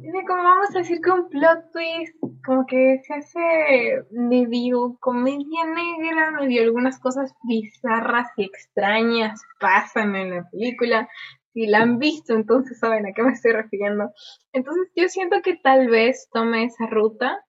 tiene 0.00 0.24
como 0.26 0.42
vamos 0.42 0.74
a 0.74 0.78
decir 0.80 1.00
que 1.00 1.10
un 1.12 1.28
plot 1.28 1.70
twist, 1.72 2.16
como 2.44 2.66
que 2.66 3.00
se 3.06 3.14
hace 3.14 4.04
medio 4.10 4.96
comedia 5.00 5.64
negra, 5.64 6.32
medio 6.32 6.62
algunas 6.62 6.98
cosas 6.98 7.32
bizarras 7.44 8.26
y 8.36 8.44
extrañas 8.44 9.40
pasan 9.60 10.16
en 10.16 10.30
la 10.30 10.50
película. 10.50 11.08
Si 11.54 11.66
la 11.66 11.82
han 11.82 11.98
visto, 12.00 12.34
entonces 12.34 12.80
saben 12.80 13.06
a 13.06 13.12
qué 13.12 13.22
me 13.22 13.32
estoy 13.32 13.52
refiriendo. 13.52 14.10
Entonces 14.52 14.90
yo 14.96 15.08
siento 15.08 15.40
que 15.40 15.56
tal 15.56 15.88
vez 15.88 16.28
tome 16.32 16.64
esa 16.64 16.86
ruta, 16.86 17.44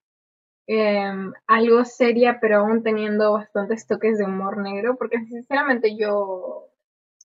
em, 0.71 1.33
algo 1.47 1.83
seria, 1.83 2.39
pero 2.39 2.59
aún 2.59 2.83
teniendo 2.83 3.33
bastantes 3.33 3.87
toques 3.87 4.19
de 4.19 4.25
humor 4.25 4.57
negro, 4.57 4.97
porque 4.97 5.17
sinceramente 5.25 5.97
yo, 5.97 6.67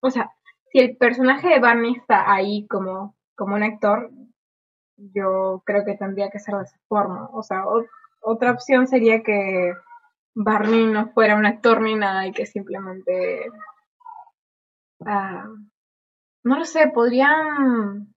o 0.00 0.10
sea, 0.10 0.30
si 0.72 0.78
el 0.78 0.96
personaje 0.96 1.48
de 1.48 1.60
Barney 1.60 1.94
está 1.94 2.32
ahí 2.32 2.66
como, 2.68 3.14
como 3.36 3.54
un 3.54 3.62
actor, 3.62 4.10
yo 4.96 5.62
creo 5.66 5.84
que 5.84 5.94
tendría 5.94 6.30
que 6.30 6.38
ser 6.38 6.54
de 6.54 6.62
esa 6.64 6.78
forma. 6.88 7.28
O 7.32 7.42
sea, 7.42 7.64
otra 8.22 8.52
opción 8.52 8.86
sería 8.86 9.22
que 9.22 9.74
Barney 10.34 10.86
no 10.86 11.08
fuera 11.10 11.36
un 11.36 11.44
actor 11.44 11.82
ni 11.82 11.96
nada 11.96 12.26
y 12.26 12.32
que 12.32 12.46
simplemente, 12.46 13.50
ah, 15.04 15.48
no 16.44 16.58
lo 16.58 16.64
sé, 16.64 16.88
podrían 16.94 18.14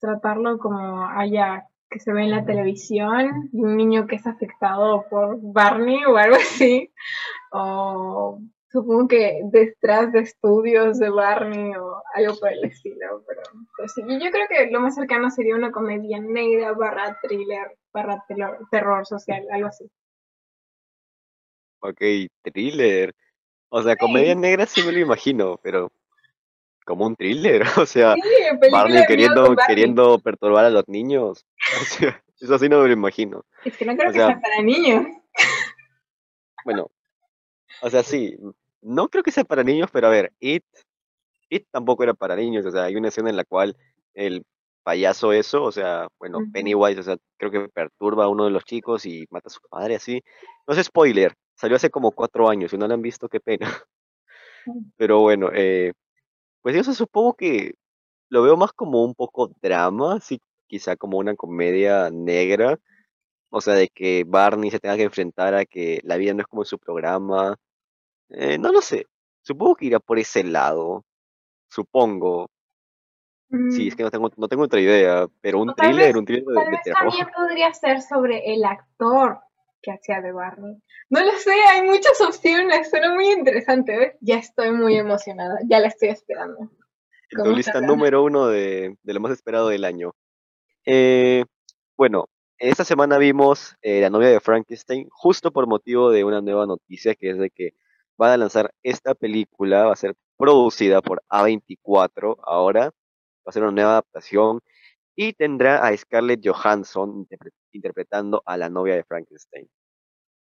tratarlo 0.00 0.58
como 0.58 1.04
haya 1.08 1.66
que 1.92 2.00
se 2.00 2.12
ve 2.12 2.22
en 2.22 2.30
la 2.30 2.44
televisión, 2.44 3.50
y 3.52 3.60
un 3.60 3.76
niño 3.76 4.06
que 4.06 4.16
es 4.16 4.26
afectado 4.26 5.04
por 5.08 5.38
Barney 5.40 6.04
o 6.06 6.16
algo 6.16 6.36
así, 6.36 6.92
o 7.52 8.40
supongo 8.70 9.06
que 9.06 9.42
detrás 9.44 10.10
de 10.12 10.20
estudios 10.20 10.98
de 10.98 11.10
Barney 11.10 11.74
o 11.76 12.02
algo 12.14 12.34
por 12.40 12.50
el 12.50 12.64
estilo, 12.64 13.22
pero 13.28 13.42
pues 13.76 13.92
yo 13.96 14.30
creo 14.30 14.46
que 14.48 14.70
lo 14.70 14.80
más 14.80 14.94
cercano 14.94 15.30
sería 15.30 15.54
una 15.54 15.70
comedia 15.70 16.18
negra 16.18 16.72
barra 16.72 17.18
thriller, 17.22 17.76
barra 17.92 18.24
terror 18.70 19.06
social, 19.06 19.44
algo 19.52 19.68
así. 19.68 19.84
Ok, 21.80 22.00
thriller. 22.42 23.14
O 23.68 23.82
sea, 23.82 23.96
comedia 23.96 24.34
negra 24.34 24.66
sí 24.66 24.82
me 24.82 24.92
lo 24.92 25.00
imagino, 25.00 25.58
pero 25.62 25.90
como 26.84 27.06
un 27.06 27.16
thriller, 27.16 27.62
o 27.78 27.86
sea, 27.86 28.14
Sí, 28.14 28.20
Barney 28.70 29.04
queriendo, 29.06 29.42
Barney. 29.42 29.66
queriendo 29.66 30.18
perturbar 30.18 30.64
a 30.66 30.70
los 30.70 30.88
niños. 30.88 31.44
O 31.80 31.84
sea, 31.84 32.22
eso 32.40 32.58
sí 32.58 32.68
no 32.68 32.80
me 32.82 32.88
lo 32.88 32.92
imagino. 32.92 33.44
Es 33.64 33.76
que 33.76 33.84
no 33.84 33.96
creo 33.96 34.10
o 34.10 34.12
que 34.12 34.18
sea- 34.18 34.26
sea 34.28 34.40
para 34.40 34.62
niños. 34.62 35.06
Bueno, 36.64 36.90
o 37.82 37.90
sea, 37.90 38.02
sí, 38.02 38.36
no 38.80 39.08
creo 39.08 39.22
que 39.22 39.30
sea 39.32 39.44
para 39.44 39.64
niños, 39.64 39.90
pero 39.92 40.06
a 40.06 40.10
ver, 40.10 40.32
It, 40.40 40.64
It 41.48 41.66
tampoco 41.70 42.02
era 42.02 42.14
para 42.14 42.36
niños, 42.36 42.64
o 42.66 42.70
sea, 42.70 42.84
hay 42.84 42.96
una 42.96 43.08
escena 43.08 43.30
en 43.30 43.36
la 43.36 43.44
cual 43.44 43.76
el 44.14 44.44
payaso 44.84 45.32
eso, 45.32 45.62
o 45.62 45.72
sea, 45.72 46.08
bueno. 46.18 46.40
Pennywise, 46.52 46.98
o 47.00 47.02
sea, 47.04 47.16
creo 47.36 47.50
que 47.50 47.68
perturba 47.68 48.24
a 48.24 48.28
uno 48.28 48.44
de 48.44 48.50
los 48.50 48.64
chicos 48.64 49.06
y 49.06 49.26
mata 49.30 49.48
a 49.48 49.50
su 49.50 49.60
padre 49.68 49.94
así. 49.96 50.22
No 50.66 50.74
es 50.74 50.84
spoiler, 50.84 51.34
salió 51.54 51.76
hace 51.76 51.90
como 51.90 52.10
cuatro 52.12 52.48
años, 52.48 52.70
si 52.72 52.78
no 52.78 52.86
la 52.88 52.94
han 52.94 53.02
visto, 53.02 53.28
qué 53.28 53.38
pena. 53.40 53.68
Mm. 54.66 54.78
Pero 54.96 55.20
bueno, 55.20 55.50
eh, 55.52 55.92
pues 56.62 56.74
yo 56.76 56.84
supongo 56.94 57.34
que 57.34 57.74
lo 58.30 58.42
veo 58.42 58.56
más 58.56 58.72
como 58.72 59.04
un 59.04 59.14
poco 59.14 59.50
drama, 59.62 60.20
sí, 60.20 60.40
quizá 60.68 60.96
como 60.96 61.18
una 61.18 61.36
comedia 61.36 62.10
negra, 62.10 62.78
o 63.50 63.60
sea, 63.60 63.74
de 63.74 63.88
que 63.88 64.24
Barney 64.26 64.70
se 64.70 64.80
tenga 64.80 64.96
que 64.96 65.04
enfrentar 65.04 65.54
a 65.54 65.64
que 65.66 66.00
la 66.04 66.16
vida 66.16 66.34
no 66.34 66.42
es 66.42 66.46
como 66.48 66.62
en 66.62 66.66
su 66.66 66.78
programa. 66.78 67.56
Eh, 68.30 68.58
no 68.58 68.72
lo 68.72 68.80
sé, 68.82 69.06
supongo 69.42 69.76
que 69.76 69.86
irá 69.86 70.00
por 70.00 70.18
ese 70.18 70.44
lado, 70.44 71.04
supongo. 71.68 72.48
Sí, 73.70 73.88
es 73.88 73.94
Mm, 73.94 73.96
que 73.96 74.02
no 74.04 74.10
tengo, 74.10 74.30
no 74.36 74.48
tengo 74.48 74.62
otra 74.64 74.80
idea, 74.80 75.26
pero 75.40 75.60
un 75.60 75.74
tal 75.74 75.88
thriller, 75.88 76.06
vez- 76.08 76.16
un 76.16 76.24
thriller 76.24 76.44
de, 76.46 76.54
Tal 76.54 76.64
de 76.64 76.70
vez 76.70 76.82
terror. 76.84 77.12
también 77.12 77.28
podría 77.34 77.74
ser 77.74 78.02
sobre 78.02 78.54
el 78.54 78.64
actor 78.64 79.40
que 79.82 79.92
hacía 79.92 80.20
de 80.20 80.32
Barney. 80.32 80.76
No 81.10 81.20
lo 81.24 81.32
sé, 81.32 81.52
hay 81.52 81.82
muchas 81.82 82.20
opciones, 82.20 82.88
suena 82.88 83.14
muy 83.14 83.30
interesante, 83.30 83.96
¿ves? 83.96 84.16
Ya 84.20 84.36
estoy 84.36 84.70
muy 84.72 84.96
emocionada, 84.96 85.58
ya 85.68 85.80
la 85.80 85.88
estoy 85.88 86.10
esperando. 86.10 86.70
Tu 87.30 87.50
lista 87.50 87.80
número 87.80 88.22
uno 88.22 88.46
de, 88.46 88.96
de 89.02 89.14
lo 89.14 89.20
más 89.20 89.32
esperado 89.32 89.68
del 89.68 89.84
año. 89.84 90.14
Eh, 90.84 91.44
bueno, 91.96 92.28
esta 92.58 92.84
semana 92.84 93.18
vimos 93.18 93.76
eh, 93.82 94.00
La 94.00 94.10
novia 94.10 94.28
de 94.28 94.40
Frankenstein, 94.40 95.08
justo 95.10 95.50
por 95.50 95.66
motivo 95.66 96.10
de 96.10 96.24
una 96.24 96.40
nueva 96.40 96.66
noticia, 96.66 97.14
que 97.14 97.30
es 97.30 97.38
de 97.38 97.50
que 97.50 97.74
van 98.16 98.30
a 98.30 98.36
lanzar 98.36 98.72
esta 98.82 99.14
película, 99.14 99.86
va 99.86 99.92
a 99.92 99.96
ser 99.96 100.14
producida 100.36 101.02
por 101.02 101.22
A24 101.28 102.36
ahora, 102.42 102.84
va 102.86 103.46
a 103.46 103.52
ser 103.52 103.62
una 103.62 103.72
nueva 103.72 103.90
adaptación 103.92 104.60
y 105.14 105.32
tendrá 105.34 105.86
a 105.86 105.96
Scarlett 105.96 106.40
Johansson 106.46 107.26
interpre- 107.26 107.52
interpretando 107.72 108.42
a 108.46 108.56
la 108.56 108.68
novia 108.68 108.94
de 108.94 109.04
Frankenstein. 109.04 109.68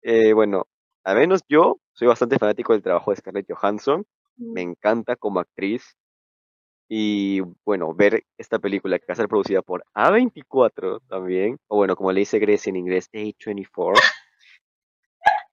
Eh, 0.02 0.32
bueno, 0.32 0.66
al 1.04 1.16
menos 1.16 1.42
yo 1.48 1.78
soy 1.92 2.08
bastante 2.08 2.38
fanático 2.38 2.72
del 2.72 2.82
trabajo 2.82 3.10
de 3.10 3.16
Scarlett 3.16 3.50
Johansson, 3.50 4.04
me 4.36 4.62
encanta 4.62 5.16
como 5.16 5.40
actriz. 5.40 5.96
Y 6.92 7.40
bueno, 7.64 7.94
ver 7.94 8.24
esta 8.36 8.58
película 8.58 8.98
que 8.98 9.06
va 9.08 9.12
a 9.12 9.16
ser 9.16 9.28
producida 9.28 9.62
por 9.62 9.84
A24 9.94 11.00
también, 11.08 11.56
o 11.68 11.76
bueno, 11.76 11.94
como 11.94 12.10
le 12.10 12.20
dice 12.20 12.40
Grecia 12.40 12.70
en 12.70 12.76
inglés, 12.76 13.08
A24. 13.12 13.94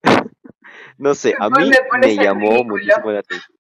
no 0.98 1.14
sé, 1.14 1.36
a 1.40 1.50
mí 1.50 1.56
¿Dónde 1.60 1.80
pones 1.90 2.18
me 2.18 2.24
llamó 2.24 2.64
muchísimo 2.64 3.12
la 3.12 3.20
atención. 3.20 3.57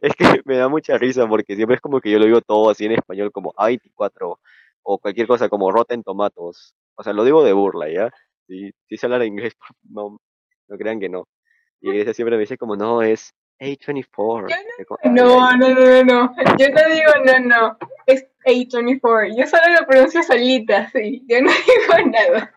Es 0.00 0.14
que 0.14 0.42
me 0.44 0.56
da 0.56 0.68
mucha 0.68 0.98
risa 0.98 1.26
porque 1.28 1.56
siempre 1.56 1.76
es 1.76 1.80
como 1.80 2.00
que 2.00 2.10
yo 2.10 2.18
lo 2.18 2.24
digo 2.26 2.40
todo 2.40 2.70
así 2.70 2.84
en 2.86 2.92
español 2.92 3.30
como 3.32 3.52
A24 3.54 4.38
o 4.82 4.98
cualquier 4.98 5.26
cosa 5.26 5.48
como 5.48 5.70
Rotten 5.70 6.02
Tomatoes. 6.02 6.74
O 6.96 7.02
sea, 7.02 7.12
lo 7.12 7.24
digo 7.24 7.44
de 7.44 7.52
burla, 7.52 7.88
¿ya? 7.90 8.10
Si, 8.46 8.70
si 8.88 8.96
se 8.96 9.06
habla 9.06 9.24
inglés, 9.24 9.54
no, 9.88 10.18
no 10.68 10.76
crean 10.76 11.00
que 11.00 11.08
no. 11.08 11.28
Y 11.80 11.90
Grecia 11.90 12.14
siempre 12.14 12.36
me 12.36 12.40
dice 12.40 12.56
como, 12.56 12.76
no, 12.76 13.02
es 13.02 13.34
A24. 13.60 14.48
Yo 14.48 14.56
Y 14.78 14.84
como, 14.84 14.98
"Ay, 15.02 15.10
No, 15.10 15.50
no, 15.56 15.68
no, 15.68 15.80
no, 15.80 16.04
no. 16.04 16.34
Yo 16.58 16.68
no 16.70 16.94
digo 16.94 17.12
no, 17.24 17.38
no. 17.40 17.78
Es 18.06 18.26
A24. 18.44 19.36
Yo 19.36 19.46
solo 19.46 19.62
lo 19.80 19.86
pronuncio 19.86 20.22
solita, 20.22 20.88
sí. 20.90 21.24
Yo 21.28 21.40
no 21.42 21.50
digo 22.00 22.10
nada. 22.10 22.54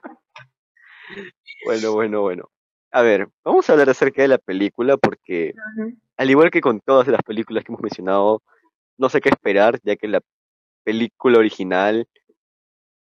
Bueno, 1.66 1.94
bueno, 1.94 2.22
bueno. 2.22 2.50
A 2.92 3.02
ver, 3.02 3.28
vamos 3.44 3.70
a 3.70 3.74
hablar 3.74 3.90
acerca 3.90 4.22
de 4.22 4.30
la 4.30 4.38
película 4.38 4.98
porque. 4.98 5.54
Al 6.20 6.30
igual 6.30 6.52
que 6.52 6.62
con 6.62 6.82
todas 6.82 7.08
las 7.08 7.22
películas 7.24 7.64
que 7.64 7.72
hemos 7.72 7.82
mencionado, 7.82 8.42
no 8.98 9.08
sé 9.10 9.22
qué 9.22 9.30
esperar, 9.30 9.80
ya 9.84 9.96
que 9.96 10.08
la 10.08 10.20
película 10.84 11.40
original, 11.40 12.08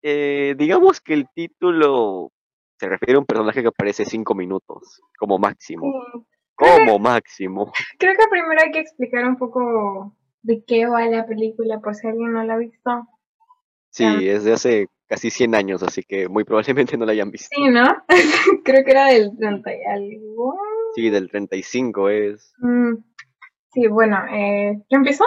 eh, 0.01 0.55
digamos 0.57 1.01
que 1.01 1.13
el 1.13 1.27
título 1.33 2.31
se 2.79 2.87
refiere 2.89 3.15
a 3.15 3.19
un 3.19 3.25
personaje 3.25 3.61
que 3.61 3.67
aparece 3.67 4.05
cinco 4.05 4.35
minutos, 4.35 5.01
como 5.17 5.37
máximo, 5.37 5.91
Sí. 6.13 6.19
Creo 6.55 6.77
que- 6.77 6.85
como 6.85 6.99
máximo. 6.99 7.71
Creo 7.97 8.13
que 8.13 8.27
primero 8.29 8.61
hay 8.63 8.71
que 8.71 8.79
explicar 8.79 9.25
un 9.25 9.37
poco 9.37 10.15
de 10.41 10.63
qué 10.65 10.85
va 10.85 11.05
la 11.07 11.25
película, 11.25 11.79
por 11.79 11.95
si 11.95 12.07
alguien 12.07 12.31
no 12.31 12.43
la 12.43 12.53
ha 12.53 12.57
visto. 12.57 13.07
Sí, 13.89 14.05
es 14.29 14.43
de 14.43 14.53
hace 14.53 14.87
casi 15.07 15.29
100 15.29 15.55
años, 15.55 15.83
así 15.83 16.03
que 16.03 16.27
muy 16.27 16.43
probablemente 16.43 16.97
no 16.97 17.05
la 17.05 17.11
hayan 17.11 17.31
visto. 17.31 17.49
Sí, 17.55 17.69
¿no? 17.69 17.83
Creo 18.63 18.83
que 18.85 18.91
era 18.91 19.07
del 19.07 19.35
30 19.37 19.71
y 19.73 19.83
algo. 19.83 20.57
Sí, 20.95 21.09
del 21.09 21.29
35 21.29 22.09
es. 22.09 22.53
Mm, 22.59 22.95
Sí, 23.73 23.87
bueno, 23.87 24.23
eh, 24.31 24.77
¿yo 24.89 24.97
empiezo? 24.97 25.25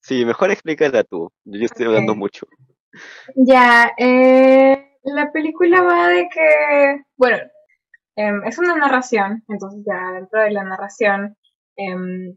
Sí, 0.00 0.24
mejor 0.24 0.50
explícala 0.50 1.04
tú, 1.04 1.30
yo 1.44 1.64
estoy 1.64 1.86
hablando 1.86 2.16
mucho. 2.16 2.46
Ya, 3.36 3.92
eh, 3.96 4.98
la 5.04 5.30
película 5.30 5.82
va 5.82 6.08
de 6.08 6.28
que, 6.28 7.02
bueno, 7.16 7.38
em, 8.16 8.42
es 8.44 8.58
una 8.58 8.74
narración, 8.74 9.44
entonces 9.48 9.84
ya 9.86 10.12
dentro 10.14 10.40
de 10.40 10.50
la 10.50 10.64
narración 10.64 11.36
em, 11.76 12.36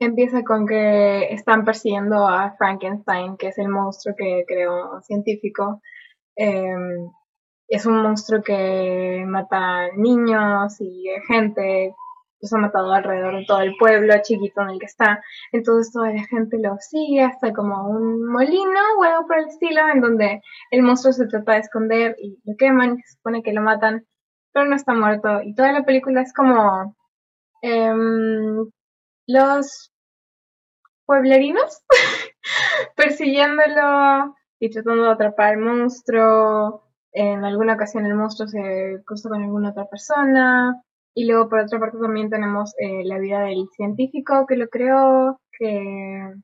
empieza 0.00 0.42
con 0.42 0.66
que 0.66 1.32
están 1.32 1.64
persiguiendo 1.64 2.26
a 2.26 2.56
Frankenstein, 2.58 3.36
que 3.36 3.48
es 3.48 3.58
el 3.58 3.68
monstruo 3.68 4.16
que 4.18 4.44
creó 4.46 4.96
un 4.96 5.02
científico. 5.04 5.80
Es 7.68 7.86
un 7.86 8.02
monstruo 8.02 8.42
que 8.42 9.24
mata 9.26 9.88
niños 9.96 10.80
y 10.80 11.06
gente, 11.26 11.94
los 12.40 12.52
ha 12.52 12.58
matado 12.58 12.92
alrededor 12.92 13.36
de 13.36 13.44
todo 13.46 13.60
el 13.60 13.76
pueblo 13.76 14.14
chiquito 14.22 14.62
en 14.62 14.70
el 14.70 14.78
que 14.78 14.86
está. 14.86 15.22
Entonces 15.52 15.92
toda 15.92 16.12
la 16.12 16.24
gente 16.24 16.58
lo 16.58 16.76
sigue 16.78 17.22
hasta 17.22 17.52
como 17.52 17.88
un 17.88 18.26
molino 18.26 18.80
o 18.98 19.02
algo 19.02 19.26
por 19.26 19.38
el 19.38 19.48
estilo, 19.48 19.82
en 19.92 20.00
donde 20.00 20.42
el 20.70 20.82
monstruo 20.82 21.12
se 21.12 21.26
trata 21.26 21.52
de 21.52 21.58
esconder 21.60 22.16
y 22.20 22.38
lo 22.44 22.56
queman, 22.56 22.98
y 22.98 23.02
se 23.02 23.16
supone 23.16 23.42
que 23.42 23.52
lo 23.52 23.62
matan, 23.62 24.06
pero 24.52 24.66
no 24.66 24.76
está 24.76 24.94
muerto. 24.94 25.42
Y 25.42 25.54
toda 25.54 25.72
la 25.72 25.84
película 25.84 26.22
es 26.22 26.32
como 26.32 26.96
em, 27.62 28.70
los 29.26 29.92
pueblerinos 31.06 31.82
persiguiéndolo 32.96 34.34
y 34.60 34.70
tratando 34.70 35.04
de 35.04 35.10
atrapar 35.10 35.54
al 35.54 35.58
monstruo. 35.58 36.87
En 37.12 37.44
alguna 37.44 37.74
ocasión 37.74 38.06
el 38.06 38.14
monstruo 38.14 38.48
se 38.48 39.02
cruza 39.04 39.28
con 39.28 39.42
alguna 39.42 39.70
otra 39.70 39.86
persona. 39.86 40.82
Y 41.14 41.26
luego 41.26 41.48
por 41.48 41.60
otra 41.60 41.80
parte 41.80 41.98
también 41.98 42.30
tenemos 42.30 42.74
eh, 42.78 43.04
la 43.04 43.18
vida 43.18 43.40
del 43.40 43.68
científico 43.76 44.46
que 44.46 44.56
lo 44.56 44.68
creó, 44.68 45.40
que 45.58 46.34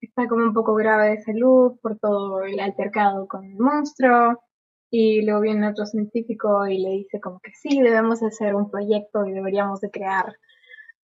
está 0.00 0.28
como 0.28 0.44
un 0.44 0.54
poco 0.54 0.74
grave 0.74 1.10
de 1.10 1.22
salud 1.22 1.78
por 1.82 1.98
todo 1.98 2.42
el 2.42 2.60
altercado 2.60 3.26
con 3.26 3.44
el 3.44 3.56
monstruo. 3.58 4.40
Y 4.90 5.22
luego 5.22 5.40
viene 5.40 5.68
otro 5.68 5.86
científico 5.86 6.66
y 6.66 6.78
le 6.78 6.90
dice 6.90 7.20
como 7.20 7.40
que 7.40 7.50
sí, 7.52 7.80
debemos 7.82 8.22
hacer 8.22 8.54
un 8.54 8.70
proyecto 8.70 9.26
y 9.26 9.32
deberíamos 9.32 9.80
de 9.80 9.90
crear 9.90 10.36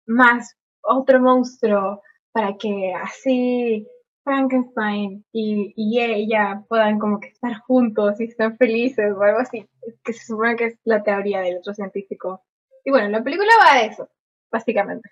más 0.07 0.57
otro 0.83 1.21
monstruo 1.21 2.03
para 2.33 2.57
que 2.57 2.93
así 2.95 3.87
Frankenstein 4.27 5.25
y, 5.33 5.73
y 5.77 6.01
ella 6.01 6.65
puedan 6.69 6.99
como 6.99 7.21
que 7.21 7.29
estar 7.29 7.61
juntos 7.61 8.21
y 8.21 8.25
estén 8.25 8.57
felices 8.57 9.15
o 9.17 9.23
algo 9.23 9.39
así, 9.39 9.65
que 10.03 10.13
se 10.13 10.27
supone 10.27 10.57
que 10.57 10.65
es 10.67 10.79
la 10.83 11.05
teoría 11.05 11.43
del 11.43 11.59
otro 11.59 11.73
científico. 11.73 12.43
Y 12.85 12.91
bueno, 12.91 13.09
la 13.09 13.23
película 13.23 13.49
va 13.65 13.81
de 13.81 13.87
eso, 13.87 14.09
básicamente. 14.51 15.09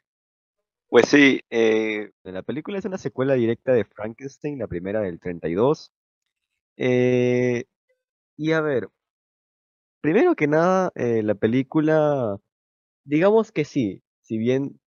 Pues 0.88 1.08
sí, 1.08 1.40
eh, 1.48 2.10
la 2.25 2.42
película 2.42 2.79
es 2.79 2.85
una 2.87 2.98
secuela 2.98 3.35
directa 3.35 3.73
de 3.73 3.85
Frankenstein, 3.85 4.58
la 4.58 4.67
primera 4.67 5.00
del 5.00 5.21
32. 5.21 5.92
Eh, 6.77 7.65
y 8.37 8.50
a 8.50 8.60
ver, 8.60 8.88
primero 10.00 10.35
que 10.35 10.48
nada, 10.48 10.90
eh, 10.96 11.23
la 11.23 11.37
película, 11.37 12.37
digamos 13.04 13.52
que 13.52 13.65
sí, 13.65 14.02
si 14.23 14.38
bien 14.38 14.81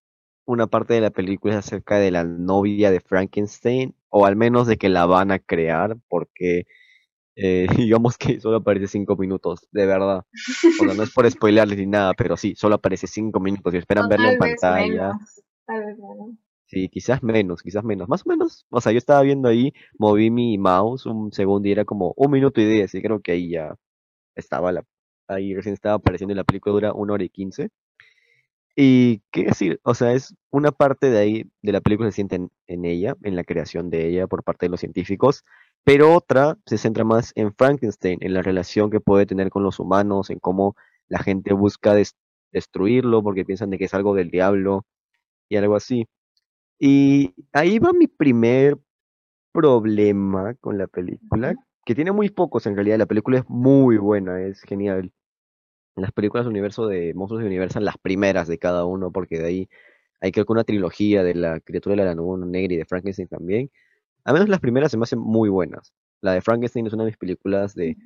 una 0.45 0.67
parte 0.67 0.93
de 0.95 1.01
la 1.01 1.11
película 1.11 1.53
es 1.53 1.59
acerca 1.59 1.97
de 1.97 2.11
la 2.11 2.25
novia 2.25 2.91
de 2.91 2.99
Frankenstein, 2.99 3.97
o 4.10 4.26
al 4.26 4.36
menos 4.36 4.68
de 4.68 4.78
que 4.78 4.89
la 4.89 5.05
van 5.05 5.32
a 5.32 5.39
crear, 5.39 5.97
porque 6.10 6.66
eh, 7.36 7.68
digamos 7.78 8.18
que 8.18 8.39
solo 8.41 8.58
aparece 8.58 8.88
cinco 8.88 9.18
minutos, 9.18 9.68
de 9.72 9.86
verdad. 9.88 10.26
O 10.78 10.86
sea, 10.86 10.93
no 10.95 11.03
es 11.03 11.12
por 11.12 11.30
spoilerles 11.32 11.78
ni 11.80 11.88
nada, 11.88 12.14
pero 12.16 12.38
sí, 12.38 12.55
solo 12.55 12.76
aparece 12.76 13.08
cinco 13.08 13.39
minutos 13.39 13.74
y 13.74 13.78
esperan 13.78 14.08
O 14.08 14.10
verla 14.10 14.30
en 14.30 14.38
pantalla. 14.38 15.18
menos, 15.18 15.43
tal 15.66 15.86
vez 15.86 15.97
menos. 15.99 16.36
Sí, 16.66 16.89
quizás 16.89 17.24
menos, 17.24 17.62
quizás 17.64 17.84
menos, 17.84 18.10
más 18.10 18.26
o 18.26 18.30
menos. 18.30 18.66
O 18.70 18.82
sea, 18.82 18.91
yo 18.91 18.97
estaba 18.97 19.22
viendo 19.22 19.47
ahí, 19.47 19.72
moví 19.97 20.30
mi 20.32 20.58
mouse 20.58 21.05
un 21.05 21.32
segundo 21.32 21.68
y 21.68 21.72
era 21.72 21.86
como 21.86 22.14
un 22.18 22.32
minuto 22.32 22.60
y 22.60 22.66
diez, 22.66 22.93
y 22.93 23.01
creo 23.01 23.22
que 23.22 23.32
ahí 23.34 23.51
ya 23.51 23.76
estaba 24.36 24.72
la, 24.74 24.84
ahí 25.28 25.55
recién 25.55 25.74
estaba 25.74 25.95
apareciendo 25.97 26.34
y 26.34 26.38
la 26.38 26.45
película 26.45 26.74
dura 26.74 26.93
una 26.93 27.14
hora 27.14 27.24
y 27.26 27.30
quince. 27.30 27.70
Y 28.80 29.23
qué 29.32 29.45
decir, 29.45 29.80
o 29.84 29.95
sea, 29.95 30.13
es 30.13 30.36
una 30.51 30.71
parte 30.71 31.09
de 31.09 31.17
ahí 31.19 31.51
de 31.63 31.71
la 31.71 31.82
película 31.82 32.11
se 32.11 32.15
siente 32.15 32.36
en, 32.36 32.51
en 32.67 32.86
ella, 32.86 33.15
en 33.23 33.36
la 33.36 33.43
creación 33.43 33.89
de 33.89 34.07
ella 34.07 34.28
por 34.28 34.43
parte 34.43 34.67
de 34.67 34.69
los 34.69 34.80
científicos, 34.82 35.43
pero 35.84 36.13
otra 36.15 36.57
se 36.65 36.78
centra 36.78 37.03
más 37.03 37.32
en 37.36 37.53
Frankenstein, 37.55 38.19
en 38.21 38.34
la 38.36 38.43
relación 38.43 38.91
que 38.91 38.99
puede 38.99 39.25
tener 39.25 39.49
con 39.49 39.63
los 39.63 39.80
humanos, 39.80 40.30
en 40.30 40.39
cómo 40.39 40.75
la 41.07 41.19
gente 41.19 41.53
busca 41.53 41.95
des- 41.95 42.15
destruirlo 42.51 43.23
porque 43.23 43.45
piensan 43.45 43.71
de 43.71 43.80
que 43.80 43.86
es 43.86 43.93
algo 43.95 44.13
del 44.15 44.30
diablo 44.30 44.86
y 45.49 45.57
algo 45.57 45.75
así. 45.75 46.07
Y 46.80 47.34
ahí 47.53 47.80
va 47.80 47.93
mi 47.93 48.07
primer 48.07 48.78
problema 49.53 50.55
con 50.61 50.78
la 50.78 50.88
película, 50.88 51.55
que 51.86 51.95
tiene 51.95 52.11
muy 52.13 52.30
pocos 52.32 52.67
en 52.67 52.75
realidad. 52.75 52.97
La 52.99 53.05
película 53.07 53.39
es 53.39 53.45
muy 53.49 53.97
buena, 53.97 54.41
es 54.41 54.61
genial. 54.63 55.11
Las 55.98 56.12
películas 56.12 56.45
del 56.45 56.52
universo 56.52 56.88
de 56.88 57.14
Monstruos 57.14 57.41
de 57.41 57.48
Universal, 57.48 57.84
las 57.84 57.98
primeras 57.98 58.48
de 58.48 58.60
cada 58.60 58.86
uno, 58.86 59.12
porque 59.12 59.39
de 59.39 59.45
ahí 59.48 59.70
hay 60.22 60.32
creo 60.32 60.45
que 60.45 60.54
una 60.54 60.64
trilogía 60.64 61.24
de 61.24 61.36
la 61.36 61.60
criatura 61.60 61.95
de 61.95 62.04
la 62.04 62.16
laguna 62.16 62.45
negra 62.45 62.74
y 62.76 62.78
de 62.78 62.86
Frankenstein 62.86 63.28
también. 63.28 63.72
Al 64.24 64.34
menos 64.34 64.50
las 64.50 64.60
primeras 64.60 64.91
se 64.91 64.98
me 64.98 65.04
hacen 65.04 65.20
muy 65.20 65.50
buenas. 65.50 65.93
La 66.22 66.34
de 66.34 66.41
Frankenstein 66.41 66.88
es 66.88 66.93
una 66.93 67.04
de 67.04 67.12
mis 67.12 67.18
películas 67.18 67.76
de, 67.76 67.98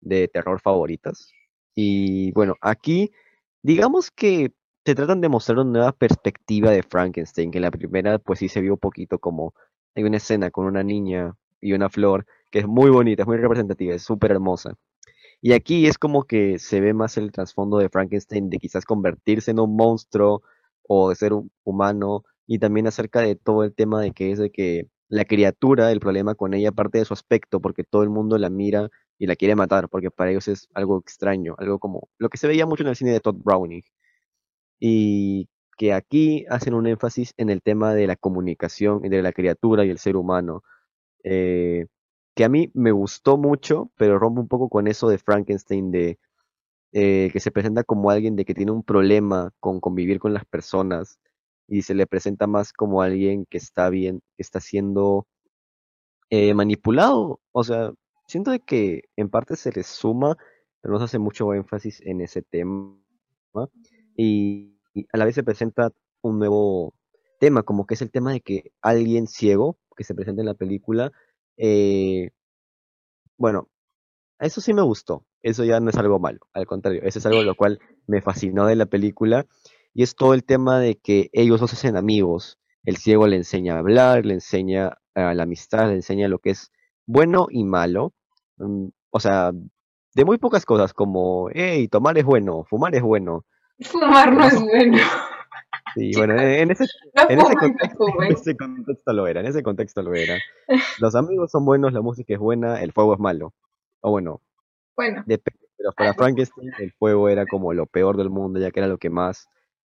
de 0.00 0.28
terror 0.28 0.60
favoritas. 0.60 1.30
Y 1.74 2.32
bueno, 2.32 2.56
aquí 2.60 3.12
digamos 3.62 4.10
que 4.10 4.52
te 4.84 4.94
tratan 4.94 5.20
de 5.20 5.28
mostrar 5.28 5.58
una 5.58 5.70
nueva 5.70 5.92
perspectiva 5.92 6.70
de 6.70 6.82
Frankenstein, 6.82 7.50
que 7.50 7.58
en 7.58 7.62
la 7.62 7.70
primera 7.70 8.18
pues 8.18 8.38
sí 8.40 8.48
se 8.48 8.60
vio 8.60 8.74
un 8.74 8.78
poquito 8.78 9.18
como 9.18 9.54
hay 9.94 10.04
una 10.04 10.18
escena 10.18 10.50
con 10.50 10.66
una 10.66 10.82
niña 10.84 11.34
y 11.60 11.72
una 11.72 11.88
flor 11.90 12.26
que 12.50 12.60
es 12.60 12.66
muy 12.66 12.90
bonita, 12.90 13.22
es 13.22 13.26
muy 13.26 13.38
representativa, 13.38 13.94
es 13.94 14.02
súper 14.02 14.30
hermosa. 14.32 14.76
Y 15.40 15.52
aquí 15.52 15.86
es 15.86 15.98
como 15.98 16.24
que 16.24 16.58
se 16.58 16.80
ve 16.80 16.94
más 16.94 17.16
el 17.18 17.30
trasfondo 17.32 17.78
de 17.78 17.88
Frankenstein 17.88 18.50
de 18.50 18.58
quizás 18.58 18.84
convertirse 18.84 19.50
en 19.50 19.60
un 19.60 19.76
monstruo 19.76 20.42
o 20.88 21.10
de 21.10 21.16
ser 21.16 21.32
un 21.32 21.50
humano 21.64 22.24
y 22.46 22.58
también 22.58 22.86
acerca 22.86 23.20
de 23.20 23.36
todo 23.36 23.64
el 23.64 23.74
tema 23.74 24.00
de 24.00 24.12
que 24.12 24.32
es 24.32 24.38
de 24.38 24.50
que 24.50 24.88
la 25.08 25.24
criatura, 25.24 25.92
el 25.92 26.00
problema 26.00 26.34
con 26.34 26.54
ella 26.54 26.72
parte 26.72 26.98
de 26.98 27.04
su 27.04 27.14
aspecto 27.14 27.60
porque 27.60 27.84
todo 27.84 28.02
el 28.02 28.10
mundo 28.10 28.38
la 28.38 28.50
mira 28.50 28.88
y 29.18 29.26
la 29.26 29.36
quiere 29.36 29.54
matar 29.56 29.88
porque 29.88 30.10
para 30.10 30.30
ellos 30.30 30.48
es 30.48 30.68
algo 30.74 30.98
extraño, 30.98 31.54
algo 31.58 31.78
como 31.78 32.08
lo 32.18 32.28
que 32.28 32.38
se 32.38 32.48
veía 32.48 32.66
mucho 32.66 32.82
en 32.82 32.88
el 32.90 32.96
cine 32.96 33.12
de 33.12 33.20
Todd 33.20 33.36
Browning. 33.36 33.82
Y 34.80 35.48
que 35.78 35.92
aquí 35.92 36.44
hacen 36.50 36.74
un 36.74 36.86
énfasis 36.86 37.34
en 37.36 37.50
el 37.50 37.62
tema 37.62 37.94
de 37.94 38.06
la 38.06 38.16
comunicación 38.16 39.04
entre 39.04 39.22
la 39.22 39.32
criatura 39.32 39.84
y 39.84 39.90
el 39.90 39.98
ser 39.98 40.16
humano 40.16 40.62
eh, 41.24 41.86
que 42.36 42.44
a 42.44 42.50
mí 42.50 42.70
me 42.74 42.92
gustó 42.92 43.38
mucho, 43.38 43.90
pero 43.96 44.18
rompe 44.18 44.40
un 44.40 44.48
poco 44.48 44.68
con 44.68 44.86
eso 44.88 45.08
de 45.08 45.16
Frankenstein, 45.18 45.90
de 45.90 46.18
eh, 46.92 47.30
que 47.32 47.40
se 47.40 47.50
presenta 47.50 47.82
como 47.82 48.10
alguien 48.10 48.36
de 48.36 48.44
que 48.44 48.54
tiene 48.54 48.72
un 48.72 48.82
problema 48.82 49.52
con 49.58 49.80
convivir 49.80 50.18
con 50.20 50.34
las 50.34 50.44
personas 50.44 51.18
y 51.66 51.82
se 51.82 51.94
le 51.94 52.06
presenta 52.06 52.46
más 52.46 52.74
como 52.74 53.00
alguien 53.00 53.46
que 53.46 53.56
está 53.56 53.88
bien, 53.88 54.20
que 54.36 54.42
está 54.42 54.60
siendo 54.60 55.26
eh, 56.28 56.52
manipulado. 56.52 57.40
O 57.52 57.64
sea, 57.64 57.92
siento 58.26 58.52
que 58.66 59.04
en 59.16 59.30
parte 59.30 59.56
se 59.56 59.72
le 59.72 59.82
suma, 59.82 60.36
pero 60.82 60.92
no 60.92 60.98
se 60.98 61.06
hace 61.06 61.18
mucho 61.18 61.54
énfasis 61.54 62.02
en 62.02 62.20
ese 62.20 62.42
tema. 62.42 62.98
Y 64.14 64.78
a 65.10 65.16
la 65.16 65.24
vez 65.24 65.36
se 65.36 65.42
presenta 65.42 65.90
un 66.20 66.38
nuevo 66.38 66.94
tema, 67.40 67.62
como 67.62 67.86
que 67.86 67.94
es 67.94 68.02
el 68.02 68.10
tema 68.10 68.32
de 68.32 68.42
que 68.42 68.72
alguien 68.82 69.26
ciego 69.26 69.78
que 69.96 70.04
se 70.04 70.14
presenta 70.14 70.42
en 70.42 70.46
la 70.46 70.54
película, 70.54 71.12
eh, 71.56 72.30
bueno, 73.38 73.68
eso 74.38 74.60
sí 74.60 74.74
me 74.74 74.82
gustó. 74.82 75.24
Eso 75.42 75.64
ya 75.64 75.80
no 75.80 75.90
es 75.90 75.96
algo 75.96 76.18
malo. 76.18 76.40
Al 76.52 76.66
contrario, 76.66 77.02
eso 77.04 77.18
es 77.18 77.26
algo 77.26 77.42
lo 77.42 77.54
cual 77.54 77.78
me 78.06 78.20
fascinó 78.20 78.66
de 78.66 78.76
la 78.76 78.86
película. 78.86 79.46
Y 79.94 80.02
es 80.02 80.14
todo 80.14 80.34
el 80.34 80.44
tema 80.44 80.78
de 80.80 80.96
que 80.96 81.30
ellos 81.32 81.60
dos 81.60 81.70
se 81.70 81.76
hacen 81.76 81.96
amigos. 81.96 82.58
El 82.84 82.96
ciego 82.96 83.26
le 83.26 83.36
enseña 83.36 83.76
a 83.76 83.78
hablar, 83.78 84.26
le 84.26 84.34
enseña 84.34 84.98
a 85.14 85.34
la 85.34 85.44
amistad, 85.44 85.88
le 85.88 85.94
enseña 85.94 86.28
lo 86.28 86.38
que 86.38 86.50
es 86.50 86.70
bueno 87.06 87.46
y 87.50 87.64
malo. 87.64 88.12
Mm, 88.58 88.88
o 89.10 89.20
sea, 89.20 89.52
de 90.14 90.24
muy 90.24 90.38
pocas 90.38 90.64
cosas 90.64 90.92
como, 90.92 91.48
hey, 91.52 91.88
tomar 91.88 92.18
es 92.18 92.24
bueno, 92.24 92.64
fumar 92.64 92.94
es 92.94 93.02
bueno. 93.02 93.44
Fumar 93.80 94.32
no 94.32 94.44
es 94.44 94.54
no, 94.54 94.66
bueno. 94.66 94.98
Sí, 95.96 96.12
bueno, 96.16 96.34
en, 96.40 96.70
ese, 96.70 96.84
No 97.14 97.22
en 97.28 97.40
ese 97.40 97.54
no 97.54 97.58
contexto, 97.58 98.06
en 98.08 98.12
fumen. 98.12 98.32
ese 98.32 98.56
contexto 98.56 99.12
lo 99.12 99.26
era, 99.26 99.40
en 99.40 99.46
ese 99.46 99.62
contexto 99.64 100.02
lo 100.02 100.14
era. 100.14 100.38
Los 101.00 101.14
amigos 101.16 101.50
son 101.50 101.64
buenos, 101.64 101.92
la 101.92 102.02
música 102.02 102.34
es 102.34 102.40
buena, 102.40 102.82
el 102.82 102.92
fuego 102.92 103.14
es 103.14 103.20
malo. 103.20 103.54
O 104.00 104.10
bueno, 104.12 104.42
Bueno, 104.96 105.24
Depende, 105.26 105.66
pero 105.76 105.92
para. 105.92 106.14
Frankenstein 106.14 106.70
el 106.78 106.92
fuego 106.92 107.28
era 107.28 107.46
como 107.46 107.72
lo 107.74 107.86
peor 107.86 108.16
del 108.16 108.30
mundo, 108.30 108.60
ya 108.60 108.70
que 108.70 108.80
era 108.80 108.88
lo 108.88 108.98
que 108.98 109.10
más 109.10 109.48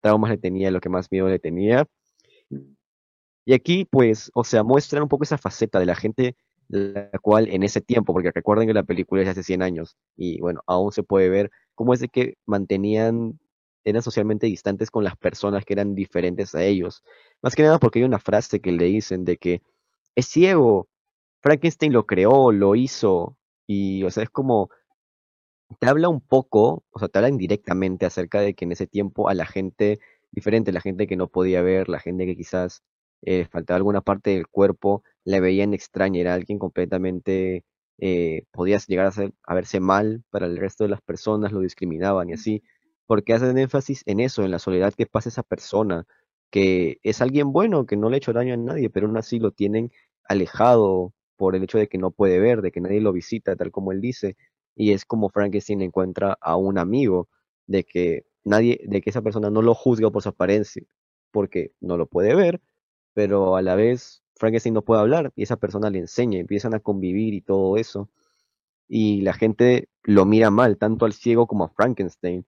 traumas 0.01 0.31
le 0.31 0.39
tenía, 0.39 0.71
lo 0.71 0.81
que 0.81 0.89
más 0.89 1.11
miedo 1.11 1.29
le 1.29 1.39
tenía. 1.39 1.87
Y 3.45 3.55
aquí, 3.55 3.85
pues, 3.87 4.31
o 4.35 4.45
sea, 4.45 4.63
muestran 4.63 5.03
un 5.03 5.09
poco 5.09 5.25
esa 5.25 5.39
faceta 5.39 5.81
de 5.81 5.87
la 5.87 5.95
gente, 5.97 6.37
la 6.69 7.11
cual 7.23 7.49
en 7.49 7.63
ese 7.63 7.81
tiempo, 7.81 8.13
porque 8.13 8.31
recuerden 8.35 8.69
que 8.69 8.75
la 8.75 8.83
película 8.83 9.23
es 9.23 9.27
de 9.27 9.31
hace 9.33 9.43
100 9.43 9.63
años, 9.63 9.97
y 10.17 10.41
bueno, 10.41 10.61
aún 10.67 10.93
se 10.93 11.03
puede 11.03 11.29
ver 11.31 11.51
cómo 11.75 11.95
es 11.95 12.01
de 12.01 12.09
que 12.09 12.35
mantenían, 12.47 13.41
eran 13.91 14.03
socialmente 14.03 14.47
distantes 14.47 14.91
con 14.91 15.05
las 15.05 15.17
personas 15.17 15.65
que 15.65 15.75
eran 15.75 15.95
diferentes 15.95 16.55
a 16.55 16.65
ellos. 16.65 17.03
Más 17.43 17.55
que 17.55 17.63
nada 17.63 17.79
porque 17.79 18.01
hay 18.01 18.05
una 18.05 18.19
frase 18.19 18.61
que 18.61 18.73
le 18.73 18.87
dicen 18.87 19.25
de 19.25 19.37
que 19.39 19.63
es 20.17 20.27
ciego, 20.27 20.89
Frankenstein 21.43 21.93
lo 21.93 22.07
creó, 22.07 22.53
lo 22.53 22.75
hizo, 22.77 23.37
y 23.67 24.03
o 24.05 24.11
sea, 24.11 24.25
es 24.25 24.31
como 24.31 24.71
te 25.79 25.87
habla 25.89 26.09
un 26.09 26.21
poco, 26.21 26.85
o 26.91 26.99
sea, 26.99 27.09
te 27.09 27.19
habla 27.19 27.29
indirectamente 27.29 28.07
acerca 28.07 28.41
de 28.41 28.55
que 28.55 28.65
en 28.65 28.73
ese 28.73 28.87
tiempo 28.87 29.29
a 29.29 29.35
la 29.35 29.47
gente 29.47 30.01
diferente, 30.33 30.73
la 30.73 30.81
gente 30.81 31.07
que 31.07 31.17
no 31.17 31.29
podía 31.29 31.63
ver, 31.63 31.89
la 31.89 32.01
gente 32.01 32.27
que 32.27 32.37
quizás 32.37 32.83
eh, 33.23 33.47
faltaba 33.51 33.77
alguna 33.77 34.01
parte 34.01 34.31
del 34.31 34.49
cuerpo, 34.49 35.03
la 35.25 35.41
veían 35.41 35.75
extraña, 35.75 36.21
era 36.21 36.35
alguien 36.35 36.59
completamente, 36.59 37.65
eh, 37.99 38.45
podías 38.53 38.87
llegar 38.87 39.07
a, 39.07 39.13
ser, 39.13 39.33
a 39.45 39.55
verse 39.55 39.81
mal 39.81 40.25
para 40.31 40.47
el 40.47 40.57
resto 40.57 40.85
de 40.85 40.91
las 40.91 41.03
personas, 41.03 41.53
lo 41.53 41.61
discriminaban 41.61 42.31
y 42.31 42.35
así, 42.35 42.63
porque 43.09 43.35
hacen 43.35 43.59
énfasis 43.59 44.05
en 44.07 44.21
eso, 44.21 44.45
en 44.45 44.53
la 44.53 44.61
soledad 44.61 44.95
que 44.95 45.07
pasa 45.07 45.31
esa 45.31 45.43
persona, 45.43 46.07
que 46.51 47.01
es 47.03 47.21
alguien 47.23 47.53
bueno, 47.53 47.87
que 47.87 47.97
no 47.97 48.11
le 48.11 48.17
ha 48.17 48.19
hecho 48.19 48.33
daño 48.33 48.55
a 48.55 48.57
nadie, 48.59 48.91
pero 48.91 49.09
aún 49.09 49.17
así 49.17 49.41
lo 49.41 49.51
tienen 49.51 49.91
alejado 50.25 51.15
por 51.37 51.57
el 51.57 51.65
hecho 51.65 51.79
de 51.79 51.89
que 51.89 51.99
no 51.99 52.13
puede 52.13 52.39
ver, 52.41 52.63
de 52.63 52.71
que 52.73 52.81
nadie 52.81 53.01
lo 53.01 53.13
visita, 53.13 53.57
tal 53.57 53.73
como 53.73 53.93
él 53.93 54.01
dice 54.01 54.37
y 54.79 54.93
es 54.93 55.05
como 55.05 55.29
Frankenstein 55.29 55.83
encuentra 55.83 56.39
a 56.41 56.57
un 56.57 56.79
amigo 56.79 57.29
de 57.67 57.85
que 57.85 58.27
nadie, 58.45 58.81
de 58.87 59.03
que 59.03 59.11
esa 59.11 59.23
persona 59.23 59.51
no 59.51 59.61
lo 59.61 59.75
juzga 59.75 60.11
por 60.11 60.23
su 60.23 60.29
apariencia, 60.31 60.85
porque 61.33 61.73
no 61.81 61.97
lo 61.97 62.07
puede 62.07 62.35
ver, 62.37 62.61
pero 63.13 63.57
a 63.57 63.63
la 63.63 63.75
vez 63.75 64.23
Frankenstein 64.37 64.75
no 64.75 64.83
puede 64.83 65.01
hablar 65.01 65.33
y 65.35 65.43
esa 65.43 65.57
persona 65.57 65.91
le 65.91 65.99
enseña, 65.99 66.39
empiezan 66.39 66.75
a 66.75 66.81
convivir 66.81 67.35
y 67.35 67.41
todo 67.41 67.77
eso. 67.77 68.09
Y 68.89 69.23
la 69.23 69.35
gente 69.35 69.89
lo 70.05 70.25
mira 70.25 70.51
mal, 70.51 70.79
tanto 70.79 71.07
al 71.07 71.13
ciego 71.13 71.49
como 71.49 71.65
a 71.65 71.71
Frankenstein. 71.71 72.47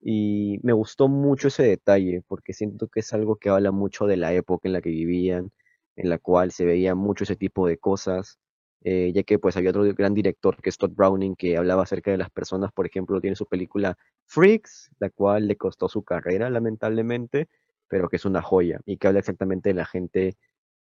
Y 0.00 0.58
me 0.62 0.72
gustó 0.72 1.08
mucho 1.08 1.48
ese 1.48 1.64
detalle, 1.64 2.22
porque 2.28 2.52
siento 2.52 2.88
que 2.88 3.00
es 3.00 3.12
algo 3.12 3.36
que 3.36 3.48
habla 3.50 3.72
mucho 3.72 4.06
de 4.06 4.16
la 4.16 4.32
época 4.34 4.68
en 4.68 4.72
la 4.74 4.80
que 4.82 4.90
vivían, 4.90 5.52
en 5.96 6.08
la 6.10 6.18
cual 6.18 6.52
se 6.52 6.64
veía 6.64 6.94
mucho 6.94 7.24
ese 7.24 7.36
tipo 7.36 7.66
de 7.66 7.78
cosas, 7.78 8.38
eh, 8.82 9.12
ya 9.14 9.22
que 9.24 9.38
pues 9.38 9.56
había 9.56 9.70
otro 9.70 9.82
gran 9.94 10.14
director 10.14 10.60
que 10.62 10.70
es 10.70 10.78
Todd 10.78 10.92
Browning, 10.94 11.34
que 11.36 11.56
hablaba 11.56 11.82
acerca 11.82 12.10
de 12.12 12.18
las 12.18 12.30
personas, 12.30 12.70
por 12.72 12.86
ejemplo, 12.86 13.20
tiene 13.20 13.34
su 13.36 13.46
película 13.46 13.96
Freaks, 14.26 14.90
la 15.00 15.10
cual 15.10 15.48
le 15.48 15.56
costó 15.56 15.88
su 15.88 16.02
carrera, 16.04 16.50
lamentablemente, 16.50 17.48
pero 17.88 18.08
que 18.08 18.16
es 18.16 18.24
una 18.26 18.42
joya, 18.42 18.80
y 18.84 18.98
que 18.98 19.08
habla 19.08 19.20
exactamente 19.20 19.70
de 19.70 19.74
la 19.74 19.86
gente 19.86 20.36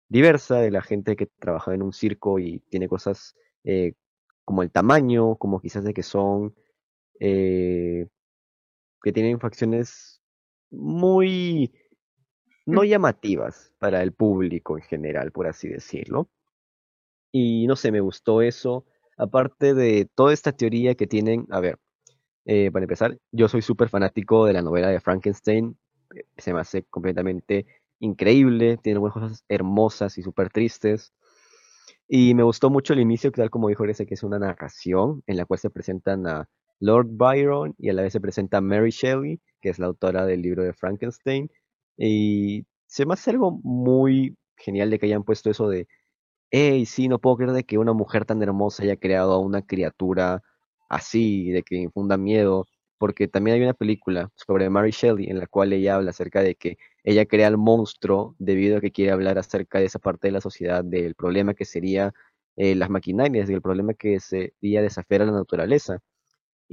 diversa, 0.09 0.57
de 0.59 0.71
la 0.71 0.81
gente 0.81 1.15
que 1.15 1.27
trabaja 1.39 1.73
en 1.73 1.83
un 1.83 1.93
circo 1.93 2.39
y 2.39 2.59
tiene 2.69 2.87
cosas 2.87 3.35
eh, 3.63 3.93
como 4.45 4.63
el 4.63 4.71
tamaño, 4.71 5.35
como 5.37 5.59
quizás 5.61 5.83
de 5.83 5.93
que 5.93 6.03
son... 6.03 6.55
eh, 7.19 8.07
que 9.03 9.13
tienen 9.13 9.39
facciones 9.39 10.21
muy 10.71 11.73
no 12.65 12.83
llamativas 12.83 13.73
para 13.79 14.01
el 14.03 14.13
público 14.13 14.77
en 14.77 14.83
general, 14.83 15.31
por 15.31 15.47
así 15.47 15.67
decirlo. 15.69 16.29
Y 17.31 17.67
no 17.67 17.75
sé, 17.75 17.91
me 17.91 18.01
gustó 18.01 18.41
eso. 18.41 18.85
Aparte 19.17 19.73
de 19.73 20.09
toda 20.15 20.33
esta 20.33 20.51
teoría 20.51 20.95
que 20.95 21.07
tienen, 21.07 21.45
a 21.49 21.59
ver, 21.59 21.79
eh, 22.45 22.71
para 22.71 22.85
empezar, 22.85 23.19
yo 23.31 23.47
soy 23.49 23.61
súper 23.61 23.89
fanático 23.89 24.45
de 24.45 24.53
la 24.53 24.61
novela 24.61 24.89
de 24.89 24.99
Frankenstein. 24.99 25.77
eh, 26.15 26.25
Se 26.37 26.53
me 26.53 26.61
hace 26.61 26.83
completamente 26.85 27.65
increíble, 27.99 28.77
tiene 28.77 28.99
unas 28.99 29.13
cosas 29.13 29.45
hermosas 29.49 30.17
y 30.17 30.23
súper 30.23 30.49
tristes. 30.51 31.13
Y 32.07 32.35
me 32.35 32.43
gustó 32.43 32.69
mucho 32.69 32.93
el 32.93 32.99
inicio, 32.99 33.31
tal 33.31 33.49
como 33.49 33.69
dijo 33.69 33.85
ese 33.85 34.05
que 34.05 34.15
es 34.15 34.23
una 34.23 34.39
narración 34.39 35.23
en 35.27 35.37
la 35.37 35.45
cual 35.45 35.59
se 35.59 35.69
presentan 35.69 36.27
a 36.27 36.49
Lord 36.81 37.07
Byron 37.11 37.75
y 37.79 37.89
a 37.89 37.93
la 37.93 38.03
vez 38.03 38.13
se 38.13 38.21
presenta 38.21 38.61
Mary 38.61 38.91
Shelley, 38.91 39.39
que 39.61 39.69
es 39.69 39.79
la 39.79 39.87
autora 39.87 40.25
del 40.27 40.43
libro 40.43 40.63
de 40.63 40.73
Frankenstein. 40.73 41.51
Y 41.97 42.65
se 42.87 43.05
me 43.07 43.13
hace 43.15 43.31
algo 43.31 43.59
muy 43.63 44.37
genial 44.57 44.89
de 44.91 44.99
que 44.99 45.07
hayan 45.07 45.23
puesto 45.23 45.49
eso 45.51 45.69
de, 45.69 45.87
hey, 46.51 46.85
sí, 46.85 47.07
no 47.07 47.19
puedo 47.19 47.37
creer 47.37 47.53
de 47.53 47.63
que 47.65 47.77
una 47.77 47.93
mujer 47.93 48.25
tan 48.25 48.41
hermosa 48.43 48.83
haya 48.83 48.97
creado 48.97 49.33
a 49.33 49.39
una 49.39 49.61
criatura 49.63 50.41
así, 50.89 51.51
de 51.51 51.63
que 51.63 51.75
infunda 51.77 52.17
miedo. 52.17 52.65
porque 52.97 53.27
también 53.27 53.55
hay 53.57 53.63
una 53.63 53.73
película 53.73 54.29
sobre 54.35 54.69
Mary 54.69 54.91
Shelley 54.91 55.27
en 55.29 55.39
la 55.39 55.47
cual 55.47 55.73
ella 55.73 55.95
habla 55.95 56.11
acerca 56.11 56.41
de 56.43 56.55
que 56.55 56.77
ella 57.03 57.25
crea 57.25 57.47
el 57.47 57.57
monstruo 57.57 58.35
debido 58.39 58.77
a 58.77 58.81
que 58.81 58.91
quiere 58.91 59.11
hablar 59.11 59.39
acerca 59.39 59.79
de 59.79 59.85
esa 59.85 59.99
parte 59.99 60.27
de 60.27 60.33
la 60.33 60.41
sociedad, 60.41 60.83
del 60.83 61.15
problema 61.15 61.53
que 61.55 61.65
sería 61.65 62.13
eh, 62.57 62.75
las 62.75 62.89
maquinarias, 62.91 63.47
del 63.47 63.61
problema 63.61 63.93
que 63.95 64.19
sería 64.19 64.81
desafiar 64.83 65.23
a 65.23 65.25
la 65.25 65.31
naturaleza. 65.33 65.99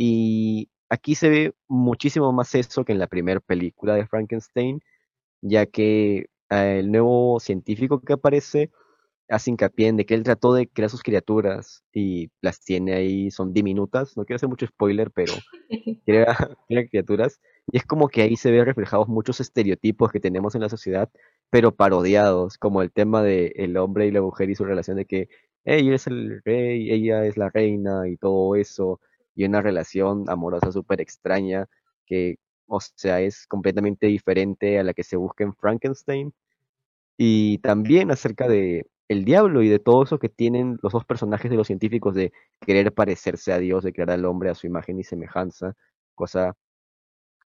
Y 0.01 0.71
aquí 0.89 1.17
se 1.17 1.29
ve 1.29 1.55
muchísimo 1.67 2.33
más 2.33 2.55
eso 2.55 2.85
que 2.85 2.93
en 2.93 3.01
la 3.01 3.09
primera 3.09 3.41
película 3.41 3.97
de 3.97 4.07
Frankenstein, 4.07 4.81
ya 5.43 5.67
que 5.67 6.31
eh, 6.51 6.79
el 6.79 6.93
nuevo 6.93 7.41
científico 7.41 8.01
que 8.01 8.13
aparece 8.13 8.71
hace 9.29 9.51
hincapié 9.51 9.89
en 9.89 9.97
de 9.97 10.07
que 10.07 10.15
él 10.15 10.23
trató 10.23 10.55
de 10.55 10.69
crear 10.69 10.89
sus 10.89 11.03
criaturas 11.03 11.83
y 11.93 12.31
las 12.43 12.61
tiene 12.61 12.95
ahí, 12.95 13.31
son 13.33 13.53
diminutas, 13.53 14.17
no 14.17 14.25
quiero 14.25 14.37
hacer 14.37 14.49
mucho 14.49 14.69
spoiler, 14.69 15.11
pero 15.11 15.35
crea, 16.07 16.37
crea 16.69 16.89
criaturas 16.89 17.41
y 17.73 17.79
es 17.79 17.85
como 17.85 18.09
que 18.09 18.23
ahí 18.23 18.37
se 18.37 18.53
ve 18.53 18.65
reflejados 18.65 19.09
muchos 19.09 19.41
estereotipos 19.41 20.13
que 20.13 20.21
tenemos 20.21 20.55
en 20.55 20.63
la 20.63 20.69
sociedad, 20.69 21.11
pero 21.51 21.75
parodiados, 21.75 22.57
como 22.57 22.83
el 22.83 22.93
tema 22.93 23.25
de 23.25 23.53
el 23.57 23.77
hombre 23.79 24.07
y 24.07 24.13
la 24.13 24.23
mujer 24.23 24.49
y 24.51 24.55
su 24.55 24.65
relación 24.65 24.97
de 24.97 25.07
que 25.07 25.29
ella 25.65 25.97
es 25.97 26.07
el 26.07 26.41
rey, 26.45 26.93
ella 26.93 27.25
es 27.27 27.37
la 27.37 27.51
reina 27.51 28.09
y 28.09 28.17
todo 28.17 28.55
eso, 28.55 29.01
y 29.39 29.45
una 29.45 29.63
relación 29.63 30.25
amorosa 30.29 30.73
súper 30.73 31.01
extraña 31.01 31.69
que, 32.07 32.39
o 32.67 32.81
sea, 32.81 33.21
es 33.21 33.47
completamente 33.47 34.09
diferente 34.09 34.81
a 34.81 34.83
la 34.83 34.95
que 34.95 35.05
se 35.05 35.17
busca 35.17 35.45
en 35.45 35.55
Frankenstein. 35.55 36.35
Y 37.17 37.59
también 37.59 38.11
acerca 38.11 38.49
de 38.49 38.89
el 39.07 39.25
diablo 39.25 39.63
y 39.63 39.69
de 39.69 39.79
todo 39.79 40.03
eso 40.03 40.19
que 40.19 40.29
tienen 40.29 40.77
los 40.83 40.93
dos 40.93 41.05
personajes 41.05 41.53
de 41.53 41.57
los 41.57 41.69
científicos 41.69 42.17
de 42.17 42.33
querer 42.67 42.93
parecerse 42.93 43.53
a 43.53 43.59
Dios, 43.59 43.85
de 43.85 43.93
crear 43.93 44.11
al 44.11 44.25
hombre 44.25 44.51
a 44.51 44.57
su 44.57 44.67
imagen 44.67 44.99
y 44.99 45.05
semejanza, 45.05 45.77
cosa 46.17 46.57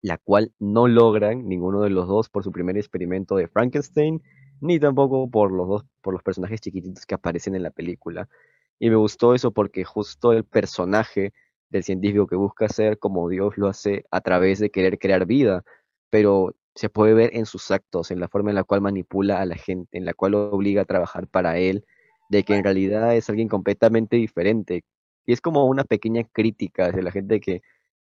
la 0.01 0.17
cual 0.17 0.55
no 0.59 0.89
logran 0.89 1.47
ninguno 1.47 1.83
de 1.83 1.91
los 1.91 2.09
dos 2.09 2.31
por 2.31 2.43
su 2.43 2.53
primer 2.53 2.79
experimento 2.79 3.37
de 3.37 3.49
Frankenstein, 3.49 4.23
ni 4.63 4.81
tampoco 4.81 5.29
por 5.31 5.53
los 5.53 5.69
dos, 5.69 5.85
por 6.01 6.15
los 6.15 6.23
personajes 6.23 6.63
chiquititos 6.63 7.05
que 7.05 7.17
aparecen 7.17 7.55
en 7.55 7.65
la 7.65 7.71
película. 7.71 8.31
Y 8.79 8.89
me 8.89 8.97
gustó 8.97 9.35
eso 9.35 9.51
porque 9.53 9.85
justo 9.85 10.33
el 10.33 10.45
personaje 10.45 11.35
del 11.73 11.83
científico 11.83 12.27
que 12.27 12.37
busca 12.37 12.69
ser 12.69 12.99
como 12.99 13.29
Dios 13.29 13.57
lo 13.57 13.69
hace 13.69 14.05
a 14.11 14.21
través 14.21 14.61
de 14.61 14.71
querer 14.71 14.99
crear 14.99 15.27
vida, 15.27 15.65
pero 16.11 16.55
se 16.75 16.91
puede 16.91 17.15
ver 17.15 17.31
en 17.35 17.47
sus 17.47 17.71
actos, 17.71 18.11
en 18.11 18.21
la 18.21 18.29
forma 18.29 18.51
en 18.51 18.57
la 18.57 18.65
cual 18.65 18.83
manipula 18.83 19.41
a 19.41 19.47
la 19.47 19.57
gente, 19.57 19.99
en 19.99 20.05
la 20.05 20.15
cual 20.15 20.35
obliga 20.35 20.83
a 20.83 20.85
trabajar 20.85 21.27
para 21.27 21.59
él, 21.59 21.85
de 22.29 22.45
que 22.45 22.55
en 22.55 22.65
realidad 22.65 23.17
es 23.17 23.29
alguien 23.29 23.49
completamente 23.49 24.17
diferente. 24.17 24.85
Y 25.27 25.33
es 25.33 25.41
como 25.41 25.67
una 25.67 25.85
pequeña 25.85 26.25
crítica 26.25 26.87
hacia 26.87 27.03
la 27.03 27.11
gente 27.11 27.41
que 27.41 27.63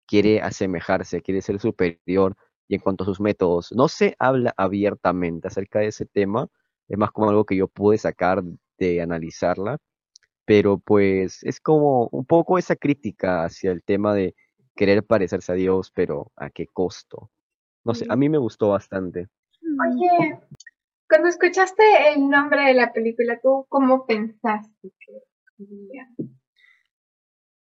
quiere 0.07 0.41
asemejarse, 0.41 1.23
quiere 1.23 1.43
ser 1.43 1.59
superior 1.59 2.37
y 2.69 2.75
en 2.75 2.81
cuanto 2.81 3.05
a 3.05 3.07
sus 3.07 3.21
métodos, 3.21 3.73
no 3.73 3.89
se 3.89 4.17
habla 4.19 4.53
abiertamente 4.57 5.49
acerca 5.49 5.81
de 5.81 5.89
ese 5.89 6.05
tema, 6.05 6.49
es 6.89 6.99
más 6.99 7.11
como 7.13 7.31
algo 7.31 7.45
que 7.45 7.57
yo 7.57 7.69
pude 7.69 7.99
sacar 7.99 8.43
de 8.79 9.01
analizarla, 9.01 9.79
pero 10.47 10.79
pues 10.79 11.43
es 11.43 11.61
como 11.61 12.09
un 12.13 12.25
poco 12.25 12.57
esa 12.57 12.77
crítica 12.77 13.45
hacia 13.45 13.73
el 13.73 13.83
tema 13.83 14.15
de 14.15 14.35
querer 14.77 15.05
parecerse 15.05 15.53
a 15.53 15.57
Dios, 15.57 15.91
pero 15.91 16.33
a 16.37 16.51
qué 16.51 16.69
costo. 16.69 17.31
No 17.85 17.95
sé, 17.95 18.07
a 18.09 18.17
mí 18.17 18.29
me 18.29 18.39
gustó 18.39 18.71
bastante. 18.71 19.29
Oye, 19.61 20.39
cuando 21.09 21.29
escuchaste 21.29 21.83
el 22.15 22.29
nombre 22.29 22.63
de 22.63 22.75
la 22.75 22.93
película, 22.93 23.39
¿tú 23.43 23.67
cómo 23.69 24.07
pensaste 24.07 24.93
que? 24.99 25.13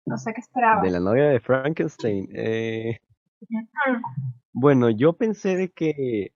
O 0.05 0.17
sea, 0.17 0.33
¿qué 0.33 0.41
esperabas? 0.41 0.83
De 0.83 0.91
la 0.91 1.01
novia 1.01 1.29
de 1.29 1.41
Frankenstein. 1.41 2.29
Eh, 2.35 2.99
bueno, 4.53 4.89
yo 4.91 5.13
pensé 5.13 5.57
de 5.57 5.71
que, 5.71 6.33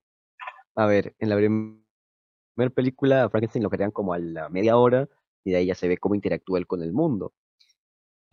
a 0.75 0.87
ver, 0.87 1.15
en 1.19 1.29
la 1.31 1.37
primera 1.37 2.75
película 2.75 3.29
Frankenstein 3.31 3.63
lo 3.63 3.71
crean 3.71 3.91
como 3.91 4.13
a 4.13 4.19
la 4.19 4.49
media 4.51 4.77
hora 4.77 5.09
y 5.47 5.53
de 5.53 5.59
ahí 5.59 5.67
ya 5.67 5.77
se 5.77 5.87
ve 5.89 5.97
cómo 5.97 6.17
interactúa 6.17 6.59
él 6.59 6.67
con 6.67 6.83
el 6.83 6.93
mundo. 6.93 7.33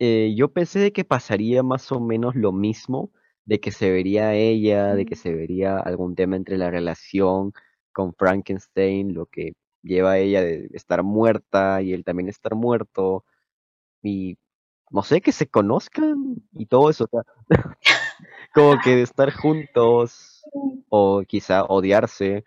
Eh, 0.00 0.34
yo 0.36 0.52
pensé 0.52 0.80
de 0.80 0.92
que 0.92 1.04
pasaría 1.04 1.62
más 1.62 1.92
o 1.92 2.00
menos 2.00 2.34
lo 2.34 2.50
mismo, 2.52 3.12
de 3.44 3.60
que 3.60 3.70
se 3.70 3.90
vería 3.92 4.34
ella, 4.34 4.94
de 4.96 5.06
que 5.06 5.14
se 5.14 5.32
vería 5.32 5.78
algún 5.78 6.16
tema 6.16 6.34
entre 6.34 6.58
la 6.58 6.70
relación 6.70 7.52
con 7.92 8.14
Frankenstein, 8.14 9.14
lo 9.14 9.26
que 9.26 9.52
lleva 9.82 10.12
a 10.12 10.18
ella 10.18 10.42
de 10.42 10.68
estar 10.72 11.04
muerta 11.04 11.82
y 11.82 11.92
él 11.92 12.02
también 12.04 12.28
estar 12.28 12.56
muerto, 12.56 13.24
y 14.02 14.36
no 14.90 15.04
sé, 15.04 15.20
que 15.20 15.32
se 15.32 15.48
conozcan 15.48 16.36
y 16.52 16.66
todo 16.66 16.90
eso, 16.90 17.04
o 17.04 17.08
sea, 17.08 17.22
como 18.54 18.80
que 18.82 18.96
de 18.96 19.02
estar 19.02 19.32
juntos 19.32 20.42
o 20.88 21.22
quizá 21.26 21.64
odiarse 21.64 22.44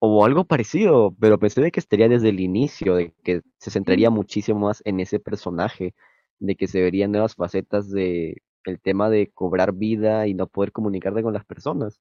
o 0.00 0.24
algo 0.26 0.44
parecido, 0.46 1.14
pero 1.20 1.38
pensé 1.38 1.62
de 1.62 1.72
que 1.72 1.80
estaría 1.80 2.08
desde 2.08 2.30
el 2.30 2.40
inicio, 2.40 2.96
de 2.96 3.14
que 3.24 3.42
se 3.58 3.70
centraría 3.72 4.10
muchísimo 4.10 4.60
más 4.60 4.82
en 4.86 5.00
ese 5.00 5.20
personaje, 5.20 5.94
de 6.40 6.56
que 6.56 6.68
se 6.68 6.82
verían 6.82 7.12
nuevas 7.12 7.36
facetas 7.36 7.90
de 7.90 8.38
el 8.64 8.80
tema 8.80 9.10
de 9.10 9.30
cobrar 9.32 9.72
vida 9.74 10.26
y 10.28 10.34
no 10.34 10.46
poder 10.48 10.72
comunicarte 10.72 11.22
con 11.22 11.34
las 11.34 11.44
personas. 11.46 12.00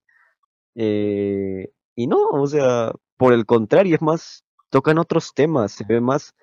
Eh, 0.75 1.69
y 1.95 2.07
no, 2.07 2.27
o 2.29 2.47
sea, 2.47 2.93
por 3.17 3.33
el 3.33 3.45
contrario, 3.45 3.95
es 3.95 4.01
más, 4.01 4.45
tocan 4.69 4.97
otros 4.99 5.33
temas, 5.33 5.71
se 5.73 5.83
ve 5.85 5.99
más, 6.01 6.35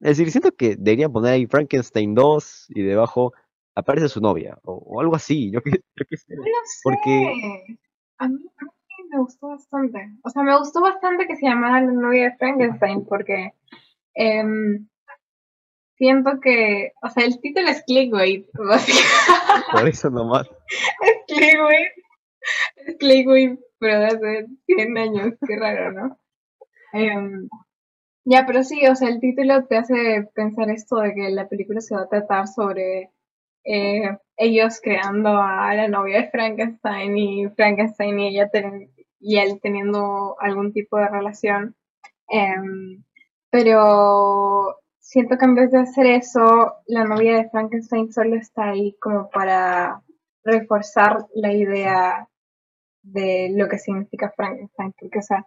es 0.00 0.18
decir, 0.18 0.30
siento 0.32 0.52
que 0.52 0.76
deberían 0.76 1.12
poner 1.12 1.34
ahí 1.34 1.46
Frankenstein 1.46 2.14
2 2.14 2.66
y 2.70 2.82
debajo 2.82 3.32
aparece 3.74 4.08
su 4.08 4.20
novia, 4.20 4.58
o, 4.64 4.74
o 4.74 5.00
algo 5.00 5.16
así, 5.16 5.50
yo 5.52 5.62
qué, 5.62 5.70
yo 5.96 6.04
qué 6.08 6.16
sé. 6.16 6.36
No 6.36 6.42
sé. 6.44 6.80
Porque- 6.84 7.78
A 8.18 8.28
mí, 8.28 8.34
a 8.58 8.64
mí 8.64 8.70
me 9.10 9.18
gustó 9.18 9.48
bastante. 9.48 10.10
O 10.22 10.30
sea, 10.30 10.42
me 10.42 10.56
gustó 10.58 10.80
bastante 10.80 11.26
que 11.26 11.36
se 11.36 11.46
llamara 11.46 11.80
La 11.80 11.92
novia 11.92 12.30
de 12.30 12.36
Frankenstein 12.36 13.04
porque 13.06 13.52
em, 14.14 14.88
siento 15.96 16.40
que, 16.40 16.92
o 17.02 17.08
sea, 17.08 17.24
el 17.24 17.40
título 17.40 17.68
es 17.68 17.82
clickbait, 17.84 18.46
básicamente. 18.54 19.72
Por 19.72 19.88
eso 19.88 20.10
nomás. 20.10 20.48
es 21.02 21.34
clickbait. 21.34 21.88
Es 22.76 22.96
clickbait, 22.98 23.58
pero 23.78 24.00
de 24.00 24.06
hace 24.06 24.46
100 24.66 24.98
años, 24.98 25.34
qué 25.46 25.56
raro, 25.56 25.92
¿no? 25.92 26.18
Em, 26.92 27.48
ya, 28.24 28.44
pero 28.46 28.62
sí, 28.64 28.86
o 28.86 28.94
sea, 28.96 29.08
el 29.08 29.20
título 29.20 29.66
te 29.66 29.76
hace 29.76 30.28
pensar 30.34 30.70
esto 30.70 30.96
de 30.96 31.14
que 31.14 31.30
la 31.30 31.48
película 31.48 31.80
se 31.80 31.94
va 31.94 32.02
a 32.02 32.08
tratar 32.08 32.48
sobre 32.48 33.10
eh, 33.64 34.16
ellos 34.36 34.80
creando 34.82 35.28
a 35.28 35.74
la 35.74 35.88
novia 35.88 36.22
de 36.22 36.30
Frankenstein 36.30 37.16
y 37.16 37.48
Frankenstein 37.50 38.18
y 38.20 38.28
ella 38.28 38.48
ten- 38.48 38.90
y 39.20 39.38
él 39.38 39.60
teniendo 39.62 40.36
algún 40.40 40.72
tipo 40.72 40.98
de 40.98 41.08
relación. 41.08 41.74
Em, 42.28 43.02
pero 43.50 44.76
siento 44.98 45.38
que 45.38 45.44
en 45.44 45.54
vez 45.54 45.70
de 45.70 45.78
hacer 45.78 46.06
eso, 46.06 46.74
la 46.86 47.04
novia 47.04 47.36
de 47.36 47.50
Frankenstein 47.50 48.12
solo 48.12 48.36
está 48.36 48.70
ahí 48.70 48.96
como 49.00 49.30
para 49.30 50.02
reforzar 50.44 51.26
la 51.34 51.52
idea 51.52 52.28
de 53.02 53.52
lo 53.54 53.68
que 53.68 53.78
significa 53.78 54.32
Frankenstein, 54.36 54.92
porque, 54.98 55.18
o 55.18 55.22
sea, 55.22 55.46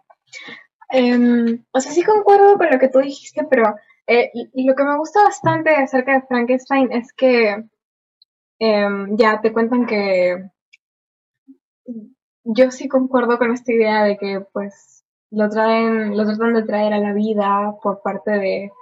em, 0.90 1.64
o 1.72 1.80
sea, 1.80 1.92
sí 1.92 2.02
concuerdo 2.04 2.56
con 2.58 2.70
lo 2.70 2.78
que 2.78 2.88
tú 2.88 3.00
dijiste, 3.00 3.44
pero 3.48 3.74
eh, 4.06 4.30
lo 4.54 4.74
que 4.74 4.84
me 4.84 4.96
gusta 4.98 5.22
bastante 5.22 5.70
acerca 5.70 6.14
de 6.14 6.26
Frankenstein 6.26 6.92
es 6.92 7.12
que 7.12 7.64
em, 8.58 9.16
ya 9.16 9.40
te 9.40 9.52
cuentan 9.52 9.86
que 9.86 10.50
yo 12.44 12.70
sí 12.70 12.88
concuerdo 12.88 13.38
con 13.38 13.52
esta 13.52 13.72
idea 13.72 14.04
de 14.04 14.16
que 14.16 14.40
pues 14.52 15.04
lo 15.30 15.48
traen, 15.48 16.16
lo 16.16 16.24
tratan 16.24 16.54
de 16.54 16.62
traer 16.64 16.92
a 16.92 16.98
la 16.98 17.12
vida 17.12 17.74
por 17.82 18.02
parte 18.02 18.32
de 18.32 18.72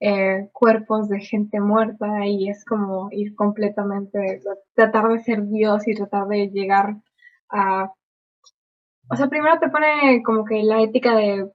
eh, 0.00 0.48
cuerpos 0.52 1.08
de 1.08 1.20
gente 1.20 1.60
muerta 1.60 2.24
y 2.26 2.48
es 2.48 2.64
como 2.64 3.08
ir 3.10 3.34
completamente, 3.34 4.40
tratar 4.74 5.08
de 5.08 5.18
ser 5.20 5.46
Dios 5.46 5.86
y 5.88 5.94
tratar 5.94 6.26
de 6.28 6.48
llegar 6.48 6.96
a... 7.50 7.92
O 9.10 9.16
sea, 9.16 9.28
primero 9.28 9.58
te 9.58 9.70
pone 9.70 10.22
como 10.22 10.44
que 10.44 10.62
la 10.62 10.82
ética 10.82 11.16
de 11.16 11.50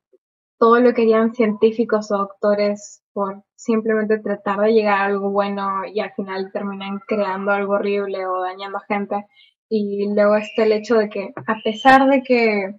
todo 0.58 0.80
lo 0.80 0.94
que 0.94 1.04
harían 1.04 1.34
científicos 1.34 2.12
o 2.12 2.18
doctores 2.18 3.04
por 3.14 3.44
simplemente 3.56 4.20
tratar 4.20 4.60
de 4.60 4.74
llegar 4.74 5.00
a 5.00 5.06
algo 5.06 5.30
bueno 5.30 5.86
y 5.86 6.00
al 6.00 6.14
final 6.14 6.52
terminan 6.52 7.00
creando 7.08 7.52
algo 7.52 7.74
horrible 7.74 8.26
o 8.26 8.42
dañando 8.42 8.78
a 8.78 8.86
gente. 8.88 9.26
Y 9.70 10.14
luego 10.14 10.36
está 10.36 10.64
el 10.64 10.74
hecho 10.74 10.96
de 10.96 11.10
que 11.10 11.34
a 11.36 11.56
pesar 11.64 12.08
de 12.10 12.22
que 12.22 12.76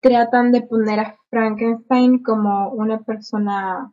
tratan 0.00 0.52
de 0.52 0.62
poner 0.62 1.00
a 1.00 1.16
Frankenstein 1.30 2.22
como 2.22 2.70
una 2.70 3.00
persona, 3.00 3.92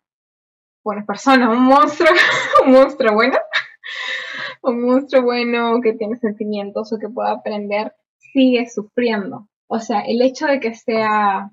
buena 0.83 1.05
persona, 1.05 1.49
un 1.49 1.63
monstruo, 1.63 2.09
un 2.65 2.71
monstruo 2.71 3.13
bueno, 3.13 3.37
un 4.61 4.85
monstruo 4.85 5.23
bueno 5.23 5.81
que 5.81 5.93
tiene 5.93 6.17
sentimientos 6.17 6.93
o 6.93 6.99
que 6.99 7.09
pueda 7.09 7.31
aprender, 7.31 7.93
sigue 8.17 8.69
sufriendo. 8.69 9.47
O 9.67 9.79
sea, 9.79 10.01
el 10.01 10.21
hecho 10.21 10.45
de 10.45 10.59
que 10.59 10.75
sea 10.75 11.51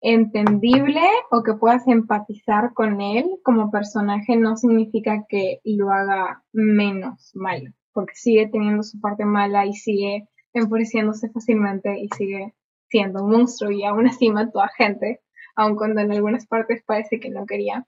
entendible 0.00 1.00
o 1.30 1.42
que 1.42 1.54
puedas 1.54 1.86
empatizar 1.88 2.74
con 2.74 3.00
él 3.00 3.26
como 3.42 3.70
personaje 3.70 4.36
no 4.36 4.56
significa 4.56 5.24
que 5.28 5.60
lo 5.64 5.90
haga 5.90 6.42
menos 6.52 7.32
malo. 7.34 7.70
Porque 7.96 8.14
sigue 8.14 8.46
teniendo 8.48 8.82
su 8.82 9.00
parte 9.00 9.24
mala 9.24 9.64
y 9.64 9.72
sigue 9.72 10.28
enfureciéndose 10.52 11.30
fácilmente 11.30 11.98
y 11.98 12.08
sigue 12.14 12.54
siendo 12.90 13.24
un 13.24 13.30
monstruo 13.30 13.70
y 13.70 13.84
aún 13.84 14.06
así 14.06 14.30
mató 14.30 14.60
a 14.60 14.68
gente, 14.68 15.22
aun 15.54 15.76
cuando 15.76 16.02
en 16.02 16.12
algunas 16.12 16.46
partes 16.46 16.82
parece 16.84 17.18
que 17.18 17.30
no 17.30 17.46
quería. 17.46 17.86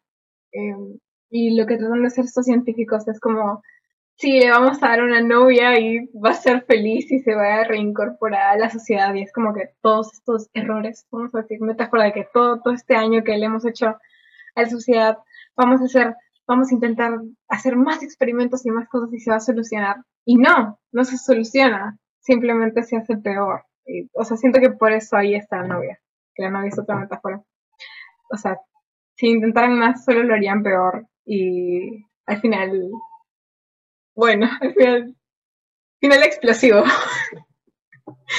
Em, 0.52 0.98
y 1.28 1.54
lo 1.56 1.66
que 1.66 1.76
tratan 1.76 2.00
de 2.00 2.06
hacer 2.06 2.24
estos 2.24 2.46
científicos 2.46 3.06
es 3.06 3.20
como, 3.20 3.62
sí, 4.16 4.40
le 4.40 4.50
vamos 4.50 4.82
a 4.82 4.88
dar 4.88 5.02
una 5.02 5.20
novia 5.20 5.78
y 5.78 6.06
va 6.24 6.30
a 6.30 6.34
ser 6.34 6.64
feliz 6.64 7.12
y 7.12 7.20
se 7.20 7.34
va 7.34 7.56
a 7.56 7.64
reincorporar 7.64 8.54
a 8.54 8.58
la 8.58 8.70
sociedad. 8.70 9.12
Y 9.14 9.22
es 9.24 9.32
como 9.32 9.52
que 9.52 9.70
todos 9.82 10.14
estos 10.14 10.48
errores, 10.54 11.06
vamos 11.10 11.34
a 11.34 11.42
decir, 11.42 11.60
metáfora 11.60 12.04
de 12.04 12.12
que 12.14 12.28
todo, 12.32 12.60
todo 12.62 12.72
este 12.72 12.96
año 12.96 13.22
que 13.24 13.36
le 13.36 13.44
hemos 13.44 13.66
hecho 13.66 13.88
a 14.54 14.62
la 14.62 14.70
sociedad, 14.70 15.18
vamos 15.54 15.82
a 15.82 15.84
hacer, 15.84 16.16
vamos 16.48 16.72
a 16.72 16.74
intentar 16.74 17.20
hacer 17.48 17.76
más 17.76 18.02
experimentos 18.02 18.64
y 18.64 18.70
más 18.70 18.88
cosas 18.88 19.12
y 19.12 19.20
se 19.20 19.30
va 19.30 19.36
a 19.36 19.40
solucionar. 19.40 19.96
Y 20.24 20.36
no, 20.36 20.80
no 20.90 21.04
se 21.04 21.18
soluciona, 21.18 21.98
simplemente 22.20 22.82
se 22.82 22.96
hace 22.96 23.18
peor. 23.18 23.64
O 24.14 24.24
sea, 24.24 24.36
siento 24.36 24.58
que 24.60 24.70
por 24.70 24.92
eso 24.92 25.16
ahí 25.16 25.34
está 25.34 25.58
la 25.58 25.68
novia, 25.68 26.00
que 26.34 26.42
la 26.42 26.50
novia 26.50 26.68
es 26.68 26.78
otra 26.78 26.96
metáfora. 26.96 27.42
O 28.30 28.36
sea, 28.36 28.58
si 29.14 29.28
intentaran 29.28 29.78
más, 29.78 30.04
solo 30.04 30.22
lo 30.22 30.34
harían 30.34 30.62
peor. 30.62 31.06
Y 31.24 32.04
al 32.26 32.40
final, 32.40 32.90
bueno, 34.14 34.48
al 34.60 34.74
final, 34.74 35.16
final 36.00 36.22
explosivo. 36.22 36.82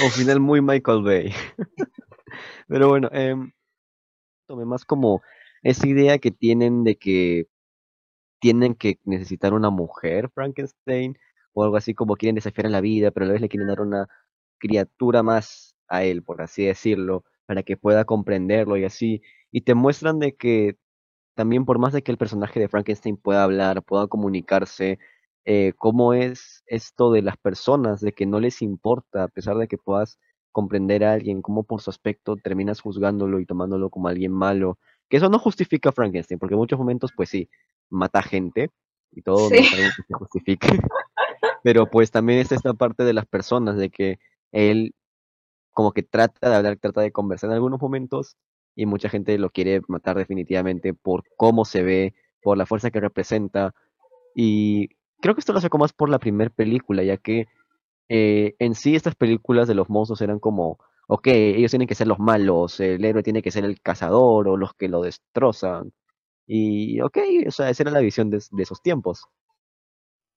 O 0.04 0.10
final 0.10 0.40
muy 0.40 0.62
Michael 0.62 1.04
Bay. 1.04 1.34
Pero 2.68 2.90
bueno, 2.90 3.10
eh, 3.12 3.36
tomé 4.48 4.66
más 4.66 4.84
como 4.86 5.22
esa 5.62 5.88
idea 5.88 6.18
que 6.18 6.32
tienen 6.32 6.84
de 6.84 6.96
que 6.96 7.48
tienen 8.40 8.76
que 8.76 9.00
necesitar 9.06 9.54
una 9.54 9.70
mujer, 9.70 10.30
Frankenstein, 10.34 11.18
o 11.54 11.64
algo 11.64 11.78
así 11.78 11.94
como 11.94 12.16
quieren 12.16 12.36
desafiar 12.36 12.68
a 12.68 12.70
la 12.70 12.82
vida, 12.82 13.12
pero 13.12 13.26
a 13.26 13.28
la 13.28 13.34
vez 13.34 13.42
le 13.42 13.50
quieren 13.50 13.68
dar 13.68 13.82
una 13.82 14.08
criatura 14.60 15.24
más 15.24 15.76
a 15.88 16.04
él, 16.04 16.24
por 16.24 16.42
así 16.42 16.66
decirlo, 16.66 17.24
para 17.46 17.64
que 17.64 17.78
pueda 17.78 18.06
comprenderlo 18.06 18.78
y 18.78 18.86
así. 18.86 19.22
Y 19.52 19.62
te 19.62 19.74
muestran 19.76 20.20
de 20.20 20.36
que 20.36 20.78
también 21.36 21.66
por 21.66 21.80
más 21.80 21.94
de 21.94 22.04
que 22.04 22.12
el 22.12 22.18
personaje 22.18 22.60
de 22.60 22.68
Frankenstein 22.68 23.18
pueda 23.18 23.44
hablar, 23.44 23.84
pueda 23.84 24.08
comunicarse, 24.08 25.00
eh, 25.46 25.74
cómo 25.78 26.14
es 26.14 26.64
esto 26.68 27.12
de 27.12 27.22
las 27.22 27.38
personas, 27.38 28.02
de 28.02 28.14
que 28.14 28.26
no 28.26 28.40
les 28.40 28.62
importa, 28.62 29.24
a 29.24 29.28
pesar 29.30 29.58
de 29.58 29.68
que 29.68 29.78
puedas 29.78 30.20
comprender 30.52 31.04
a 31.04 31.14
alguien, 31.14 31.42
cómo 31.42 31.64
por 31.64 31.82
su 31.82 31.90
aspecto 31.90 32.36
terminas 32.38 32.82
juzgándolo 32.82 33.40
y 33.40 33.46
tomándolo 33.46 33.90
como 33.90 34.08
alguien 34.10 34.32
malo. 34.34 34.78
Que 35.10 35.18
eso 35.18 35.30
no 35.30 35.40
justifica 35.40 35.90
a 35.90 35.92
Frankenstein, 35.94 36.40
porque 36.40 36.56
en 36.56 36.60
muchos 36.60 36.78
momentos, 36.80 37.12
pues 37.16 37.30
sí, 37.30 37.50
mata 37.90 38.22
gente 38.22 38.70
y 39.12 39.22
todo 39.22 39.50
Sí. 39.50 39.56
no 39.56 39.62
que 39.62 40.04
se 40.08 40.14
justifique. 40.14 40.68
Pero 41.64 41.90
pues 41.90 42.12
también 42.12 42.40
es 42.40 42.52
esta 42.52 42.74
parte 42.74 43.04
de 43.04 43.14
las 43.14 43.26
personas, 43.26 43.78
de 43.78 43.90
que 43.90 44.20
él 44.52 44.94
como 45.72 45.92
que 45.94 46.04
trata 46.04 46.50
de 46.50 46.56
hablar, 46.56 46.78
trata 46.78 47.02
de 47.02 47.12
conversar 47.12 47.50
en 47.50 47.56
algunos 47.56 47.82
momentos 47.82 48.38
y 48.76 48.86
mucha 48.86 49.10
gente 49.10 49.38
lo 49.38 49.50
quiere 49.50 49.82
matar 49.88 50.18
definitivamente 50.18 50.94
por 50.94 51.24
cómo 51.38 51.66
se 51.66 51.84
ve, 51.84 52.14
por 52.42 52.58
la 52.58 52.66
fuerza 52.66 52.92
que 52.92 53.00
representa. 53.00 53.74
Y 54.36 54.90
creo 55.22 55.36
que 55.36 55.40
esto 55.40 55.54
lo 55.54 55.62
sacó 55.62 55.78
más 55.78 55.94
por 55.94 56.10
la 56.10 56.20
primera 56.20 56.50
película, 56.50 57.04
ya 57.04 57.18
que 57.18 57.48
eh, 58.10 58.56
en 58.60 58.76
sí 58.76 58.96
estas 58.96 59.16
películas 59.16 59.68
de 59.68 59.76
los 59.76 59.90
monstruos 59.90 60.22
eran 60.22 60.40
como, 60.40 60.80
ok, 61.08 61.28
ellos 61.28 61.72
tienen 61.72 61.88
que 61.88 61.96
ser 61.96 62.08
los 62.08 62.20
malos, 62.20 62.80
el 62.80 63.04
héroe 63.06 63.24
tiene 63.24 63.42
que 63.42 63.52
ser 63.52 63.66
el 63.66 63.82
cazador 63.82 64.48
o 64.48 64.58
los 64.58 64.74
que 64.74 64.90
lo 64.90 65.02
destrozan. 65.02 65.92
Y 66.52 67.00
ok, 67.02 67.18
o 67.48 67.52
sea, 67.52 67.70
esa 67.70 67.84
era 67.84 67.92
la 67.92 68.00
visión 68.00 68.32
de, 68.32 68.44
de 68.52 68.64
esos 68.64 68.82
tiempos. 68.82 69.26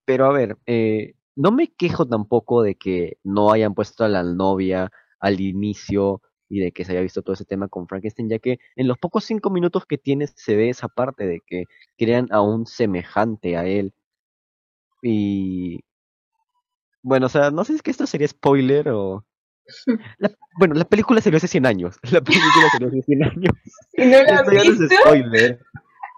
Pero 0.05 0.27
a 0.27 0.33
ver, 0.33 0.59
eh, 0.67 1.15
no 1.37 1.53
me 1.53 1.69
quejo 1.69 2.07
tampoco 2.07 2.63
de 2.63 2.75
que 2.75 3.17
no 3.25 3.51
hayan 3.51 3.73
puesto 3.75 4.05
a 4.05 4.09
la 4.09 4.23
novia 4.23 4.91
al 5.21 5.41
inicio 5.41 6.21
y 6.51 6.61
de 6.61 6.71
que 6.73 6.85
se 6.85 6.93
haya 6.93 7.01
visto 7.01 7.23
todo 7.23 7.33
ese 7.33 7.47
tema 7.47 7.69
con 7.69 7.89
Frankenstein, 7.89 8.29
ya 8.29 8.39
que 8.39 8.59
en 8.77 8.89
los 8.89 8.99
pocos 8.99 9.25
cinco 9.25 9.49
minutos 9.49 9.87
que 9.87 9.97
tiene 9.97 10.27
se 10.27 10.55
ve 10.55 10.69
esa 10.69 10.89
parte 10.89 11.27
de 11.27 11.41
que 11.47 11.65
crean 11.97 12.29
a 12.31 12.43
un 12.43 12.67
semejante 12.67 13.57
a 13.57 13.65
él. 13.65 13.95
Y 15.03 15.81
bueno, 17.03 17.27
o 17.27 17.29
sea, 17.29 17.51
no 17.51 17.65
sé 17.65 17.73
si 17.73 17.77
es 17.77 17.83
que 17.83 17.91
esto 17.91 18.07
sería 18.07 18.29
spoiler 18.29 18.91
o... 18.91 19.25
La- 20.19 20.31
bueno, 20.59 20.75
la 20.75 20.85
película 20.85 21.21
salió 21.23 21.39
hace 21.39 21.49
100 21.49 21.65
años. 21.65 21.97
La 22.13 22.21
película 22.21 22.69
salió 22.71 22.89
hace 22.89 23.03
100 23.03 23.23
años. 23.25 23.55
¿Y 23.95 24.05
no 24.05 24.23
la 24.23 24.41
has 24.41 24.49
Esto 24.49 24.53
ya 24.53 24.65
no 24.65 24.85
es 24.85 25.01
spoiler. 25.01 25.61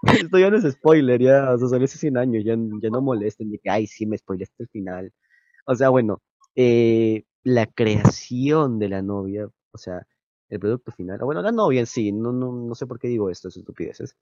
Esto 0.29 0.37
ya 0.37 0.49
no 0.51 0.57
es 0.57 0.71
spoiler, 0.71 1.21
ya, 1.21 1.51
o 1.53 1.57
sea, 1.57 1.67
salió 1.67 1.85
hace 1.85 1.97
100 1.97 2.17
años, 2.17 2.43
ya, 2.45 2.55
ya 2.81 2.89
no 2.89 3.01
molesten 3.01 3.49
de 3.51 3.57
que, 3.59 3.69
ay, 3.69 3.87
sí, 3.87 4.05
me 4.05 4.17
spoileaste 4.17 4.63
el 4.63 4.69
final. 4.69 5.11
O 5.67 5.75
sea, 5.75 5.89
bueno, 5.89 6.21
eh, 6.55 7.23
la 7.43 7.67
creación 7.67 8.79
de 8.79 8.89
la 8.89 9.01
novia, 9.01 9.49
o 9.71 9.77
sea, 9.77 10.05
el 10.49 10.59
producto 10.59 10.91
final, 10.91 11.19
bueno, 11.23 11.41
la 11.41 11.51
novia 11.51 11.79
en 11.81 11.87
sí, 11.87 12.11
no, 12.11 12.33
no, 12.33 12.51
no 12.51 12.75
sé 12.75 12.87
por 12.87 12.99
qué 12.99 13.07
digo 13.07 13.29
esto, 13.31 13.49
es 13.49 13.57
estupideces, 13.57 14.15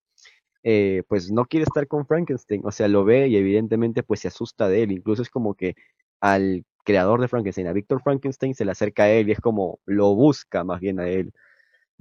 eh, 0.63 1.03
pues 1.09 1.31
no 1.31 1.45
quiere 1.45 1.65
estar 1.65 1.87
con 1.87 2.05
Frankenstein, 2.07 2.61
o 2.65 2.71
sea, 2.71 2.87
lo 2.87 3.05
ve 3.05 3.27
y 3.29 3.37
evidentemente 3.37 4.03
pues 4.03 4.21
se 4.21 4.29
asusta 4.29 4.69
de 4.69 4.83
él, 4.83 4.91
incluso 4.93 5.21
es 5.23 5.29
como 5.29 5.55
que 5.55 5.75
al 6.21 6.65
creador 6.85 7.21
de 7.21 7.27
Frankenstein, 7.29 7.67
a 7.67 7.73
Víctor 7.73 8.01
Frankenstein, 8.03 8.55
se 8.55 8.65
le 8.65 8.71
acerca 8.71 9.03
a 9.03 9.11
él 9.11 9.29
y 9.29 9.33
es 9.33 9.39
como, 9.41 9.79
lo 9.85 10.15
busca 10.15 10.63
más 10.63 10.79
bien 10.81 10.99
a 10.99 11.09
él. 11.09 11.33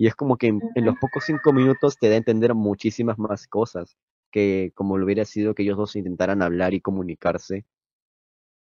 Y 0.03 0.09
es 0.09 0.17
como 0.17 0.37
que 0.37 0.49
en, 0.49 0.61
en 0.75 0.85
los 0.85 0.97
pocos 0.97 1.23
cinco 1.25 1.53
minutos 1.53 1.97
te 1.97 2.09
da 2.09 2.15
a 2.15 2.19
entender 2.19 2.55
muchísimas 2.55 3.21
más 3.21 3.47
cosas 3.47 3.97
que 4.33 4.73
como 4.75 4.99
lo 4.99 5.05
hubiera 5.05 5.25
sido 5.25 5.55
que 5.55 5.63
ellos 5.63 5.77
dos 5.77 5.95
intentaran 5.95 6.43
hablar 6.43 6.75
y 6.75 6.81
comunicarse. 6.81 7.65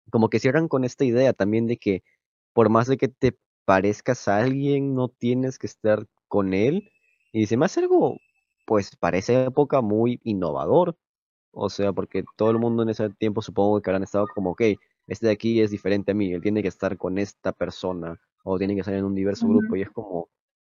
Como 0.10 0.32
que 0.32 0.40
cierran 0.40 0.68
con 0.68 0.84
esta 0.86 1.06
idea 1.06 1.34
también 1.34 1.68
de 1.68 1.78
que 1.78 2.02
por 2.52 2.70
más 2.70 2.88
de 2.88 2.98
que 2.98 3.10
te 3.10 3.38
parezcas 3.64 4.28
a 4.28 4.40
alguien, 4.40 4.96
no 4.96 5.10
tienes 5.10 5.60
que 5.60 5.68
estar 5.68 6.08
con 6.28 6.56
él. 6.56 6.90
Y 7.32 7.46
se 7.46 7.58
me 7.58 7.66
hace 7.66 7.82
algo, 7.82 8.18
pues 8.66 8.96
para 8.96 9.20
esa 9.20 9.44
época 9.44 9.82
muy 9.82 10.20
innovador. 10.24 10.98
O 11.52 11.70
sea, 11.70 11.94
porque 11.94 12.24
todo 12.38 12.50
el 12.50 12.58
mundo 12.58 12.82
en 12.82 12.90
ese 12.90 13.08
tiempo 13.12 13.44
supongo 13.44 13.80
que 13.84 13.92
habrán 13.92 14.02
estado 14.02 14.26
como, 14.34 14.54
ok, 14.54 14.64
este 15.06 15.28
de 15.28 15.34
aquí 15.34 15.62
es 15.62 15.70
diferente 15.70 16.14
a 16.14 16.16
mí, 16.16 16.34
él 16.34 16.42
tiene 16.42 16.64
que 16.64 16.70
estar 16.70 16.98
con 16.98 17.20
esta 17.20 17.52
persona 17.52 18.20
o 18.44 18.58
tiene 18.58 18.74
que 18.74 18.82
estar 18.82 18.96
en 18.96 19.06
un 19.06 19.14
diverso 19.14 19.48
grupo 19.48 19.76
y 19.76 19.84
es 19.84 19.92
como, 19.92 20.30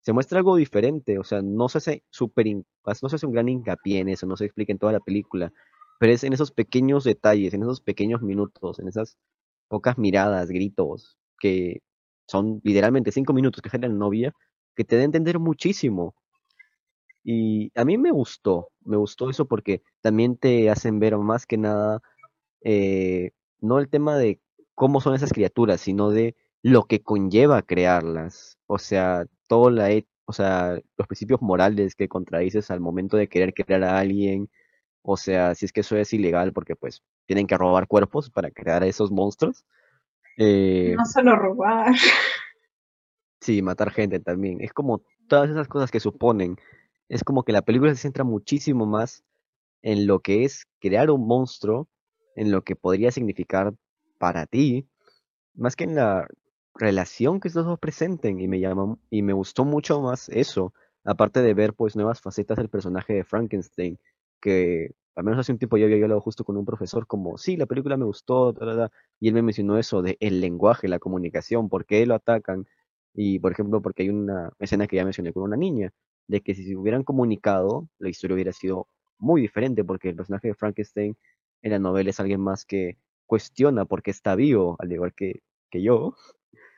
se 0.04 0.12
muestra 0.14 0.38
algo 0.38 0.56
diferente, 0.56 1.18
o 1.18 1.24
sea, 1.24 1.42
no 1.42 1.68
se 1.70 1.78
hace 1.78 2.04
súper, 2.10 2.46
hin- 2.48 2.66
no 3.02 3.10
se 3.10 3.16
hace 3.16 3.26
un 3.26 3.32
gran 3.32 3.48
hincapié 3.48 4.00
en 4.00 4.10
eso, 4.10 4.26
no 4.26 4.36
se 4.36 4.46
explica 4.46 4.72
en 4.72 4.78
toda 4.78 4.92
la 4.92 5.00
película, 5.00 5.52
pero 6.00 6.12
es 6.12 6.24
en 6.24 6.32
esos 6.34 6.52
pequeños 6.52 7.04
detalles, 7.04 7.54
en 7.54 7.62
esos 7.62 7.80
pequeños 7.80 8.22
minutos, 8.22 8.78
en 8.80 8.88
esas 8.88 9.16
pocas 9.68 9.98
miradas, 9.98 10.48
gritos, 10.50 11.18
que 11.40 11.82
son 12.28 12.60
literalmente 12.64 13.12
cinco 13.12 13.32
minutos 13.34 13.62
que 13.62 13.70
genera 13.70 13.92
la 13.92 13.98
novia, 13.98 14.34
que 14.76 14.84
te 14.84 14.96
da 14.96 15.02
a 15.02 15.04
entender 15.06 15.38
muchísimo. 15.38 16.14
Y 17.22 17.72
a 17.78 17.84
mí 17.84 17.96
me 17.98 18.10
gustó, 18.10 18.70
me 18.84 18.96
gustó 18.96 19.30
eso 19.30 19.46
porque 19.46 19.82
también 20.02 20.36
te 20.36 20.68
hacen 20.70 20.98
ver 21.00 21.16
más 21.18 21.46
que 21.46 21.56
nada, 21.56 22.00
eh, 22.62 23.32
no 23.60 23.78
el 23.80 23.90
tema 23.90 24.16
de 24.18 24.40
cómo 24.74 25.00
son 25.00 25.14
esas 25.14 25.32
criaturas, 25.32 25.80
sino 25.82 26.10
de 26.10 26.36
lo 26.62 26.84
que 26.84 27.02
conlleva 27.02 27.62
crearlas. 27.62 28.58
O 28.66 28.78
sea, 28.78 29.26
todo 29.46 29.70
la, 29.70 29.88
o 30.26 30.32
sea, 30.32 30.78
los 30.96 31.06
principios 31.06 31.42
morales 31.42 31.94
que 31.94 32.08
contradices 32.08 32.70
al 32.70 32.80
momento 32.80 33.16
de 33.16 33.28
querer 33.28 33.54
crear 33.54 33.84
a 33.84 33.98
alguien. 33.98 34.50
O 35.02 35.16
sea, 35.16 35.54
si 35.54 35.66
es 35.66 35.72
que 35.72 35.80
eso 35.80 35.96
es 35.96 36.12
ilegal, 36.12 36.52
porque 36.52 36.76
pues 36.76 37.02
tienen 37.26 37.46
que 37.46 37.58
robar 37.58 37.86
cuerpos 37.86 38.30
para 38.30 38.50
crear 38.50 38.82
a 38.82 38.86
esos 38.86 39.10
monstruos. 39.10 39.64
Eh, 40.36 40.94
No 40.96 41.04
solo 41.04 41.36
robar. 41.36 41.94
Sí, 43.40 43.60
matar 43.60 43.90
gente 43.90 44.20
también. 44.20 44.62
Es 44.62 44.72
como 44.72 45.02
todas 45.28 45.50
esas 45.50 45.68
cosas 45.68 45.90
que 45.90 46.00
suponen. 46.00 46.56
Es 47.10 47.22
como 47.24 47.42
que 47.42 47.52
la 47.52 47.62
película 47.62 47.94
se 47.94 48.00
centra 48.00 48.24
muchísimo 48.24 48.86
más 48.86 49.22
en 49.82 50.06
lo 50.06 50.20
que 50.20 50.44
es 50.44 50.66
crear 50.80 51.10
un 51.10 51.26
monstruo, 51.26 51.88
en 52.36 52.50
lo 52.50 52.64
que 52.64 52.74
podría 52.74 53.10
significar 53.10 53.74
para 54.18 54.46
ti, 54.46 54.88
más 55.54 55.76
que 55.76 55.84
en 55.84 55.94
la 55.94 56.26
relación 56.74 57.40
que 57.40 57.48
estos 57.48 57.66
dos 57.66 57.78
presenten. 57.78 58.40
Y 58.40 58.48
me 58.48 58.60
llama, 58.60 58.96
y 59.10 59.22
me 59.22 59.32
gustó 59.32 59.64
mucho 59.64 60.00
más 60.00 60.28
eso, 60.30 60.72
aparte 61.04 61.42
de 61.42 61.54
ver 61.54 61.74
pues 61.74 61.96
nuevas 61.96 62.20
facetas 62.20 62.56
del 62.58 62.68
personaje 62.68 63.14
de 63.14 63.24
Frankenstein, 63.24 63.98
que 64.40 64.92
al 65.16 65.24
menos 65.24 65.38
hace 65.40 65.52
un 65.52 65.58
tiempo 65.58 65.76
yo 65.76 65.86
había 65.86 66.02
hablado 66.02 66.20
justo 66.20 66.44
con 66.44 66.56
un 66.56 66.64
profesor 66.64 67.06
como, 67.06 67.38
sí, 67.38 67.56
la 67.56 67.66
película 67.66 67.96
me 67.96 68.04
gustó, 68.04 68.52
ta, 68.52 68.64
ta, 68.66 68.76
ta", 68.76 68.92
y 69.20 69.28
él 69.28 69.34
me 69.34 69.42
mencionó 69.42 69.78
eso 69.78 70.02
de 70.02 70.16
el 70.20 70.40
lenguaje, 70.40 70.88
la 70.88 70.98
comunicación, 70.98 71.68
por 71.68 71.86
qué 71.86 72.04
lo 72.06 72.14
atacan. 72.14 72.66
Y 73.14 73.38
por 73.38 73.52
ejemplo, 73.52 73.80
porque 73.82 74.02
hay 74.02 74.08
una 74.10 74.52
escena 74.58 74.86
que 74.88 74.96
ya 74.96 75.04
mencioné 75.04 75.32
con 75.32 75.44
una 75.44 75.56
niña, 75.56 75.92
de 76.26 76.40
que 76.40 76.54
si 76.54 76.64
se 76.66 76.76
hubieran 76.76 77.04
comunicado, 77.04 77.88
la 77.98 78.08
historia 78.08 78.34
hubiera 78.34 78.52
sido 78.52 78.88
muy 79.18 79.40
diferente, 79.40 79.84
porque 79.84 80.08
el 80.10 80.16
personaje 80.16 80.48
de 80.48 80.54
Frankenstein 80.54 81.16
en 81.62 81.70
la 81.72 81.78
novela 81.78 82.10
es 82.10 82.18
alguien 82.20 82.40
más 82.40 82.64
que 82.64 82.98
cuestiona 83.26 83.84
por 83.84 84.02
qué 84.02 84.10
está 84.10 84.34
vivo, 84.34 84.76
al 84.80 84.92
igual 84.92 85.14
que, 85.14 85.40
que 85.70 85.82
yo, 85.82 86.14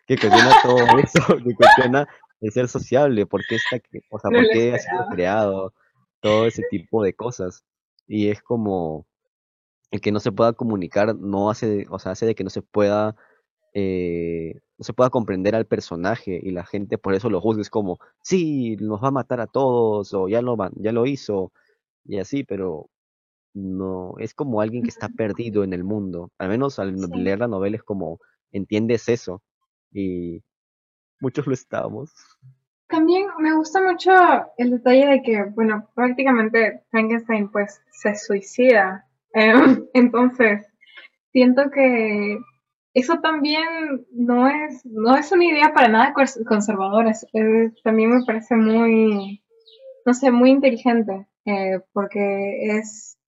que 0.07 0.17
cuestiona 0.17 0.53
todo 0.63 0.77
eso, 1.03 1.37
que 1.45 1.55
cuestiona 1.55 2.09
el 2.41 2.53
ser 2.53 2.69
sociable, 2.69 3.27
por 3.27 3.45
qué 3.47 3.57
está, 3.57 3.81
o 4.11 4.19
sea, 4.19 4.31
No 4.31 4.39
por 4.39 4.49
qué 4.51 4.75
ha 4.75 4.79
sido 4.79 5.07
creado, 5.11 5.75
todo 6.21 6.47
ese 6.47 6.63
tipo 6.71 7.03
de 7.03 7.15
cosas. 7.15 7.65
Y 8.07 8.29
es 8.29 8.43
como, 8.43 9.07
el 9.91 10.01
que 10.01 10.13
no 10.13 10.21
se 10.21 10.33
pueda 10.33 10.53
comunicar 10.53 11.17
no 11.17 11.51
hace, 11.51 11.87
o 11.91 11.99
sea, 11.99 12.13
hace 12.13 12.27
de 12.27 12.35
que 12.35 12.45
no 12.45 12.51
se 12.51 12.63
pueda, 12.63 13.17
eh, 13.75 14.61
no 14.79 14.85
se 14.85 14.93
pueda 14.93 15.11
comprender 15.11 15.55
al 15.55 15.67
personaje 15.67 16.39
y 16.43 16.51
la 16.51 16.65
gente 16.65 16.99
por 16.99 17.15
eso 17.15 17.31
lo 17.31 17.41
juzga. 17.41 17.63
Es 17.63 17.71
como, 17.71 17.99
sí, 18.23 18.77
nos 18.77 19.03
va 19.03 19.09
a 19.09 19.13
matar 19.13 19.41
a 19.41 19.47
todos 19.47 20.15
o 20.15 20.29
ya 20.29 20.43
lo, 20.43 20.57
ya 20.77 20.93
lo 20.93 21.07
hizo 21.07 21.53
y 22.05 22.19
así, 22.19 22.45
pero 22.45 22.89
no, 23.55 24.15
es 24.19 24.35
como 24.35 24.61
alguien 24.61 24.83
que 24.83 24.91
está 24.91 25.09
perdido 25.09 25.65
en 25.65 25.73
el 25.73 25.83
mundo. 25.83 26.31
Al 26.39 26.49
menos 26.49 26.79
al 26.79 26.97
Sí. 26.99 27.07
leer 27.17 27.41
la 27.41 27.49
novela 27.49 27.77
es 27.77 27.83
como, 27.83 28.21
entiendes 28.53 29.09
eso 29.09 29.43
y 29.97 30.43
muchos 31.21 31.47
lo 31.47 31.55
estamos. 31.55 32.13
También 32.89 33.27
me 33.39 33.55
gusta 33.55 33.81
mucho 33.83 34.11
el 34.59 34.71
detalle 34.71 35.07
de 35.07 35.23
que, 35.23 35.45
bueno, 35.45 35.89
prácticamente 35.95 36.83
Frankenstein 36.91 37.51
pues 37.51 37.81
se 37.91 38.15
suicida. 38.15 39.07
Em, 39.35 39.87
entonces, 39.95 40.67
siento 41.33 41.71
que 41.71 42.39
eso 42.95 43.21
también 43.21 44.07
no 44.13 44.49
es, 44.49 44.85
no 44.87 45.17
es 45.17 45.33
una 45.33 45.45
idea 45.45 45.73
para 45.75 45.89
nada 45.89 46.15
cons- 46.15 46.45
conservadora. 46.47 47.11
es- 47.11 47.27
también 47.83 48.11
me 48.11 48.25
parece 48.25 48.57
muy, 48.57 49.43
no 50.07 50.15
sé, 50.15 50.31
muy 50.31 50.51
inteligente, 50.51 51.27
eh, 51.47 51.81
porque 51.93 52.79
es 52.79 53.19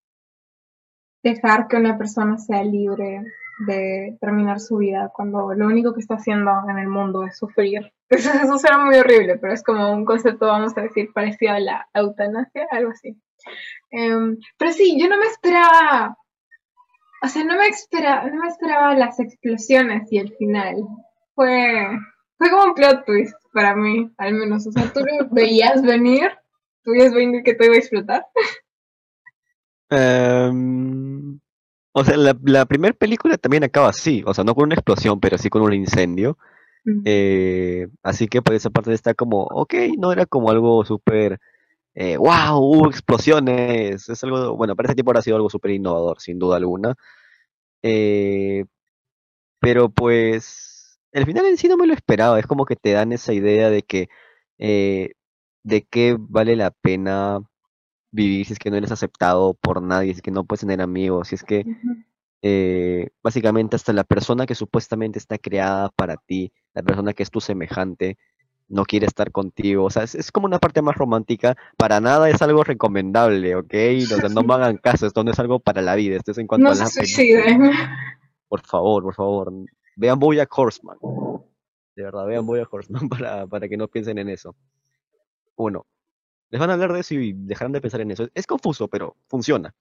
dejar 1.22 1.68
que 1.68 1.76
una 1.76 1.96
persona 1.96 2.38
sea 2.38 2.64
libre 2.64 3.22
de 3.66 4.16
terminar 4.20 4.61
su 4.61 4.76
vida 4.76 5.11
cuando 5.14 5.52
lo 5.54 5.66
único 5.66 5.92
que 5.92 6.00
está 6.00 6.14
haciendo 6.14 6.50
en 6.68 6.78
el 6.78 6.88
mundo 6.88 7.24
es 7.24 7.36
sufrir. 7.38 7.92
Eso, 8.09 8.30
eso 8.32 8.59
suena 8.59 8.78
muy 8.78 8.96
horrible, 8.96 9.36
pero 9.36 9.52
es 9.52 9.62
como 9.62 9.92
un 9.92 10.06
concepto, 10.06 10.46
vamos 10.46 10.76
a 10.78 10.80
decir, 10.80 11.12
parecido 11.12 11.52
a 11.52 11.61
la 11.61 11.88
eutanasia, 11.92 12.66
algo 12.70 12.92
así. 12.92 13.14
Em, 13.90 14.38
pero 14.56 14.72
sí, 14.72 14.98
yo 14.98 15.11
no 15.11 15.18
me 15.18 15.26
esperaba, 15.26 16.16
o 17.22 17.28
sea, 17.28 17.44
no 17.44 17.56
me 17.56 17.68
esperaba, 17.68 18.30
no 18.30 18.40
me 18.42 18.48
esperaba 18.48 18.94
las 18.94 19.18
explosiones 19.18 20.11
y 20.12 20.18
el 20.18 20.32
final. 20.36 20.76
Fue, 21.34 21.88
fue 22.38 22.50
como 22.50 22.64
un 22.64 22.74
plot 22.74 23.04
twist 23.04 23.34
para 23.52 23.74
mí, 23.74 24.11
al 24.18 24.34
menos. 24.34 24.66
O 24.66 24.72
sea, 24.72 24.92
tú 24.92 25.00
lo 25.00 25.28
veías 25.30 25.82
venir, 25.82 26.30
tú 26.84 26.92
veías 26.92 27.12
venir 27.12 27.42
que 27.42 27.54
te 27.54 27.66
iba 27.66 27.74
a 27.74 27.78
explotar. 27.78 28.26
Em, 29.90 31.40
o 31.99 32.05
sea, 32.05 32.16
la, 32.16 32.36
la 32.44 32.66
primera 32.66 32.94
película 32.94 33.36
también 33.38 33.64
acaba 33.64 33.88
así, 33.88 34.22
o 34.26 34.34
sea, 34.34 34.44
no 34.44 34.55
con 34.55 34.64
una 34.64 34.74
explosión, 34.74 35.20
pero 35.20 35.38
sí 35.38 35.49
con 35.51 35.62
un 35.62 35.74
incendio. 35.74 36.38
Eh, 37.05 37.88
así 38.03 38.28
que 38.28 38.40
por 38.40 38.55
esa 38.55 38.70
parte 38.70 38.92
está 38.94 39.14
como, 39.14 39.42
ok, 39.42 39.74
no 39.99 40.12
era 40.12 40.24
como 40.26 40.51
algo 40.51 40.84
súper, 40.84 41.38
eh, 41.94 42.16
wow, 42.16 42.59
hubo 42.59 42.88
explosiones. 42.88 44.09
Es 44.09 44.24
algo, 44.24 44.57
bueno, 44.57 44.74
para 44.76 44.88
ese 44.88 44.94
tiempo 44.94 45.11
habrá 45.11 45.22
sido 45.22 45.36
algo 45.36 45.51
súper 45.51 45.72
innovador, 45.72 46.20
sin 46.20 46.38
duda 46.38 46.57
alguna. 46.57 46.94
Eh, 47.82 48.64
pero 49.61 49.90
pues, 49.90 50.99
el 51.12 51.26
final 51.26 51.46
en 51.46 51.57
sí 51.59 51.68
no 51.68 51.76
me 51.76 51.86
lo 51.86 51.94
esperaba. 51.94 52.38
Es 52.40 52.46
como 52.46 52.64
que 52.64 52.76
te 52.76 52.92
dan 52.92 53.12
esa 53.12 53.32
idea 53.34 53.70
de 53.70 53.82
que, 53.82 54.09
eh, 54.59 55.12
de 55.64 55.82
qué 55.86 56.16
vale 56.18 56.57
la 56.57 56.70
pena 56.70 57.40
vivir 58.11 58.46
si 58.46 58.54
es 58.54 58.59
que 58.59 58.70
no 58.70 58.76
eres 58.76 58.92
aceptado 58.92 59.54
por 59.54 59.82
nadie, 59.82 60.12
si 60.12 60.18
es 60.18 60.22
que 60.22 60.30
no 60.30 60.44
puedes 60.44 60.61
tener 60.61 60.80
amigos, 60.80 61.28
si 61.28 61.34
es 61.34 61.44
que 61.44 61.64
eh, 62.42 63.11
básicamente 63.22 63.76
hasta 63.76 63.92
la 63.92 64.04
persona 64.04 64.46
que 64.46 64.54
supuestamente 64.54 65.18
está 65.18 65.38
creada 65.38 65.90
para 65.90 66.16
ti, 66.16 66.52
la 66.74 66.82
persona 66.82 67.12
que 67.12 67.22
es 67.22 67.30
tu 67.30 67.40
semejante, 67.40 68.16
no 68.68 68.84
quiere 68.84 69.06
estar 69.06 69.32
contigo. 69.32 69.84
O 69.84 69.90
sea, 69.90 70.02
es, 70.02 70.14
es 70.14 70.30
como 70.30 70.46
una 70.46 70.59
parte 70.59 70.82
más 70.82 70.96
romántica. 70.96 71.56
Para 71.76 72.00
nada 72.00 72.28
es 72.28 72.40
algo 72.42 72.62
recomendable, 72.64 73.56
¿ok? 73.56 73.74
O 74.12 74.20
sea, 74.20 74.28
no 74.28 74.42
me 74.42 74.54
hagan 74.54 74.76
caso, 74.76 75.06
esto 75.06 75.24
no 75.24 75.30
es 75.30 75.38
algo 75.38 75.59
para 75.59 75.82
la 75.82 75.94
vida, 75.94 76.16
esto 76.16 76.32
es 76.32 76.38
en 76.38 76.46
cuanto 76.46 76.64
No 76.66 76.72
a 76.72 76.74
se 76.74 76.82
la 76.82 76.88
suiciden. 76.88 77.70
Por 78.48 78.61
favor, 78.61 79.02
por 79.02 79.14
favor. 79.14 79.52
Vean 79.96 80.18
Bojack 80.18 80.56
Horseman. 80.56 80.98
De 81.96 82.04
verdad, 82.04 82.26
vean 82.26 82.46
Bojack 82.46 82.72
Horseman 82.72 83.09
para, 83.09 83.46
para 83.46 83.68
que 83.68 83.76
no 83.76 83.88
piensen 83.88 84.18
en 84.18 84.28
eso. 84.28 84.54
Uno, 85.56 85.86
les 86.51 86.61
van 86.61 86.70
a 86.70 86.74
hablar 86.74 86.92
de 86.92 87.01
eso 87.01 87.14
y 87.14 87.32
dejarán 87.34 87.72
de 87.72 87.80
pensar 87.80 88.01
en 88.01 88.11
eso. 88.11 88.28
Es 88.34 88.46
confuso, 88.46 88.88
pero 88.88 89.16
funciona. 89.28 89.74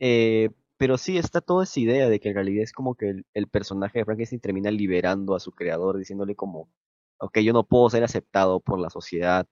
Eh, 0.00 0.50
pero 0.76 0.96
sí 0.98 1.18
está 1.18 1.40
toda 1.40 1.64
esa 1.64 1.80
idea 1.80 2.08
de 2.08 2.20
que 2.20 2.28
en 2.30 2.34
realidad 2.36 2.62
es 2.62 2.72
como 2.72 2.94
que 2.94 3.10
el, 3.10 3.26
el 3.34 3.48
personaje 3.48 3.98
de 3.98 4.04
Frankenstein 4.04 4.40
termina 4.40 4.70
liberando 4.70 5.34
a 5.34 5.40
su 5.40 5.52
creador, 5.52 5.98
diciéndole 5.98 6.36
como, 6.36 6.70
ok, 7.18 7.38
yo 7.40 7.52
no 7.52 7.64
puedo 7.66 7.90
ser 7.90 8.04
aceptado 8.04 8.60
por 8.60 8.78
la 8.80 8.90
sociedad, 8.90 9.46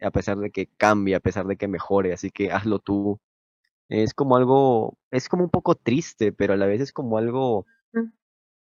a 0.00 0.10
pesar 0.10 0.38
de 0.38 0.50
que 0.50 0.68
cambie, 0.76 1.14
a 1.14 1.20
pesar 1.20 1.46
de 1.46 1.56
que 1.56 1.68
mejore, 1.68 2.12
así 2.12 2.30
que 2.30 2.50
hazlo 2.52 2.78
tú. 2.78 3.20
Es 3.88 4.14
como 4.14 4.36
algo, 4.36 4.98
es 5.10 5.28
como 5.28 5.44
un 5.44 5.50
poco 5.50 5.76
triste, 5.76 6.32
pero 6.32 6.54
a 6.54 6.56
la 6.56 6.66
vez 6.66 6.80
es 6.80 6.92
como 6.92 7.18
algo 7.18 7.66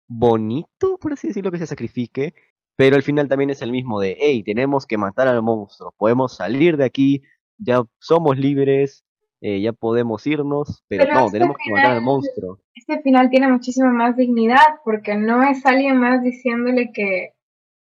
bonito, 0.07 0.97
por 0.97 1.13
así 1.13 1.27
decirlo, 1.27 1.51
que 1.51 1.57
se 1.57 1.67
sacrifique, 1.67 2.33
pero 2.81 2.95
al 2.95 3.03
final 3.03 3.27
también 3.27 3.51
es 3.51 3.61
el 3.61 3.71
mismo 3.71 3.99
de, 3.99 4.17
hey, 4.19 4.41
tenemos 4.41 4.87
que 4.87 4.97
matar 4.97 5.27
al 5.27 5.43
monstruo, 5.43 5.93
podemos 5.99 6.35
salir 6.35 6.77
de 6.77 6.85
aquí, 6.85 7.21
ya 7.59 7.83
somos 7.99 8.39
libres, 8.39 9.05
eh, 9.39 9.61
ya 9.61 9.71
podemos 9.71 10.25
irnos, 10.25 10.83
pero, 10.87 11.03
Pero 11.03 11.13
no, 11.13 11.25
este 11.27 11.37
tenemos 11.37 11.57
que 11.63 11.71
matar 11.71 11.91
al 11.91 12.01
monstruo. 12.01 12.57
Este 12.73 12.99
final 13.03 13.29
tiene 13.29 13.49
muchísima 13.49 13.91
más 13.91 14.17
dignidad 14.17 14.79
porque 14.83 15.15
no 15.15 15.43
es 15.43 15.63
alguien 15.63 15.97
más 15.97 16.23
diciéndole 16.23 16.89
que, 16.91 17.33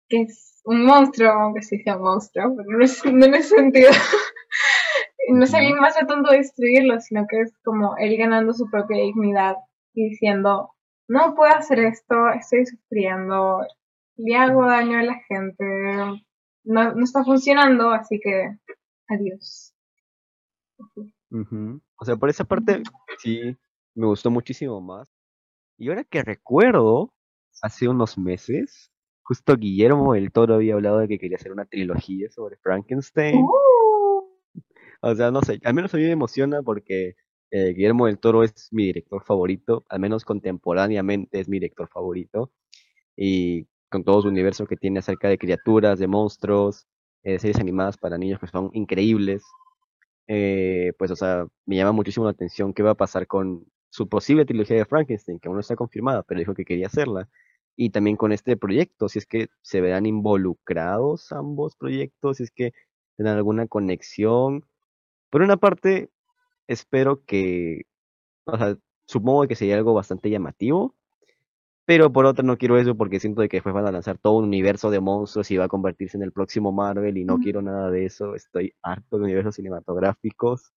que 0.07 0.21
es 0.23 0.59
un 0.65 0.83
monstruo, 0.83 1.29
aunque 1.33 1.61
sí 1.61 1.77
sea 1.83 1.97
un 1.97 2.01
monstruo, 2.01 2.55
pero 2.57 2.75
no, 2.75 2.83
es, 2.83 3.05
no 3.05 3.25
en 3.27 3.35
ese 3.35 3.57
sentido. 3.57 3.91
No 5.31 5.43
es 5.43 5.53
alguien 5.53 5.75
más 5.75 5.95
tratando 5.95 6.31
de 6.31 6.37
destruirlo, 6.37 6.99
sino 7.01 7.27
que 7.29 7.41
es 7.41 7.53
como 7.63 7.95
él 7.97 8.17
ganando 8.17 8.51
su 8.51 8.67
propia 8.71 8.97
dignidad 8.97 9.57
y 9.93 10.09
diciendo, 10.09 10.71
no 11.07 11.35
puedo 11.35 11.53
hacer 11.53 11.77
esto, 11.77 12.15
estoy 12.31 12.65
sufriendo, 12.65 13.61
le 14.19 14.35
hago 14.35 14.65
daño 14.65 14.99
a 14.99 15.03
la 15.03 15.15
gente, 15.27 15.63
no, 16.63 16.93
no 16.93 17.03
está 17.03 17.23
funcionando, 17.23 17.89
así 17.91 18.19
que 18.19 18.57
adiós. 19.07 19.73
O 21.97 22.05
sea, 22.05 22.15
por 22.15 22.29
esa 22.29 22.43
parte 22.43 22.83
sí 23.19 23.57
me 23.95 24.07
gustó 24.07 24.29
muchísimo 24.29 24.81
más. 24.81 25.09
Y 25.77 25.89
ahora 25.89 26.03
que 26.03 26.21
recuerdo, 26.21 27.13
hace 27.61 27.87
unos 27.87 28.17
meses, 28.17 28.91
justo 29.23 29.55
Guillermo 29.55 30.13
del 30.13 30.31
Toro 30.31 30.55
había 30.55 30.73
hablado 30.73 30.99
de 30.99 31.07
que 31.07 31.19
quería 31.19 31.37
hacer 31.37 31.51
una 31.51 31.65
trilogía 31.65 32.29
sobre 32.29 32.57
Frankenstein. 32.57 33.37
Uh, 33.41 33.89
O 35.01 35.15
sea, 35.15 35.31
no 35.31 35.41
sé, 35.41 35.59
al 35.63 35.73
menos 35.73 35.93
a 35.93 35.97
mí 35.97 36.03
me 36.03 36.11
emociona 36.11 36.61
porque 36.61 37.15
eh, 37.51 37.73
Guillermo 37.73 38.07
del 38.07 38.19
Toro 38.19 38.43
es 38.43 38.67
mi 38.71 38.85
director 38.87 39.23
favorito, 39.23 39.85
al 39.87 40.01
menos 40.01 40.25
contemporáneamente 40.25 41.39
es 41.39 41.47
mi 41.47 41.57
director 41.57 41.87
favorito. 41.87 42.51
Y 43.15 43.67
con 43.89 44.03
todo 44.03 44.21
su 44.21 44.27
universo 44.29 44.65
que 44.67 44.77
tiene 44.77 44.99
acerca 44.99 45.27
de 45.29 45.37
criaturas, 45.37 45.99
de 45.99 46.07
monstruos, 46.07 46.87
eh, 47.23 47.33
de 47.33 47.39
series 47.39 47.59
animadas 47.59 47.97
para 47.97 48.17
niños 48.17 48.39
que 48.39 48.47
son 48.47 48.69
increíbles. 48.73 49.43
eh, 50.27 50.93
pues, 50.97 51.11
o 51.11 51.15
sea, 51.15 51.47
me 51.65 51.75
llama 51.77 51.91
muchísimo 51.91 52.25
la 52.25 52.31
atención 52.31 52.73
qué 52.73 52.83
va 52.83 52.91
a 52.91 52.95
pasar 52.95 53.27
con 53.27 53.65
su 53.89 54.07
posible 54.09 54.45
trilogía 54.45 54.77
de 54.77 54.85
Frankenstein, 54.85 55.39
que 55.39 55.47
aún 55.47 55.55
no 55.57 55.61
está 55.61 55.75
confirmada, 55.75 56.23
pero 56.23 56.39
dijo 56.39 56.53
que 56.53 56.65
quería 56.65 56.87
hacerla. 56.87 57.29
Y 57.75 57.89
también 57.91 58.17
con 58.17 58.31
este 58.31 58.57
proyecto, 58.57 59.09
si 59.09 59.19
es 59.19 59.25
que 59.25 59.49
se 59.61 59.81
verán 59.81 60.05
involucrados 60.05 61.31
ambos 61.31 61.75
proyectos, 61.75 62.37
si 62.37 62.43
es 62.43 62.51
que 62.51 62.73
tendrán 63.17 63.37
alguna 63.37 63.67
conexión. 63.67 64.65
Por 65.29 65.41
una 65.41 65.57
parte, 65.57 66.09
espero 66.67 67.23
que, 67.25 67.83
o 68.45 68.57
sea, 68.57 68.77
supongo 69.07 69.47
que 69.47 69.55
sería 69.55 69.77
algo 69.77 69.93
bastante 69.95 70.29
llamativo, 70.29 70.95
pero 71.89 72.13
por 72.13 72.27
otra 72.27 72.43
no 72.45 72.55
quiero 72.55 72.77
eso 72.77 72.93
porque 72.93 73.19
siento 73.19 73.41
de 73.41 73.49
que 73.49 73.57
después 73.57 73.73
van 73.73 73.87
a 73.87 73.91
lanzar 73.91 74.19
todo 74.19 74.33
un 74.33 74.43
universo 74.43 74.91
de 74.91 74.99
monstruos 74.99 75.49
y 75.49 75.57
va 75.57 75.65
a 75.65 75.69
convertirse 75.69 76.17
en 76.17 76.21
el 76.21 76.31
próximo 76.31 76.71
Marvel 76.71 77.17
y 77.17 77.25
no 77.25 77.39
quiero 77.39 77.63
nada 77.63 77.89
de 77.89 78.05
eso. 78.05 78.35
Estoy 78.35 78.75
harto 78.83 79.17
de 79.17 79.23
universos 79.23 79.55
cinematográficos. 79.55 80.71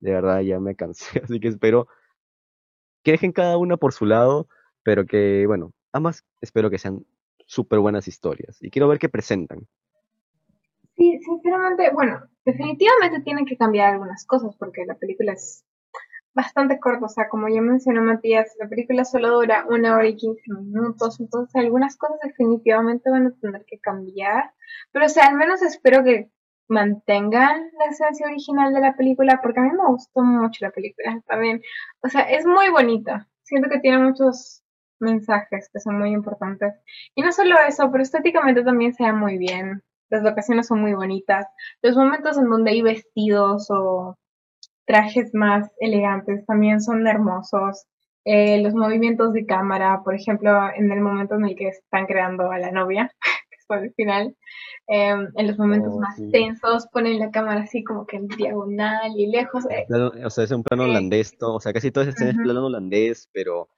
De 0.00 0.10
verdad 0.10 0.40
ya 0.40 0.58
me 0.58 0.74
cansé, 0.74 1.20
así 1.22 1.38
que 1.38 1.46
espero 1.46 1.86
que 3.04 3.12
dejen 3.12 3.30
cada 3.30 3.58
una 3.58 3.76
por 3.76 3.92
su 3.92 4.06
lado, 4.06 4.48
pero 4.82 5.06
que, 5.06 5.46
bueno, 5.46 5.72
ambas 5.92 6.24
espero 6.40 6.68
que 6.68 6.78
sean 6.78 7.06
súper 7.46 7.78
buenas 7.78 8.08
historias 8.08 8.60
y 8.60 8.70
quiero 8.70 8.88
ver 8.88 8.98
qué 8.98 9.08
presentan. 9.08 9.68
Sí, 10.96 11.16
sinceramente, 11.24 11.92
bueno, 11.94 12.24
definitivamente 12.44 13.20
tienen 13.22 13.44
que 13.44 13.56
cambiar 13.56 13.92
algunas 13.92 14.26
cosas 14.26 14.56
porque 14.56 14.84
la 14.84 14.96
película 14.96 15.32
es 15.32 15.64
bastante 16.34 16.78
corta, 16.78 17.06
o 17.06 17.08
sea, 17.08 17.28
como 17.28 17.48
ya 17.48 17.60
mencionó 17.60 18.02
Matías, 18.02 18.54
la 18.60 18.68
película 18.68 19.04
solo 19.04 19.30
dura 19.30 19.66
una 19.68 19.94
hora 19.96 20.06
y 20.06 20.16
quince 20.16 20.42
minutos, 20.48 21.18
entonces 21.20 21.54
algunas 21.56 21.96
cosas 21.96 22.18
definitivamente 22.22 23.10
van 23.10 23.26
a 23.26 23.32
tener 23.40 23.64
que 23.66 23.80
cambiar, 23.80 24.52
pero 24.92 25.06
o 25.06 25.08
sea, 25.08 25.26
al 25.26 25.36
menos 25.36 25.62
espero 25.62 26.04
que 26.04 26.30
mantengan 26.68 27.70
la 27.78 27.86
esencia 27.86 28.26
original 28.26 28.72
de 28.72 28.80
la 28.80 28.96
película, 28.96 29.40
porque 29.42 29.60
a 29.60 29.64
mí 29.64 29.70
me 29.72 29.86
gustó 29.88 30.22
mucho 30.22 30.64
la 30.64 30.70
película 30.70 31.20
también, 31.26 31.62
o 32.02 32.08
sea, 32.08 32.22
es 32.22 32.46
muy 32.46 32.68
bonita, 32.70 33.28
siento 33.42 33.68
que 33.68 33.80
tiene 33.80 33.98
muchos 33.98 34.62
mensajes 35.00 35.68
que 35.72 35.80
son 35.80 35.98
muy 35.98 36.10
importantes, 36.10 36.74
y 37.16 37.22
no 37.22 37.32
solo 37.32 37.56
eso, 37.66 37.90
pero 37.90 38.02
estéticamente 38.02 38.62
también 38.62 38.94
se 38.94 39.04
ve 39.04 39.12
muy 39.12 39.36
bien, 39.36 39.82
las 40.10 40.22
locaciones 40.22 40.68
son 40.68 40.80
muy 40.80 40.94
bonitas, 40.94 41.46
los 41.82 41.96
momentos 41.96 42.38
en 42.38 42.48
donde 42.48 42.70
hay 42.70 42.82
vestidos 42.82 43.68
o 43.70 44.16
trajes 44.90 45.30
más 45.34 45.70
elegantes 45.78 46.44
también 46.46 46.80
son 46.80 47.06
hermosos. 47.06 47.86
Eh, 48.24 48.60
los 48.60 48.74
movimientos 48.74 49.32
de 49.32 49.46
cámara, 49.46 50.02
por 50.04 50.14
ejemplo, 50.14 50.50
en 50.76 50.90
el 50.90 51.00
momento 51.00 51.36
en 51.36 51.44
el 51.44 51.54
que 51.56 51.68
están 51.68 52.06
creando 52.06 52.50
a 52.50 52.58
la 52.58 52.70
novia, 52.72 53.10
que 53.50 53.56
es 53.56 53.66
al 53.70 53.92
final, 53.94 54.36
em, 54.88 55.28
en 55.36 55.46
los 55.46 55.58
momentos 55.58 55.92
Oh, 55.94 56.00
más 56.00 56.16
sí. 56.16 56.30
tensos 56.32 56.88
ponen 56.88 57.18
la 57.18 57.30
cámara 57.30 57.60
así 57.62 57.84
como 57.84 58.04
que 58.06 58.16
en 58.16 58.26
diagonal 58.28 59.12
y 59.16 59.26
lejos. 59.28 59.64
eh, 59.70 59.84
Plano- 59.88 60.12
o 60.26 60.30
sea, 60.30 60.44
es 60.44 60.50
un 60.50 60.64
plano 60.64 60.84
holandés, 60.84 61.38
todo, 61.38 61.54
o 61.54 61.60
sea, 61.60 61.72
casi 61.72 61.88
esa 61.88 62.02
escena 62.02 62.30
es 62.32 62.36
plano 62.36 62.66
holandés, 62.66 63.28
pero, 63.32 63.68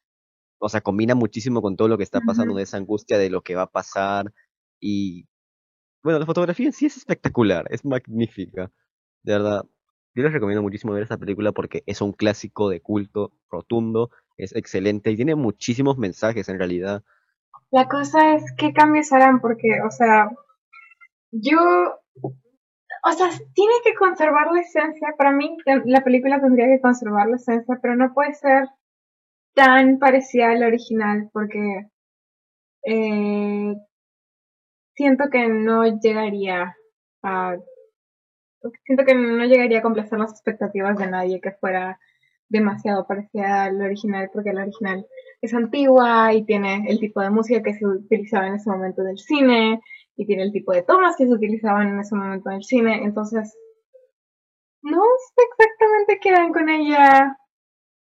o 0.58 0.68
sea, 0.68 0.80
combina 0.80 1.14
muchísimo 1.14 1.60
con 1.60 1.76
todo 1.76 1.88
lo 1.88 1.98
que 1.98 2.04
está 2.04 2.20
pasando, 2.20 2.52
Ujú. 2.52 2.56
de 2.58 2.62
esa 2.64 2.78
angustia 2.78 3.18
de 3.18 3.28
lo 3.30 3.42
que 3.42 3.54
va 3.54 3.62
a 3.62 3.70
pasar, 3.70 4.32
y, 4.80 5.26
bueno, 6.02 6.18
la 6.18 6.26
fotografía 6.26 6.66
en 6.66 6.72
sí 6.72 6.86
es 6.86 6.96
espectacular, 6.96 7.66
es 7.70 7.84
magnífica, 7.84 8.70
de 9.22 9.32
verdad. 9.34 9.64
Yo 10.14 10.22
les 10.22 10.32
recomiendo 10.32 10.62
muchísimo 10.62 10.92
ver 10.92 11.02
esta 11.02 11.16
película 11.16 11.52
porque 11.52 11.82
es 11.86 12.02
un 12.02 12.12
clásico 12.12 12.68
de 12.68 12.80
culto 12.80 13.32
rotundo, 13.50 14.10
es 14.36 14.54
excelente 14.54 15.10
y 15.10 15.16
tiene 15.16 15.34
muchísimos 15.34 15.96
mensajes 15.96 16.48
en 16.48 16.58
realidad. 16.58 17.02
La 17.70 17.88
cosa 17.88 18.34
es 18.34 18.44
qué 18.58 18.74
cambios 18.74 19.12
harán, 19.12 19.40
porque, 19.40 19.80
o 19.86 19.90
sea, 19.90 20.30
yo, 21.30 21.58
o 22.22 23.12
sea, 23.12 23.30
tiene 23.54 23.72
que 23.82 23.94
conservar 23.94 24.52
la 24.52 24.60
esencia. 24.60 25.14
Para 25.16 25.32
mí, 25.32 25.56
la 25.86 26.04
película 26.04 26.40
tendría 26.40 26.66
que 26.66 26.82
conservar 26.82 27.28
la 27.28 27.36
esencia, 27.36 27.78
pero 27.80 27.96
no 27.96 28.12
puede 28.12 28.34
ser 28.34 28.68
tan 29.54 29.98
parecida 29.98 30.50
al 30.50 30.62
original, 30.62 31.30
porque 31.32 31.88
eh, 32.84 33.74
siento 34.94 35.30
que 35.30 35.48
no 35.48 35.86
llegaría 35.98 36.76
a, 37.22 37.56
siento 38.84 39.04
que 39.04 39.14
no 39.14 39.44
llegaría 39.44 39.78
a 39.78 39.82
complacer 39.82 40.18
las 40.18 40.32
expectativas 40.32 40.98
de 40.98 41.06
nadie 41.08 41.40
que 41.40 41.52
fuera 41.52 41.98
demasiado 42.48 43.06
parecida 43.06 43.64
al 43.64 43.80
original, 43.80 44.30
porque 44.32 44.50
el 44.50 44.58
original 44.58 45.06
es 45.40 45.54
antigua 45.54 46.34
y 46.34 46.44
tiene 46.44 46.84
el 46.88 47.00
tipo 47.00 47.20
de 47.20 47.30
música 47.30 47.62
que 47.62 47.74
se 47.74 47.86
utilizaba 47.86 48.46
en 48.46 48.54
ese 48.54 48.70
momento 48.70 49.02
del 49.02 49.18
cine 49.18 49.80
y 50.16 50.26
tiene 50.26 50.42
el 50.42 50.52
tipo 50.52 50.72
de 50.72 50.82
tomas 50.82 51.16
que 51.16 51.26
se 51.26 51.32
utilizaban 51.32 51.88
en 51.88 52.00
ese 52.00 52.14
momento 52.14 52.50
del 52.50 52.62
cine, 52.62 53.02
entonces 53.04 53.56
no 54.82 55.00
sé 55.00 55.42
exactamente 55.50 56.18
qué 56.20 56.30
harán 56.30 56.52
con 56.52 56.68
ella, 56.68 57.36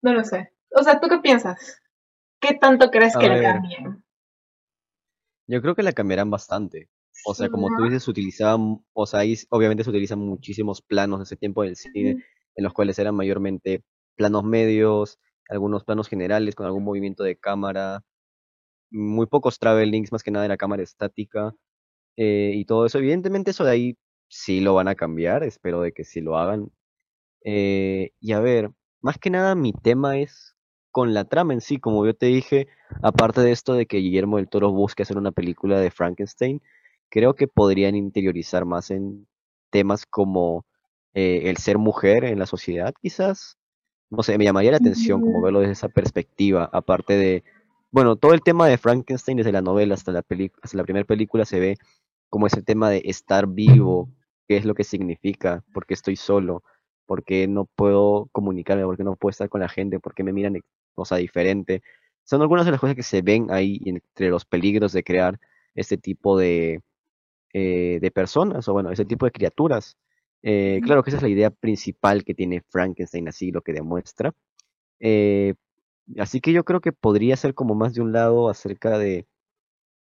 no 0.02 0.14
lo 0.14 0.24
sé. 0.24 0.52
O 0.74 0.82
sea, 0.82 1.00
¿tú 1.00 1.08
qué 1.08 1.18
piensas? 1.18 1.80
¿Qué 2.40 2.54
tanto 2.54 2.90
crees 2.90 3.14
A 3.16 3.18
que 3.18 3.28
la 3.28 3.34
ver. 3.34 3.44
cambien? 3.44 4.04
Yo 5.46 5.60
creo 5.60 5.74
que 5.74 5.82
la 5.82 5.92
cambiarán 5.92 6.30
bastante. 6.30 6.88
O 7.24 7.34
sea, 7.34 7.48
como 7.48 7.68
tú 7.76 7.84
dices, 7.84 8.04
se 8.04 8.10
utilizaban, 8.10 8.84
o 8.92 9.06
sea, 9.06 9.20
ahí 9.20 9.36
obviamente 9.50 9.84
se 9.84 9.90
utilizan 9.90 10.18
muchísimos 10.18 10.82
planos 10.82 11.20
de 11.20 11.24
ese 11.24 11.36
tiempo 11.36 11.62
del 11.62 11.76
cine, 11.76 12.24
en 12.56 12.64
los 12.64 12.72
cuales 12.72 12.98
eran 12.98 13.14
mayormente 13.14 13.84
planos 14.16 14.44
medios, 14.44 15.18
algunos 15.48 15.84
planos 15.84 16.08
generales 16.08 16.54
con 16.54 16.66
algún 16.66 16.84
movimiento 16.84 17.22
de 17.24 17.36
cámara, 17.36 18.02
muy 18.90 19.26
pocos 19.26 19.58
travelings, 19.58 20.12
más 20.12 20.22
que 20.22 20.30
nada 20.30 20.44
de 20.44 20.48
la 20.48 20.56
cámara 20.56 20.82
estática, 20.82 21.54
eh, 22.16 22.52
y 22.54 22.64
todo 22.64 22.86
eso. 22.86 22.98
Evidentemente 22.98 23.52
eso 23.52 23.64
de 23.64 23.70
ahí 23.72 23.98
sí 24.28 24.60
lo 24.60 24.74
van 24.74 24.88
a 24.88 24.94
cambiar, 24.94 25.44
espero 25.44 25.82
de 25.82 25.92
que 25.92 26.04
sí 26.04 26.20
lo 26.20 26.38
hagan. 26.38 26.70
Eh, 27.44 28.12
y 28.20 28.32
a 28.32 28.40
ver, 28.40 28.70
más 29.00 29.18
que 29.18 29.30
nada 29.30 29.54
mi 29.54 29.72
tema 29.72 30.18
es 30.18 30.56
con 30.90 31.14
la 31.14 31.24
trama 31.24 31.54
en 31.54 31.60
sí, 31.60 31.78
como 31.78 32.04
yo 32.06 32.14
te 32.14 32.26
dije, 32.26 32.68
aparte 33.02 33.40
de 33.40 33.52
esto 33.52 33.74
de 33.74 33.86
que 33.86 33.98
Guillermo 33.98 34.36
del 34.36 34.48
Toro 34.48 34.70
busque 34.72 35.02
hacer 35.02 35.16
una 35.16 35.32
película 35.32 35.80
de 35.80 35.90
Frankenstein, 35.90 36.62
creo 37.12 37.34
que 37.34 37.46
podrían 37.46 37.94
interiorizar 37.94 38.64
más 38.64 38.90
en 38.90 39.26
temas 39.70 40.06
como 40.06 40.64
eh, 41.14 41.42
el 41.50 41.58
ser 41.58 41.76
mujer 41.78 42.24
en 42.24 42.38
la 42.38 42.46
sociedad, 42.46 42.94
quizás. 43.02 43.58
No 44.10 44.22
sé, 44.22 44.38
me 44.38 44.44
llamaría 44.44 44.70
la 44.70 44.78
atención 44.78 45.20
como 45.20 45.42
verlo 45.42 45.60
desde 45.60 45.74
esa 45.74 45.90
perspectiva, 45.90 46.70
aparte 46.72 47.14
de, 47.18 47.44
bueno, 47.90 48.16
todo 48.16 48.32
el 48.34 48.40
tema 48.42 48.66
de 48.66 48.78
Frankenstein 48.78 49.36
desde 49.38 49.52
la 49.52 49.60
novela 49.60 49.94
hasta 49.94 50.12
la 50.12 50.22
peli- 50.22 50.52
hasta 50.62 50.78
la 50.78 50.84
primera 50.84 51.04
película 51.04 51.44
se 51.44 51.60
ve 51.60 51.76
como 52.30 52.46
ese 52.46 52.62
tema 52.62 52.88
de 52.90 53.02
estar 53.04 53.46
vivo, 53.46 54.08
qué 54.48 54.56
es 54.56 54.64
lo 54.64 54.74
que 54.74 54.84
significa, 54.84 55.62
porque 55.74 55.94
estoy 55.94 56.16
solo, 56.16 56.62
porque 57.06 57.46
no 57.46 57.66
puedo 57.66 58.28
comunicarme, 58.32 58.84
porque 58.84 59.04
no 59.04 59.16
puedo 59.16 59.30
estar 59.32 59.50
con 59.50 59.60
la 59.60 59.68
gente, 59.68 60.00
porque 60.00 60.24
me 60.24 60.32
miran, 60.32 60.58
o 60.94 61.04
sea, 61.04 61.18
diferente. 61.18 61.82
Son 62.24 62.40
algunas 62.40 62.64
de 62.64 62.72
las 62.72 62.80
cosas 62.80 62.96
que 62.96 63.02
se 63.02 63.22
ven 63.22 63.48
ahí 63.50 63.80
entre 63.84 64.30
los 64.30 64.46
peligros 64.46 64.92
de 64.92 65.04
crear 65.04 65.38
este 65.74 65.98
tipo 65.98 66.38
de, 66.38 66.80
eh, 67.52 67.98
de 68.00 68.10
personas, 68.10 68.66
o 68.68 68.72
bueno, 68.72 68.90
ese 68.90 69.04
tipo 69.04 69.26
de 69.26 69.32
criaturas. 69.32 69.96
Eh, 70.42 70.80
claro 70.84 71.02
que 71.02 71.10
esa 71.10 71.18
es 71.18 71.22
la 71.22 71.28
idea 71.28 71.50
principal 71.50 72.24
que 72.24 72.34
tiene 72.34 72.62
Frankenstein, 72.68 73.28
así 73.28 73.52
lo 73.52 73.62
que 73.62 73.72
demuestra. 73.72 74.32
Eh, 75.00 75.54
así 76.18 76.40
que 76.40 76.52
yo 76.52 76.64
creo 76.64 76.80
que 76.80 76.92
podría 76.92 77.36
ser 77.36 77.54
como 77.54 77.74
más 77.74 77.94
de 77.94 78.02
un 78.02 78.12
lado 78.12 78.48
acerca 78.48 78.98
de 78.98 79.26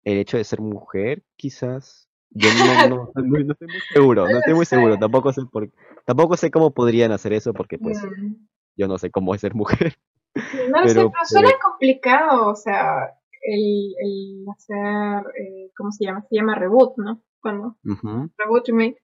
el 0.05 0.19
hecho 0.19 0.37
de 0.37 0.45
ser 0.45 0.61
mujer, 0.61 1.23
quizás. 1.37 2.09
Yo 2.31 2.51
no, 2.53 2.89
no, 2.89 3.09
estoy 3.09 3.25
muy, 3.25 3.45
no 3.45 3.53
estoy 3.53 3.69
muy 3.69 3.81
seguro, 3.93 4.29
no 4.29 4.39
estoy 4.39 4.55
muy 4.55 4.67
seguro, 4.67 4.99
tampoco 4.99 5.33
sé 5.33 5.43
por, 5.51 5.71
tampoco 6.05 6.37
sé 6.37 6.51
cómo 6.51 6.73
podrían 6.73 7.13
hacer 7.13 7.33
eso, 7.33 7.53
porque 7.53 7.79
pues 7.79 8.03
Mm. 8.03 8.35
yo 8.77 8.89
no 8.89 8.99
sé 8.99 9.11
cómo 9.11 9.35
es 9.35 9.41
ser 9.41 9.55
mujer. 9.55 9.95
No 10.35 10.81
lo 10.81 10.89
sé, 10.89 10.95
Pero, 10.95 11.13
suena 11.25 11.49
pues, 11.49 11.63
complicado, 11.63 12.51
o 12.51 12.57
sea, 12.57 13.15
el, 13.43 13.95
el 13.99 14.45
hacer, 14.51 15.31
eh, 15.39 15.71
¿cómo 15.77 15.93
se 15.93 16.07
llama? 16.07 16.23
Se 16.29 16.35
llama 16.35 16.57
reboot, 16.57 16.97
¿no? 16.97 17.23
Cuando 17.45 17.77
ujú, 17.85 18.31
reboot 18.39 18.67
remake. 18.69 18.99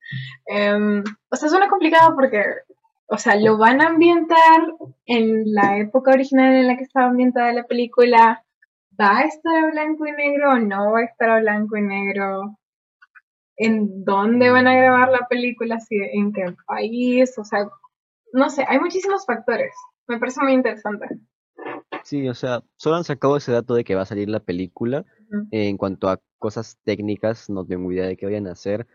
Em, 0.46 1.04
o 1.30 1.36
sea, 1.36 1.48
suena 1.50 1.68
complicado 1.68 2.16
porque, 2.16 2.42
o 3.08 3.18
sea, 3.18 3.36
lo 3.36 3.58
van 3.58 3.82
a 3.82 3.88
ambientar 3.88 4.60
en 5.06 5.54
la 5.54 5.78
época 5.78 6.12
original 6.12 6.54
en 6.54 6.66
la 6.68 6.76
que 6.78 6.84
estaba 6.84 7.08
ambientada 7.08 7.52
la 7.52 7.66
película. 7.66 8.44
¿Va 9.00 9.18
a 9.18 9.22
estar 9.24 9.56
a 9.64 9.70
blanco 9.70 10.06
y 10.06 10.12
negro 10.12 10.52
o 10.52 10.58
no 10.58 10.92
va 10.92 11.00
a 11.00 11.04
estar 11.04 11.30
a 11.30 11.40
blanco 11.40 11.76
y 11.76 11.82
negro? 11.82 12.56
¿En 13.56 14.04
dónde 14.04 14.50
van 14.50 14.66
a 14.66 14.74
grabar 14.74 15.10
la 15.10 15.26
película? 15.28 15.78
Si- 15.80 15.96
¿En 15.96 16.32
qué 16.32 16.46
país? 16.66 17.38
O 17.38 17.44
sea, 17.44 17.68
no 18.32 18.50
sé, 18.50 18.64
hay 18.68 18.80
muchísimos 18.80 19.26
factores. 19.26 19.74
Me 20.08 20.18
parece 20.18 20.40
muy 20.42 20.54
interesante. 20.54 21.06
Sí, 22.04 22.28
o 22.28 22.34
sea, 22.34 22.62
solo 22.76 22.96
han 22.96 23.04
sacado 23.04 23.36
ese 23.36 23.52
dato 23.52 23.74
de 23.74 23.84
que 23.84 23.94
va 23.94 24.02
a 24.02 24.06
salir 24.06 24.28
la 24.28 24.40
película. 24.40 25.04
En 25.52 25.76
cuanto 25.76 26.08
a 26.08 26.20
cosas 26.38 26.76
técnicas, 26.82 27.48
no 27.48 27.64
tengo 27.64 27.92
idea 27.92 28.06
de 28.06 28.16
qué 28.16 28.26
vayan 28.26 28.48
a 28.48 28.52
hacer. 28.52 28.86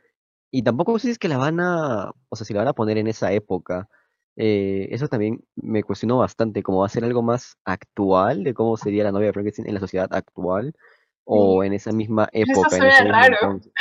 Y 0.51 0.63
tampoco 0.63 0.97
sé 0.99 1.07
si 1.07 1.11
es 1.11 1.19
que 1.19 1.29
la 1.29 1.37
van 1.37 1.59
a, 1.59 2.11
o 2.29 2.35
sea, 2.35 2.45
si 2.45 2.53
la 2.53 2.59
van 2.59 2.67
a 2.67 2.73
poner 2.73 2.97
en 2.97 3.07
esa 3.07 3.31
época. 3.31 3.87
Eh, 4.35 4.89
eso 4.91 5.07
también 5.07 5.45
me 5.55 5.83
cuestionó 5.83 6.17
bastante, 6.17 6.61
como 6.61 6.79
va 6.79 6.87
a 6.87 6.89
ser 6.89 7.05
algo 7.05 7.21
más 7.21 7.57
actual 7.63 8.43
de 8.43 8.53
cómo 8.53 8.75
sería 8.75 9.05
la 9.05 9.13
novia 9.13 9.27
de 9.27 9.33
Frankenstein 9.33 9.67
en 9.67 9.75
la 9.75 9.79
sociedad 9.79 10.09
actual 10.11 10.73
o 11.23 11.63
en 11.63 11.73
esa 11.73 11.93
misma 11.93 12.27
Eso 12.33 12.51
época, 12.51 12.75
en 12.75 12.91
suena 12.91 13.11
raro. 13.11 13.37
entonces. 13.41 13.73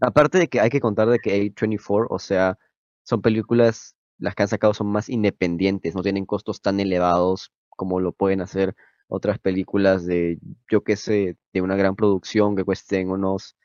Aparte 0.00 0.38
de 0.38 0.48
que 0.48 0.60
hay 0.60 0.70
que 0.70 0.80
contar 0.80 1.08
de 1.08 1.18
que 1.18 1.52
A24, 1.52 2.06
o 2.08 2.18
sea, 2.18 2.58
son 3.04 3.22
películas, 3.22 3.96
las 4.18 4.34
que 4.34 4.42
han 4.44 4.48
sacado 4.48 4.72
son 4.72 4.86
más 4.86 5.08
independientes, 5.08 5.94
no 5.94 6.02
tienen 6.02 6.26
costos 6.26 6.60
tan 6.60 6.78
elevados 6.80 7.52
como 7.76 8.00
lo 8.00 8.12
pueden 8.12 8.40
hacer 8.40 8.74
otras 9.08 9.38
películas 9.38 10.06
de, 10.06 10.38
yo 10.70 10.82
qué 10.84 10.96
sé, 10.96 11.36
de 11.52 11.60
una 11.62 11.76
gran 11.76 11.96
producción 11.96 12.56
que 12.56 12.64
cuesten 12.64 13.10
unos 13.10 13.56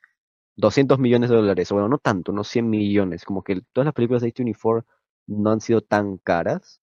200 0.57 0.99
millones 0.99 1.29
de 1.29 1.35
dólares, 1.37 1.71
o 1.71 1.75
bueno, 1.75 1.87
no 1.89 1.99
tanto, 1.99 2.31
unos 2.31 2.47
100 2.49 2.69
millones, 2.69 3.23
como 3.25 3.43
que 3.43 3.61
todas 3.73 3.85
las 3.85 3.93
películas 3.93 4.21
de 4.23 4.33
A24 4.33 4.85
no 5.27 5.51
han 5.51 5.61
sido 5.61 5.81
tan 5.81 6.17
caras, 6.17 6.81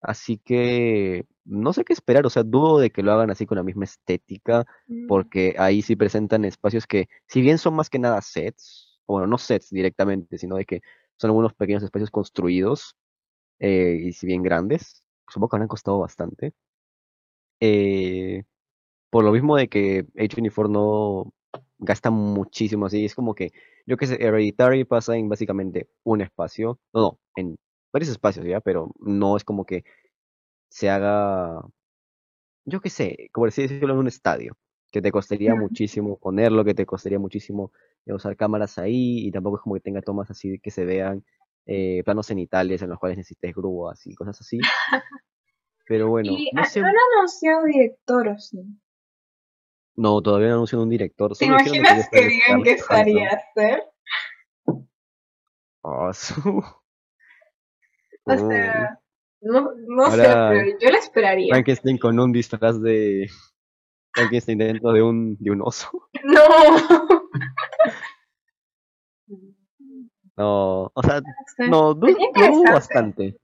así 0.00 0.38
que 0.38 1.26
no 1.44 1.72
sé 1.72 1.84
qué 1.84 1.92
esperar, 1.92 2.24
o 2.26 2.30
sea, 2.30 2.42
dudo 2.44 2.78
de 2.78 2.90
que 2.90 3.02
lo 3.02 3.12
hagan 3.12 3.30
así 3.30 3.46
con 3.46 3.56
la 3.56 3.64
misma 3.64 3.84
estética, 3.84 4.66
Mm. 4.86 5.06
porque 5.08 5.54
ahí 5.58 5.82
sí 5.82 5.96
presentan 5.96 6.44
espacios 6.44 6.86
que, 6.86 7.08
si 7.26 7.40
bien 7.42 7.58
son 7.58 7.74
más 7.74 7.90
que 7.90 7.98
nada 7.98 8.22
sets, 8.22 9.00
o 9.06 9.14
bueno, 9.14 9.26
no 9.26 9.38
sets 9.38 9.70
directamente, 9.70 10.38
sino 10.38 10.56
de 10.56 10.64
que 10.64 10.80
son 11.16 11.30
algunos 11.30 11.54
pequeños 11.54 11.82
espacios 11.82 12.10
construidos, 12.10 12.96
eh, 13.58 13.98
y 14.04 14.12
si 14.12 14.26
bien 14.26 14.42
grandes, 14.42 15.02
supongo 15.30 15.50
que 15.50 15.56
habrán 15.56 15.68
costado 15.68 15.98
bastante. 16.00 16.52
Eh, 17.60 18.44
por 19.10 19.24
lo 19.24 19.32
mismo 19.32 19.56
de 19.56 19.68
que 19.68 20.06
A24 20.14 20.68
no 20.70 21.32
gasta 21.78 22.10
muchísimo 22.10 22.86
así, 22.86 23.04
es 23.04 23.14
como 23.14 23.34
que, 23.34 23.52
yo 23.86 23.96
que 23.96 24.06
sé, 24.06 24.22
Hereditary 24.22 24.84
pasa 24.84 25.16
en 25.16 25.28
básicamente 25.28 25.88
un 26.04 26.20
espacio, 26.20 26.78
no, 26.92 27.00
no, 27.00 27.18
en 27.36 27.56
varios 27.92 28.10
espacios 28.10 28.46
ya, 28.46 28.60
pero 28.60 28.92
no 29.00 29.36
es 29.36 29.44
como 29.44 29.64
que 29.64 29.84
se 30.70 30.90
haga, 30.90 31.62
yo 32.64 32.80
qué 32.80 32.90
sé, 32.90 33.28
como 33.32 33.46
así 33.46 33.62
decirlo 33.62 33.94
en 33.94 34.00
un 34.00 34.08
estadio, 34.08 34.56
que 34.90 35.02
te 35.02 35.10
costaría 35.12 35.54
muchísimo 35.54 36.18
ponerlo, 36.18 36.64
que 36.64 36.74
te 36.74 36.86
costaría 36.86 37.18
muchísimo 37.18 37.72
eh, 38.06 38.12
usar 38.12 38.36
cámaras 38.36 38.78
ahí, 38.78 39.26
y 39.26 39.30
tampoco 39.30 39.56
es 39.56 39.62
como 39.62 39.74
que 39.76 39.80
tenga 39.80 40.02
tomas 40.02 40.30
así 40.30 40.58
que 40.60 40.70
se 40.70 40.84
vean 40.84 41.24
eh, 41.66 42.02
planos 42.04 42.26
cenitales 42.26 42.82
en 42.82 42.90
los 42.90 42.98
cuales 42.98 43.18
necesites 43.18 43.54
grúas 43.54 44.06
y 44.06 44.14
cosas 44.14 44.40
así. 44.40 44.58
Pero 45.86 46.08
bueno, 46.10 46.32
Y 46.32 46.50
no 46.52 46.62
ah, 46.62 46.64
sé, 46.64 46.80
han 46.80 46.94
anunciado 47.16 47.64
director, 47.64 48.28
¿o 48.28 48.38
sí? 48.38 48.58
no, 49.96 50.22
todavía 50.22 50.48
no 50.48 50.54
anuncian 50.54 50.80
un 50.82 50.88
director, 50.90 51.36
¿Te 51.36 51.44
imaginas 51.44 52.08
que 52.10 52.26
digan 52.28 52.62
que 52.62 52.72
estaría 52.72 53.28
hacer? 53.28 53.84
Ah, 55.82 56.10
su- 56.12 56.62
O 58.24 58.36
sea, 58.36 58.98
No, 59.40 59.72
no 59.88 60.10
sé, 60.10 60.22
pero 60.22 60.78
yo 60.78 60.90
la 60.90 60.98
esperaría. 60.98 61.54
Frankenstein 61.54 61.98
con 61.98 62.18
un 62.20 62.32
disfraz 62.32 62.80
de 62.80 63.28
Frankenstein 64.14 64.58
dentro 64.58 64.92
de 64.92 65.02
un, 65.02 65.36
de 65.38 65.50
un 65.50 65.62
oso. 65.62 65.88
No. 66.24 67.19
No, 70.40 70.90
o 70.94 71.02
sea, 71.02 71.20
Sí. 71.54 71.68
no, 71.68 71.92
dudo 71.92 72.62
bastante. 72.72 73.36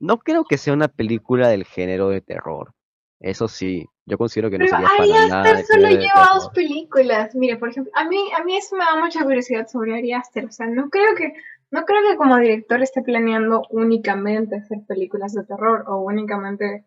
No 0.00 0.18
creo 0.18 0.44
que 0.44 0.58
sea 0.58 0.72
una 0.72 0.88
película 0.88 1.48
del 1.48 1.64
género 1.64 2.08
de 2.08 2.20
terror. 2.20 2.74
Eso 3.20 3.46
sí, 3.46 3.86
yo 4.06 4.18
considero 4.18 4.50
que 4.50 4.58
no 4.58 4.64
Pero 4.64 4.76
sería 4.76 4.88
Ari 4.88 5.12
para 5.12 5.28
nada 5.28 5.42
Aster 5.52 5.66
solo 5.66 5.88
lleva 5.90 6.30
dos 6.34 6.48
películas. 6.48 7.32
Mire, 7.36 7.58
por 7.58 7.68
ejemplo, 7.68 7.92
a 7.94 8.04
mí, 8.08 8.18
a 8.36 8.42
mí 8.42 8.56
eso 8.56 8.74
me 8.74 8.84
da 8.84 8.96
mucha 8.96 9.22
curiosidad 9.22 9.68
sobre 9.68 9.96
Ari 9.96 10.12
Aster. 10.12 10.46
O 10.46 10.50
sea, 10.50 10.66
no 10.66 10.90
creo 10.90 11.14
que, 11.14 11.32
no 11.70 11.84
creo 11.84 12.00
que 12.10 12.16
como 12.16 12.36
director 12.38 12.82
esté 12.82 13.02
planeando 13.02 13.62
únicamente 13.70 14.56
hacer 14.56 14.78
películas 14.88 15.34
de 15.34 15.44
terror 15.44 15.84
o 15.86 15.98
únicamente, 15.98 16.84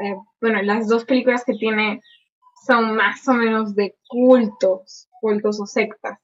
eh, 0.00 0.16
bueno, 0.40 0.60
las 0.62 0.88
dos 0.88 1.04
películas 1.04 1.44
que 1.44 1.54
tiene 1.54 2.02
son 2.66 2.96
más 2.96 3.28
o 3.28 3.34
menos 3.34 3.76
de 3.76 3.94
cultos, 4.08 5.08
cultos 5.20 5.60
o 5.60 5.66
sectas. 5.66 6.18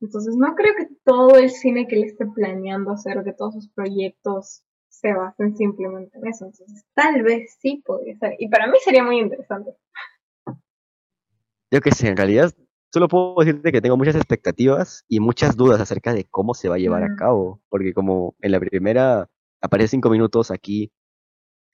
Entonces 0.00 0.36
no 0.36 0.54
creo 0.54 0.74
que 0.76 0.88
todo 1.04 1.36
el 1.36 1.50
cine 1.50 1.86
que 1.88 1.96
él 1.96 2.04
esté 2.04 2.26
planeando 2.26 2.92
hacer 2.92 3.18
o 3.18 3.24
que 3.24 3.32
todos 3.32 3.54
sus 3.54 3.68
proyectos 3.70 4.62
se 4.88 5.12
basen 5.12 5.56
simplemente 5.56 6.18
en 6.18 6.26
eso. 6.26 6.46
Entonces 6.46 6.84
tal 6.94 7.22
vez 7.22 7.56
sí 7.60 7.82
podría 7.84 8.16
ser. 8.18 8.34
Y 8.38 8.48
para 8.48 8.66
mí 8.66 8.78
sería 8.84 9.02
muy 9.02 9.18
interesante. 9.18 9.72
Yo 11.70 11.80
qué 11.80 11.90
sé, 11.90 12.08
en 12.08 12.16
realidad 12.16 12.52
solo 12.92 13.08
puedo 13.08 13.34
decirte 13.38 13.72
que 13.72 13.80
tengo 13.80 13.96
muchas 13.96 14.16
expectativas 14.16 15.04
y 15.08 15.20
muchas 15.20 15.56
dudas 15.56 15.80
acerca 15.80 16.14
de 16.14 16.24
cómo 16.24 16.54
se 16.54 16.68
va 16.68 16.76
a 16.76 16.78
llevar 16.78 17.02
a 17.02 17.16
cabo. 17.16 17.60
Porque 17.68 17.92
como 17.92 18.36
en 18.40 18.52
la 18.52 18.60
primera 18.60 19.28
aparece 19.60 19.88
cinco 19.88 20.10
minutos 20.10 20.50
aquí, 20.50 20.92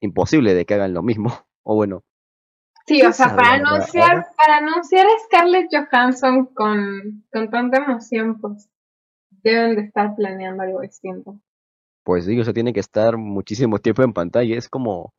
imposible 0.01 0.55
de 0.55 0.64
que 0.64 0.75
hagan 0.75 0.95
lo 0.95 1.03
mismo. 1.03 1.31
O 1.64 1.77
bueno, 1.77 2.03
Sí, 2.87 2.97
¿Quién 2.97 3.09
o 3.09 3.12
sea, 3.12 3.37
para 3.37 3.55
anunciar, 3.55 4.26
para 4.37 4.59
anunciar 4.59 5.07
a 5.07 5.18
Scarlett 5.24 5.68
Johansson 5.70 6.47
con, 6.47 7.24
con 7.33 7.51
tanta 7.51 7.78
emoción, 7.78 8.41
pues 8.41 8.68
deben 9.43 9.76
de 9.76 9.83
estar 9.83 10.14
planeando 10.16 10.62
algo 10.62 10.80
distinto. 10.80 11.39
pues 12.05 12.24
sí, 12.24 12.39
o 12.39 12.45
sea, 12.45 12.53
tiene 12.53 12.72
que 12.72 12.80
estar 12.80 13.16
muchísimo 13.16 13.78
tiempo 13.78 14.03
en 14.03 14.12
pantalla. 14.12 14.57
Es 14.57 14.68
como, 14.68 15.14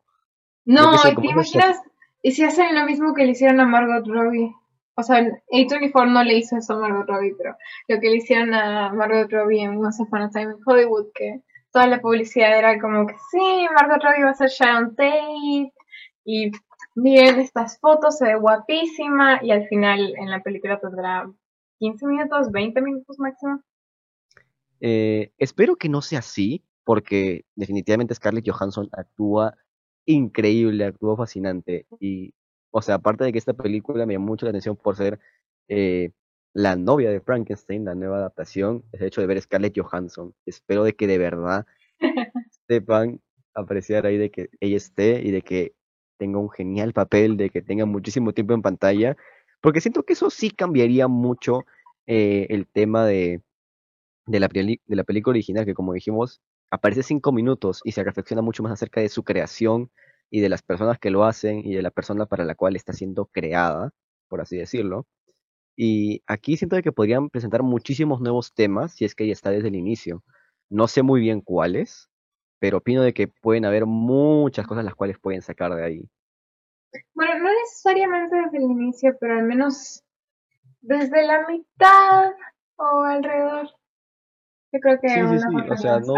No, 0.64 0.92
qué 0.92 0.98
sé, 0.98 1.08
¿y 1.10 1.14
como 1.14 1.26
te 1.26 1.32
imaginas? 1.32 1.80
¿Y 2.22 2.32
si 2.32 2.44
hacen 2.44 2.74
lo 2.74 2.86
mismo 2.86 3.14
que 3.14 3.24
le 3.24 3.32
hicieron 3.32 3.60
a 3.60 3.66
Margot 3.66 4.06
Robbie? 4.06 4.50
O 4.96 5.02
sea, 5.02 5.20
A24 5.20 6.10
no 6.10 6.22
le 6.22 6.38
hizo 6.38 6.56
eso 6.56 6.74
a 6.74 6.80
Margot 6.80 7.06
Robbie, 7.06 7.34
pero 7.36 7.56
lo 7.88 8.00
que 8.00 8.10
le 8.10 8.16
hicieron 8.16 8.54
a 8.54 8.92
Margot 8.92 9.30
Robbie 9.30 9.62
en 9.62 9.76
Once 9.76 10.02
Upon 10.02 10.22
a 10.22 10.30
Time 10.30 10.52
in 10.52 10.60
Hollywood, 10.64 11.06
que 11.14 11.40
toda 11.72 11.86
la 11.86 12.00
publicidad 12.00 12.56
era 12.56 12.78
como 12.78 13.06
que 13.06 13.14
sí, 13.30 13.66
Margot 13.74 14.02
Robbie 14.02 14.24
va 14.24 14.30
a 14.30 14.34
ser 14.34 14.48
Sharon 14.48 14.94
Tate, 14.94 15.72
y 16.24 16.50
miren 16.94 17.40
estas 17.40 17.78
fotos, 17.78 18.18
se 18.18 18.26
ve 18.26 18.36
guapísima, 18.36 19.40
y 19.42 19.50
al 19.50 19.66
final 19.68 20.14
en 20.16 20.30
la 20.30 20.42
película 20.42 20.80
tendrá 20.80 21.30
15 21.78 22.06
minutos, 22.06 22.50
20 22.50 22.80
minutos 22.80 23.18
máximo. 23.18 23.62
Eh, 24.80 25.32
espero 25.38 25.76
que 25.76 25.88
no 25.88 26.02
sea 26.02 26.20
así, 26.20 26.64
porque 26.84 27.44
definitivamente 27.54 28.14
Scarlett 28.14 28.48
Johansson 28.48 28.88
actúa 28.92 29.56
increíble, 30.06 30.84
actúa 30.84 31.16
fascinante. 31.16 31.86
Y, 32.00 32.34
o 32.70 32.82
sea, 32.82 32.96
aparte 32.96 33.24
de 33.24 33.32
que 33.32 33.38
esta 33.38 33.54
película 33.54 34.06
me 34.06 34.14
llamó 34.14 34.26
mucho 34.26 34.46
la 34.46 34.50
atención 34.50 34.76
por 34.76 34.96
ser 34.96 35.18
eh, 35.68 36.12
la 36.52 36.76
novia 36.76 37.10
de 37.10 37.20
Frankenstein, 37.20 37.84
la 37.84 37.94
nueva 37.94 38.18
adaptación, 38.18 38.84
es 38.92 39.00
el 39.00 39.08
hecho 39.08 39.20
de 39.20 39.26
ver 39.26 39.40
Scarlett 39.40 39.78
Johansson. 39.78 40.34
Espero 40.46 40.84
de 40.84 40.94
que 40.94 41.06
de 41.06 41.18
verdad 41.18 41.66
sepan 42.68 43.20
apreciar 43.54 44.06
ahí 44.06 44.18
de 44.18 44.30
que 44.30 44.50
ella 44.60 44.76
esté 44.76 45.22
y 45.22 45.30
de 45.30 45.42
que 45.42 45.74
tenga 46.16 46.38
un 46.38 46.50
genial 46.50 46.92
papel, 46.92 47.36
de 47.36 47.50
que 47.50 47.62
tenga 47.62 47.86
muchísimo 47.86 48.32
tiempo 48.32 48.54
en 48.54 48.62
pantalla, 48.62 49.16
porque 49.60 49.80
siento 49.80 50.04
que 50.04 50.14
eso 50.14 50.30
sí 50.30 50.50
cambiaría 50.50 51.08
mucho 51.08 51.64
eh, 52.06 52.46
el 52.50 52.66
tema 52.66 53.06
de, 53.06 53.42
de, 54.26 54.40
la, 54.40 54.48
de 54.48 54.78
la 54.88 55.04
película 55.04 55.32
original, 55.32 55.64
que 55.64 55.74
como 55.74 55.92
dijimos, 55.92 56.40
aparece 56.70 57.02
cinco 57.02 57.32
minutos 57.32 57.80
y 57.84 57.92
se 57.92 58.04
reflexiona 58.04 58.42
mucho 58.42 58.62
más 58.62 58.72
acerca 58.72 59.00
de 59.00 59.08
su 59.08 59.24
creación 59.24 59.90
y 60.30 60.40
de 60.40 60.48
las 60.48 60.62
personas 60.62 60.98
que 60.98 61.10
lo 61.10 61.24
hacen 61.24 61.60
y 61.64 61.74
de 61.74 61.82
la 61.82 61.90
persona 61.90 62.26
para 62.26 62.44
la 62.44 62.54
cual 62.54 62.76
está 62.76 62.92
siendo 62.92 63.26
creada, 63.26 63.92
por 64.28 64.40
así 64.40 64.56
decirlo. 64.56 65.06
Y 65.76 66.22
aquí 66.26 66.56
siento 66.56 66.80
que 66.82 66.92
podrían 66.92 67.30
presentar 67.30 67.62
muchísimos 67.62 68.20
nuevos 68.20 68.52
temas 68.54 68.94
si 68.94 69.04
es 69.04 69.14
que 69.14 69.24
ella 69.24 69.32
está 69.32 69.50
desde 69.50 69.68
el 69.68 69.76
inicio. 69.76 70.22
No 70.70 70.88
sé 70.88 71.02
muy 71.02 71.20
bien 71.20 71.40
cuáles, 71.40 72.10
pero 72.58 72.78
opino 72.78 73.02
de 73.02 73.12
que 73.12 73.28
pueden 73.28 73.64
haber 73.64 73.86
muchas 73.86 74.66
cosas 74.66 74.84
las 74.84 74.94
cuales 74.94 75.18
pueden 75.18 75.42
sacar 75.42 75.74
de 75.74 75.84
ahí. 75.84 76.08
Bueno, 77.14 77.38
no 77.38 77.50
necesariamente 77.52 78.36
desde 78.36 78.58
el 78.58 78.64
inicio, 78.64 79.16
pero 79.20 79.38
al 79.38 79.44
menos 79.44 80.02
desde 80.80 81.26
la 81.26 81.46
mitad 81.46 82.32
o 82.76 83.02
alrededor. 83.02 83.68
Yo 84.72 84.80
creo 84.80 85.00
que 85.00 85.08
Sí, 85.08 85.20
sí, 85.20 85.38
sí, 85.38 85.70
o 85.70 85.76
sea, 85.76 86.00
no-. 86.00 86.14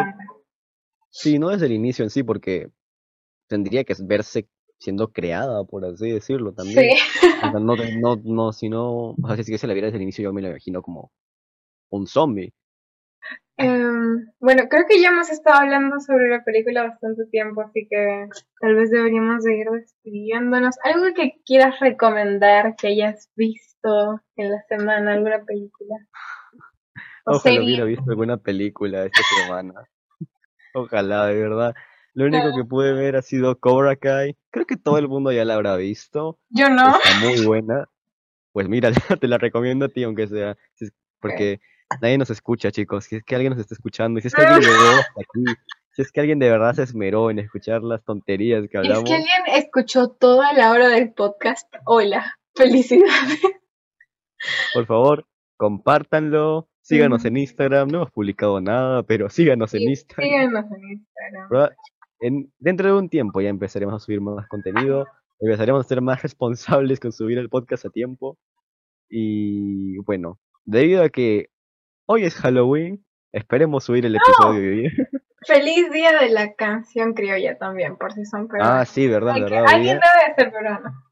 Sí, 1.11 1.39
no 1.39 1.49
desde 1.49 1.67
el 1.67 1.73
inicio 1.73 2.05
en 2.05 2.11
sí, 2.11 2.23
porque 2.23 2.71
tendría 3.49 3.85
que 3.85 3.95
verse 4.03 4.49
siendo 4.79 5.09
creada, 5.09 5.65
por 5.65 5.85
así 5.85 6.11
decirlo, 6.11 6.53
también. 6.53 6.79
Sí. 6.79 7.29
O 7.39 7.51
sea, 7.51 7.53
no, 7.53 7.77
no, 7.77 8.17
no, 8.23 8.53
si 8.53 8.69
no, 8.69 9.11
o 9.11 9.17
sea, 9.27 9.43
si 9.43 9.57
se 9.57 9.67
la 9.67 9.73
viera 9.73 9.87
desde 9.87 9.97
el 9.97 10.03
inicio, 10.03 10.25
yo 10.25 10.33
me 10.33 10.43
lo 10.43 10.49
imagino 10.49 10.83
como 10.83 11.11
un 11.91 12.07
zombie. 12.07 12.53
Em, 13.59 14.31
bueno, 14.39 14.65
creo 14.69 14.85
que 14.87 15.01
ya 15.01 15.09
hemos 15.09 15.31
estado 15.31 15.61
hablando 15.61 15.99
sobre 16.01 16.29
la 16.29 16.45
película 16.45 16.83
bastante 16.83 17.25
tiempo, 17.27 17.63
así 17.63 17.87
que 17.89 18.29
tal 18.61 18.75
vez 18.75 18.91
deberíamos 18.91 19.45
de 19.45 19.57
ir 19.57 19.67
despidiéndonos. 19.71 20.77
¿Algo 20.85 21.15
que 21.15 21.41
quieras 21.45 21.81
recomendar 21.81 22.77
que 22.77 22.89
hayas 22.89 23.31
visto 23.35 24.21
en 24.37 24.51
la 24.51 24.63
semana, 24.69 25.15
alguna 25.15 25.43
película? 25.45 25.97
O 27.25 27.37
Ojalá 27.37 27.41
serie. 27.41 27.61
hubiera 27.61 27.85
visto 27.85 28.11
alguna 28.11 28.37
película 28.37 29.05
esta 29.05 29.23
semana. 29.43 29.73
Ojalá, 30.75 31.27
de 31.27 31.41
verdad. 31.41 31.75
Lo 32.13 32.27
único 32.27 32.55
que 32.55 32.65
pude 32.65 32.93
ver 32.93 33.17
ha 33.17 33.23
sido 33.23 33.59
Cobra 33.59 33.97
Kai. 33.97 34.37
Creo 34.51 34.67
que 34.67 34.77
todo 34.77 34.99
el 34.99 35.09
mundo 35.09 35.33
ya 35.33 35.45
la 35.45 35.55
habrá 35.55 35.77
visto. 35.77 36.39
Yo 36.51 36.69
no. 36.69 36.97
Está 36.97 37.21
muy 37.21 37.45
buena. 37.45 37.87
Pues 38.53 38.69
mira, 38.69 38.91
te 39.21 39.29
la 39.29 39.39
recomiendo 39.39 39.87
a 39.87 39.89
ti, 39.89 40.03
aunque 40.05 40.27
sea. 40.27 40.57
Porque 41.21 41.61
nadie 42.01 42.19
nos 42.19 42.31
escucha, 42.31 42.71
chicos. 42.71 43.05
Si 43.05 43.17
es 43.17 43.25
que 43.25 43.35
alguien 43.35 43.53
nos 43.53 43.61
está 43.61 43.75
escuchando, 43.75 44.19
y 44.19 44.23
si 44.23 44.29
es 44.29 44.35
que 44.35 44.43
alguien 44.43 44.71
llegó 44.71 44.83
hasta 45.01 45.21
aquí, 45.21 45.45
si 45.93 46.03
es 46.03 46.13
que 46.13 46.21
alguien 46.21 46.39
de 46.39 46.51
verdad 46.51 46.75
se 46.75 46.83
esmeró 46.83 47.31
en 47.31 47.39
escuchar 47.39 47.83
las 47.83 48.05
tonterías 48.05 48.63
que 48.69 48.79
Es 48.79 48.85
hablamos, 48.85 49.05
que 49.05 49.15
alguien 49.15 49.43
escuchó 49.55 50.09
toda 50.09 50.53
la 50.53 50.73
hora 50.73 50.89
del 50.89 51.13
podcast. 51.13 51.73
Hola, 51.85 52.39
felicidades. 52.55 53.41
por 54.75 54.87
favor, 54.87 55.27
compártanlo. 55.57 56.69
Síganos 56.83 57.25
en 57.25 57.37
Instagram. 57.37 57.89
No 57.89 57.99
hemos 57.99 58.11
publicado 58.13 58.61
nada, 58.61 59.03
pero 59.03 59.29
síganos 59.29 59.75
en 59.75 59.83
Instagram. 59.83 60.29
Síganos 60.29 60.65
en 60.71 60.91
Instagram. 60.91 62.47
dentro 62.61 62.87
de 62.87 62.93
un 62.93 63.09
tiempo 63.09 63.41
ya 63.41 63.49
empezaremos 63.49 63.95
a 63.95 63.99
subir 63.99 64.21
más 64.21 64.47
contenido, 64.47 65.05
empezaremos 65.41 65.85
a 65.85 65.89
ser 65.89 66.01
más 66.01 66.23
responsables 66.23 67.01
con 67.01 67.11
subir 67.11 67.39
el 67.39 67.49
podcast 67.49 67.87
a 67.87 67.91
tiempo. 67.91 68.39
Y 69.09 69.99
bueno, 69.99 70.39
debido 70.65 71.03
a 71.03 71.09
que 71.09 71.49
hoy 72.07 72.25
es 72.25 72.35
Halloween, 72.37 73.05
esperemos 73.33 73.85
subir 73.85 74.07
el 74.07 74.17
episodio 74.17 74.61
de 74.61 74.69
hoy. 74.69 74.91
Feliz 75.47 75.93
día 75.93 76.19
de 76.19 76.31
la 76.31 76.55
canción 76.55 77.15
criolla 77.15 77.57
también, 77.59 77.97
por 77.97 78.13
si 78.13 78.25
son 78.25 78.49
peruanos. 78.49 78.75
Ah, 78.75 78.85
sí, 78.85 79.07
verdad, 79.07 79.35
verdad. 79.35 79.65
alguien 79.67 80.01
debe 80.01 80.35
ser 80.35 80.53
peruano. 80.53 81.05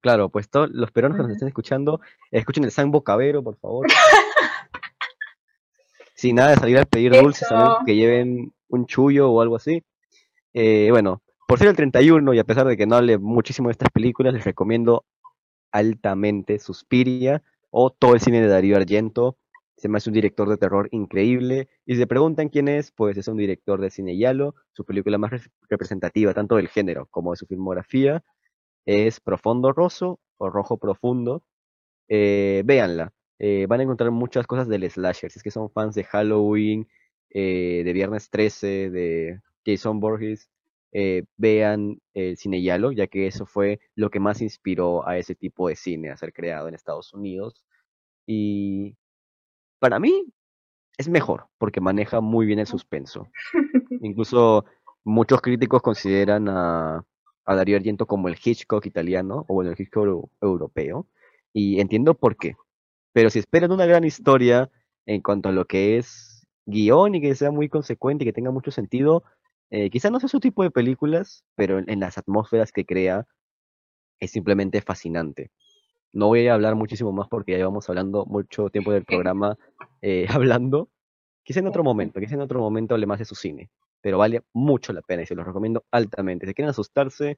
Claro, 0.00 0.30
pues 0.30 0.50
todos 0.50 0.70
los 0.70 0.90
peruanos 0.90 1.16
que 1.16 1.22
nos 1.22 1.32
estén 1.32 1.48
escuchando, 1.48 2.00
escuchen 2.32 2.64
el 2.64 2.72
Sambo 2.72 3.04
Cabero, 3.04 3.44
por 3.44 3.56
favor. 3.58 3.86
Sin 6.14 6.36
nada 6.36 6.50
de 6.50 6.56
salir 6.56 6.78
a 6.78 6.84
pedir 6.84 7.12
dulces, 7.12 7.48
a 7.52 7.78
que 7.86 7.94
lleven 7.94 8.52
un 8.68 8.86
chullo 8.86 9.30
o 9.30 9.40
algo 9.40 9.56
así. 9.56 9.84
Eh, 10.54 10.88
bueno, 10.90 11.22
por 11.46 11.58
ser 11.58 11.68
el 11.68 11.76
31 11.76 12.34
y 12.34 12.38
a 12.38 12.44
pesar 12.44 12.66
de 12.66 12.76
que 12.76 12.86
no 12.86 12.96
hable 12.96 13.18
muchísimo 13.18 13.68
de 13.68 13.72
estas 13.72 13.90
películas, 13.90 14.34
les 14.34 14.44
recomiendo 14.44 15.04
altamente 15.70 16.58
Suspiria 16.58 17.42
o 17.70 17.90
todo 17.90 18.14
el 18.14 18.20
cine 18.20 18.40
de 18.40 18.48
Darío 18.48 18.76
Argento. 18.76 19.36
Se 19.82 19.88
me 19.88 19.98
hace 19.98 20.10
un 20.10 20.14
director 20.14 20.48
de 20.48 20.56
terror 20.56 20.88
increíble. 20.92 21.68
Y 21.86 21.94
si 21.94 22.00
se 22.00 22.06
preguntan 22.06 22.48
quién 22.48 22.68
es, 22.68 22.92
pues 22.92 23.16
es 23.18 23.28
un 23.28 23.36
director 23.36 23.80
de 23.80 23.90
cine 23.90 24.16
yalo. 24.16 24.54
Su 24.72 24.84
película 24.84 25.18
más 25.18 25.32
re- 25.32 25.40
representativa, 25.68 26.32
tanto 26.34 26.56
del 26.56 26.68
género 26.68 27.06
como 27.10 27.32
de 27.32 27.36
su 27.38 27.46
filmografía, 27.46 28.22
es 28.86 29.20
Profundo 29.20 29.72
Rosso 29.72 30.20
o 30.38 30.50
Rojo 30.50 30.78
Profundo. 30.78 31.44
Eh, 32.08 32.62
véanla. 32.64 33.12
Eh, 33.38 33.66
van 33.68 33.80
a 33.80 33.82
encontrar 33.84 34.10
muchas 34.12 34.46
cosas 34.46 34.68
del 34.68 34.88
slasher. 34.90 35.30
Si 35.30 35.38
es 35.38 35.42
que 35.42 35.50
son 35.50 35.70
fans 35.70 35.94
de 35.94 36.04
Halloween, 36.04 36.88
eh, 37.30 37.82
de 37.84 37.92
Viernes 37.92 38.30
13, 38.30 38.90
de 38.90 39.40
Jason 39.66 40.00
Borges, 40.00 40.48
eh, 40.92 41.24
vean 41.36 42.00
el 42.14 42.36
cine 42.36 42.62
Yalo, 42.62 42.92
ya 42.92 43.06
que 43.08 43.26
eso 43.26 43.46
fue 43.46 43.80
lo 43.96 44.10
que 44.10 44.20
más 44.20 44.42
inspiró 44.42 45.06
a 45.08 45.18
ese 45.18 45.34
tipo 45.34 45.68
de 45.68 45.76
cine 45.76 46.10
a 46.10 46.16
ser 46.16 46.32
creado 46.32 46.68
en 46.68 46.74
Estados 46.74 47.12
Unidos. 47.14 47.62
Y 48.26 48.96
para 49.82 50.00
mí 50.00 50.26
es 50.98 51.08
mejor, 51.08 51.48
porque 51.58 51.80
maneja 51.80 52.20
muy 52.20 52.46
bien 52.46 52.58
el 52.60 52.66
suspenso. 52.66 53.28
Incluso 54.00 54.64
muchos 55.04 55.40
críticos 55.42 55.82
consideran 55.82 56.48
a, 56.48 57.04
a 57.44 57.56
Darío 57.56 57.76
Argento 57.76 58.06
como 58.06 58.28
el 58.28 58.38
Hitchcock 58.42 58.86
italiano, 58.86 59.44
o 59.48 59.54
bueno, 59.54 59.70
el 59.72 59.80
Hitchcock 59.80 60.06
eu- 60.06 60.30
europeo, 60.42 61.06
y 61.52 61.80
entiendo 61.80 62.14
por 62.14 62.36
qué. 62.36 62.56
Pero 63.12 63.30
si 63.30 63.38
esperan 63.40 63.72
una 63.72 63.86
gran 63.86 64.04
historia 64.04 64.70
en 65.06 65.22
cuanto 65.22 65.48
a 65.50 65.52
lo 65.52 65.66
que 65.66 65.98
es 65.98 66.46
guion 66.66 67.14
y 67.16 67.20
que 67.22 67.34
sea 67.34 67.50
muy 67.50 67.68
consecuente 67.68 68.24
y 68.24 68.28
que 68.28 68.32
tenga 68.34 68.50
mucho 68.52 68.70
sentido, 68.70 69.24
eh, 69.70 69.90
quizá 69.90 70.10
no 70.10 70.20
sea 70.20 70.28
su 70.28 70.40
tipo 70.40 70.62
de 70.62 70.70
películas, 70.70 71.44
pero 71.56 71.78
en, 71.78 71.90
en 71.90 72.00
las 72.00 72.18
atmósferas 72.18 72.72
que 72.72 72.86
crea 72.86 73.26
es 74.20 74.30
simplemente 74.30 74.80
fascinante. 74.82 75.50
No 76.12 76.28
voy 76.28 76.46
a 76.46 76.54
hablar 76.54 76.74
muchísimo 76.74 77.12
más 77.12 77.28
porque 77.28 77.52
ya 77.52 77.58
llevamos 77.58 77.88
hablando 77.88 78.26
mucho 78.26 78.68
tiempo 78.68 78.92
del 78.92 79.04
programa 79.04 79.56
eh, 80.02 80.26
hablando. 80.30 80.88
Quizá 81.42 81.60
en 81.60 81.66
otro 81.66 81.82
momento, 81.82 82.20
quizá 82.20 82.34
en 82.34 82.42
otro 82.42 82.60
momento 82.60 82.94
hable 82.94 83.06
más 83.06 83.18
de 83.18 83.24
su 83.24 83.34
cine, 83.34 83.70
pero 84.00 84.18
vale 84.18 84.42
mucho 84.52 84.92
la 84.92 85.02
pena 85.02 85.22
y 85.22 85.26
se 85.26 85.34
los 85.34 85.46
recomiendo 85.46 85.84
altamente. 85.90 86.46
Si 86.46 86.54
quieren 86.54 86.70
asustarse, 86.70 87.36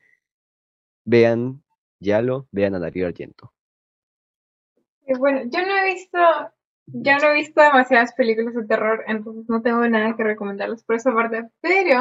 vean 1.05 1.63
Yalo, 2.01 2.47
vean 2.51 2.75
a 2.75 2.79
Darío 2.79 3.07
Argento. 3.07 3.53
Bueno, 5.19 5.43
yo 5.45 5.61
no 5.61 5.77
he 5.79 5.85
visto, 5.95 6.19
yo 6.87 7.19
no 7.19 7.29
he 7.29 7.35
visto 7.35 7.61
demasiadas 7.61 8.15
películas 8.15 8.55
de 8.55 8.67
terror, 8.67 9.05
entonces 9.07 9.49
no 9.49 9.63
tengo 9.63 9.87
nada 9.89 10.17
que 10.17 10.25
recomendarles 10.25 10.83
por 10.85 10.97
esa 10.97 11.15
parte, 11.15 11.49
pero 11.61 12.01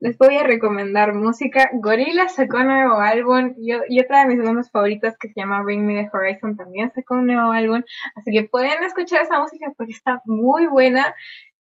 les 0.00 0.18
voy 0.18 0.36
a 0.36 0.44
recomendar 0.44 1.14
música. 1.14 1.70
Gorilla 1.74 2.28
sacó 2.28 2.58
un 2.58 2.66
nuevo 2.66 2.96
álbum 2.96 3.54
y, 3.56 3.72
y 3.88 4.00
otra 4.00 4.20
de 4.20 4.34
mis 4.34 4.44
bandas 4.44 4.70
favoritas 4.70 5.16
que 5.18 5.28
se 5.28 5.40
llama 5.40 5.62
Bring 5.62 5.86
Me 5.86 6.02
the 6.02 6.10
Horizon 6.12 6.56
también 6.56 6.92
sacó 6.94 7.14
un 7.14 7.26
nuevo 7.26 7.52
álbum, 7.52 7.82
así 8.14 8.32
que 8.32 8.44
pueden 8.44 8.82
escuchar 8.84 9.22
esa 9.22 9.40
música 9.40 9.72
porque 9.76 9.92
está 9.92 10.20
muy 10.24 10.66
buena 10.66 11.14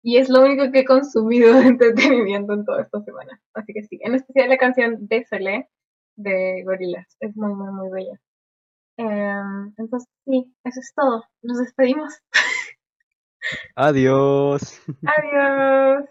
y 0.02 0.18
es 0.18 0.28
lo 0.28 0.42
único 0.42 0.70
que 0.72 0.80
he 0.80 0.84
consumido 0.84 1.52
de 1.60 1.68
entretenimiento 1.68 2.54
en 2.54 2.64
toda 2.64 2.82
esta 2.82 3.00
semana. 3.02 3.40
Así 3.54 3.72
que 3.72 3.82
sí, 3.82 4.00
en 4.02 4.14
especial 4.14 4.48
la 4.48 4.58
canción 4.58 4.96
Désolé 5.00 5.68
de 6.16 6.62
Gorillaz, 6.64 7.16
es 7.20 7.36
muy, 7.36 7.54
muy, 7.54 7.72
muy 7.72 7.90
bella. 7.90 8.20
Em, 8.98 9.72
entonces, 9.78 10.08
sí, 10.24 10.54
eso 10.64 10.80
es 10.80 10.92
todo. 10.94 11.24
Nos 11.42 11.58
despedimos. 11.58 12.20
Adiós. 13.76 14.80
Adiós. 15.04 16.08